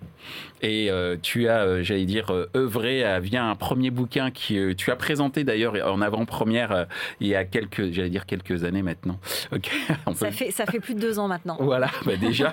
et 0.60 0.90
tu 1.22 1.48
as, 1.48 1.82
j'allais 1.82 2.04
dire, 2.04 2.30
œuvré 2.54 3.02
à, 3.02 3.18
via 3.18 3.44
un 3.46 3.54
premier 3.54 3.90
bouquin 3.90 4.30
qui 4.30 4.58
tu 4.76 4.90
as 4.90 4.96
présenté 4.96 5.42
d'ailleurs 5.42 5.74
en 5.90 6.02
avant-première 6.02 6.86
il 7.20 7.28
y 7.28 7.34
a 7.34 7.46
quelques, 7.46 7.92
j'allais 7.92 8.10
dire 8.10 8.26
quelques 8.26 8.64
années 8.64 8.82
maintenant. 8.82 9.18
ça, 10.14 10.30
fait, 10.30 10.50
ça 10.50 10.66
fait 10.66 10.80
plus 10.80 10.94
de 10.94 11.00
deux 11.00 11.18
ans 11.18 11.28
maintenant. 11.28 11.56
Voilà, 11.60 11.90
bah, 12.04 12.16
déjà, 12.16 12.52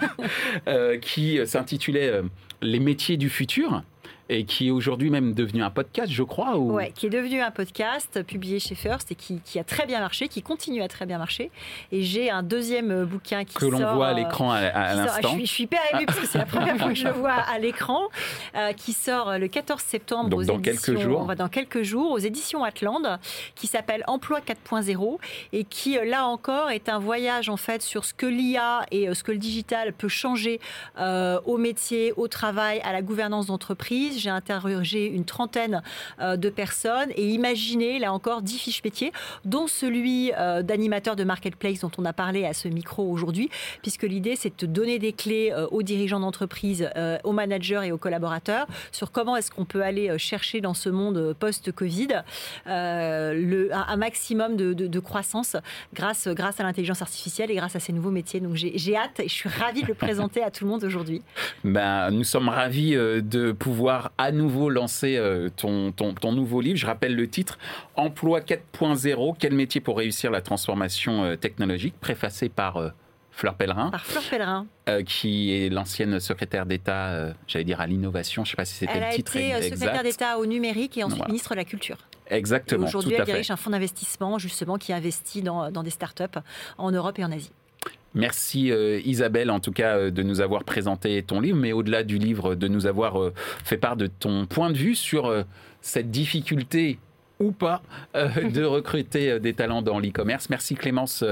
qui 1.01 1.45
s'intitulait 1.45 2.21
Les 2.62 2.80
métiers 2.80 3.17
du 3.17 3.30
futur 3.30 3.84
et 4.29 4.45
qui 4.45 4.67
est 4.67 4.71
aujourd'hui 4.71 5.09
même 5.09 5.33
devenu 5.33 5.63
un 5.63 5.69
podcast, 5.69 6.11
je 6.11 6.23
crois. 6.23 6.57
Ou... 6.57 6.77
Oui, 6.77 6.91
qui 6.93 7.07
est 7.07 7.09
devenu 7.09 7.41
un 7.41 7.51
podcast 7.51 8.23
publié 8.23 8.59
chez 8.59 8.75
First 8.75 9.11
et 9.11 9.15
qui, 9.15 9.39
qui, 9.43 9.59
a 9.59 9.63
très 9.63 9.85
bien 9.85 9.99
marché, 9.99 10.27
qui 10.27 10.41
continue 10.41 10.81
à 10.81 10.88
très 10.88 11.05
bien 11.05 11.17
marcher. 11.17 11.51
Et 11.91 12.01
j'ai 12.01 12.31
un 12.31 12.41
deuxième 12.41 12.91
euh, 12.91 13.05
bouquin 13.05 13.43
qui 13.43 13.55
que 13.55 13.65
l'on 13.65 13.93
voit 13.93 14.07
à 14.07 14.11
euh, 14.11 14.15
l'écran 14.15 14.51
à, 14.51 14.95
l'instant. 14.95 15.35
Je, 15.35 15.41
je, 15.41 15.45
suis 15.45 15.63
hyper 15.65 15.79
émue 15.93 16.05
parce 16.07 16.19
que 16.19 16.27
c'est 16.27 16.38
la 16.38 16.45
première 16.45 16.77
fois 16.77 16.89
que 16.89 16.95
je 16.95 17.05
le 17.05 17.13
vois 17.13 17.33
à 17.33 17.59
l'écran, 17.59 18.01
euh, 18.55 18.73
qui 18.73 18.93
sort 18.93 19.38
le 19.38 19.47
14 19.47 19.81
septembre 19.81 20.29
Donc, 20.29 20.39
aux 20.39 20.43
dans 20.43 20.57
éditions, 20.57 20.93
quelques 20.93 21.01
jours. 21.01 21.35
Dans 21.35 21.49
quelques 21.49 21.83
jours 21.83 22.11
aux 22.11 22.19
éditions 22.19 22.63
Atlande, 22.63 23.19
qui 23.53 23.67
s'appelle 23.67 24.03
Emploi 24.07 24.39
4.0 24.39 25.17
et 25.53 25.63
qui 25.63 25.97
là 26.03 26.25
encore 26.25 26.71
est 26.71 26.89
un 26.89 26.99
voyage 26.99 27.49
en 27.49 27.57
fait 27.57 27.81
sur 27.81 28.05
ce 28.05 28.13
que 28.13 28.25
l'IA 28.25 28.85
et 28.91 29.13
ce 29.13 29.23
que 29.23 29.31
le 29.31 29.38
digital 29.38 29.93
peut 29.93 30.07
changer 30.07 30.59
au 30.97 31.57
métier, 31.57 32.13
au 32.17 32.27
travail, 32.27 32.81
à 32.83 32.91
la 32.91 33.01
gouvernance 33.01 33.47
d'entreprise 33.47 34.14
j'ai 34.17 34.30
interrogé 34.30 35.06
une 35.08 35.25
trentaine 35.25 35.82
de 36.19 36.49
personnes 36.49 37.10
et 37.15 37.28
imaginé, 37.30 37.99
là 37.99 38.13
encore, 38.13 38.41
dix 38.41 38.58
fiches 38.58 38.84
métiers, 38.84 39.12
dont 39.43 39.67
celui 39.67 40.32
d'animateur 40.63 41.15
de 41.15 41.23
marketplace 41.23 41.80
dont 41.80 41.91
on 41.97 42.06
a 42.06 42.13
parlé 42.13 42.45
à 42.45 42.54
ce 42.54 42.67
micro 42.67 43.10
aujourd'hui, 43.10 43.49
puisque 43.82 44.04
l'idée, 44.04 44.36
c'est 44.36 44.60
de 44.60 44.65
donner 44.65 44.99
des 44.99 45.13
clés 45.13 45.54
aux 45.71 45.84
dirigeants 45.84 46.19
d'entreprise, 46.19 46.89
aux 47.23 47.32
managers 47.32 47.82
et 47.86 47.91
aux 47.91 47.97
collaborateurs 47.97 48.67
sur 48.91 49.12
comment 49.12 49.36
est-ce 49.36 49.51
qu'on 49.51 49.65
peut 49.65 49.84
aller 49.84 50.17
chercher 50.17 50.62
dans 50.62 50.73
ce 50.73 50.89
monde 50.89 51.36
post-Covid 51.39 52.23
un, 52.65 53.97
maximum 53.97 54.56
de, 54.56 54.99
croissance 54.99 55.56
grâce, 55.93 56.28
grâce 56.28 56.60
à 56.60 56.63
l'intelligence 56.63 57.01
artificielle 57.01 57.51
et 57.51 57.56
grâce 57.56 57.75
à 57.75 57.80
ces 57.80 57.93
nouveaux 57.93 58.12
métiers. 58.12 58.39
Donc 58.39 58.56
j'ai 58.56 58.95
hâte 58.95 59.19
et 59.19 59.28
je 59.28 59.34
suis 59.34 59.49
ravie 59.49 59.82
de 59.82 59.88
le 59.88 59.93
présenter 59.93 60.43
à 60.43 60.51
tout 60.51 60.63
le 60.63 60.69
monde 60.69 60.84
aujourd'hui. 60.84 61.21
Ben, 61.63 62.12
nous 62.12 62.23
sommes 62.23 62.49
ravis 62.49 62.95
euh, 62.95 63.21
de 63.21 63.51
pouvoir 63.51 64.04
à 64.17 64.31
nouveau 64.31 64.69
lancer 64.69 65.17
euh, 65.17 65.49
ton, 65.55 65.91
ton, 65.91 66.13
ton 66.13 66.31
nouveau 66.31 66.61
livre. 66.61 66.77
Je 66.77 66.85
rappelle 66.85 67.15
le 67.15 67.27
titre 67.27 67.57
Emploi 67.95 68.39
4.0, 68.41 69.35
quel 69.39 69.53
métier 69.53 69.81
pour 69.81 69.97
réussir 69.97 70.31
la 70.31 70.41
transformation 70.41 71.23
euh, 71.23 71.35
technologique, 71.35 71.95
préfacé 71.99 72.49
par... 72.49 72.93
Fleur 73.31 73.55
Pellerin. 73.55 73.89
Par 73.89 74.05
Fleur 74.05 74.23
Pellerin. 74.23 74.65
qui 75.05 75.53
est 75.53 75.67
l'ancienne 75.67 76.21
secrétaire 76.21 76.65
d'État, 76.65 77.33
j'allais 77.47 77.65
dire 77.65 77.81
à 77.81 77.85
l'innovation, 77.85 78.45
je 78.45 78.47
ne 78.47 78.51
sais 78.51 78.55
pas 78.55 78.63
si 78.63 78.75
c'était 78.75 78.97
le 78.97 79.13
titre 79.13 79.35
exact. 79.35 79.45
Elle 79.45 79.55
a 79.55 79.65
été 79.65 79.75
secrétaire 79.75 80.03
d'État 80.03 80.37
au 80.39 80.45
numérique 80.45 80.97
et 80.97 81.03
ensuite 81.03 81.27
ministre 81.27 81.49
de 81.49 81.57
la 81.57 81.65
Culture. 81.65 81.97
Exactement. 82.27 82.87
Aujourd'hui, 82.87 83.13
elle 83.15 83.25
dirige 83.25 83.51
un 83.51 83.58
fonds 83.58 83.71
d'investissement 83.71 84.39
justement 84.39 84.77
qui 84.77 84.93
investit 84.93 85.41
dans, 85.41 85.69
dans 85.69 85.83
des 85.83 85.89
startups 85.89 86.39
en 86.77 86.91
Europe 86.91 87.19
et 87.19 87.25
en 87.25 87.31
Asie. 87.33 87.51
Merci 88.15 88.71
euh, 88.71 89.01
Isabelle, 89.05 89.51
en 89.51 89.59
tout 89.59 89.73
cas, 89.73 89.97
euh, 89.97 90.11
de 90.11 90.23
nous 90.23 90.41
avoir 90.41 90.63
présenté 90.63 91.21
ton 91.21 91.41
livre, 91.41 91.57
mais 91.57 91.73
au-delà 91.73 92.03
du 92.03 92.17
livre, 92.17 92.55
de 92.55 92.67
nous 92.67 92.87
avoir 92.87 93.21
euh, 93.21 93.33
fait 93.63 93.77
part 93.77 93.97
de 93.97 94.07
ton 94.07 94.45
point 94.45 94.71
de 94.71 94.77
vue 94.77 94.95
sur 94.95 95.45
cette 95.81 96.09
difficulté 96.09 96.97
ou 97.39 97.51
pas 97.51 97.81
de 98.13 98.63
recruter 98.63 99.39
des 99.41 99.53
talents 99.53 99.81
dans 99.81 99.99
l'e-commerce. 99.99 100.49
Merci 100.49 100.75
Clémence, 100.75 101.23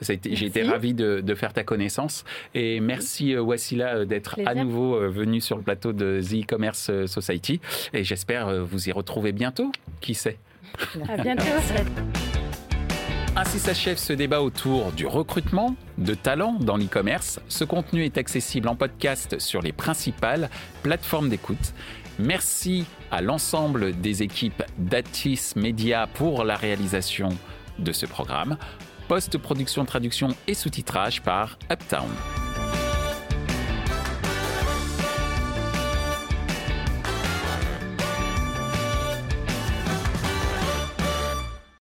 j'ai 0.00 0.46
été 0.46 0.62
ravi 0.64 0.92
de, 0.92 1.34
faire 1.36 1.52
ta 1.52 1.62
connaissance 1.62 2.24
et 2.54 2.80
merci 2.80 3.36
Wassila 3.36 4.04
d'être 4.04 4.40
à 4.44 4.54
nouveau 4.56 4.98
venu 5.08 5.40
sur 5.40 5.56
le 5.56 5.62
plateau 5.62 5.92
de 5.92 6.20
The 6.20 6.44
E-Commerce 6.44 6.90
Society 7.06 7.60
et 7.94 8.02
j'espère 8.02 8.64
vous 8.64 8.88
y 8.88 8.92
retrouver 8.92 9.30
bientôt, 9.30 9.70
qui 10.00 10.14
sait? 10.14 10.38
À 11.08 11.16
bientôt. 11.22 11.44
Ainsi 13.34 13.58
s'achève 13.58 13.96
ce 13.96 14.12
débat 14.12 14.42
autour 14.42 14.92
du 14.92 15.06
recrutement 15.06 15.74
de 15.96 16.12
talents 16.12 16.58
dans 16.60 16.76
l'e-commerce. 16.76 17.40
Ce 17.48 17.64
contenu 17.64 18.04
est 18.04 18.18
accessible 18.18 18.68
en 18.68 18.76
podcast 18.76 19.38
sur 19.38 19.62
les 19.62 19.72
principales 19.72 20.50
plateformes 20.82 21.30
d'écoute. 21.30 21.72
Merci 22.18 22.84
à 23.10 23.22
l'ensemble 23.22 23.98
des 23.98 24.22
équipes 24.22 24.62
d'Atis 24.76 25.52
Media 25.56 26.08
pour 26.12 26.44
la 26.44 26.56
réalisation 26.56 27.30
de 27.78 27.92
ce 27.92 28.04
programme. 28.04 28.58
Post-production, 29.08 29.86
traduction 29.86 30.28
et 30.46 30.52
sous-titrage 30.52 31.22
par 31.22 31.58
Uptown. 31.70 32.10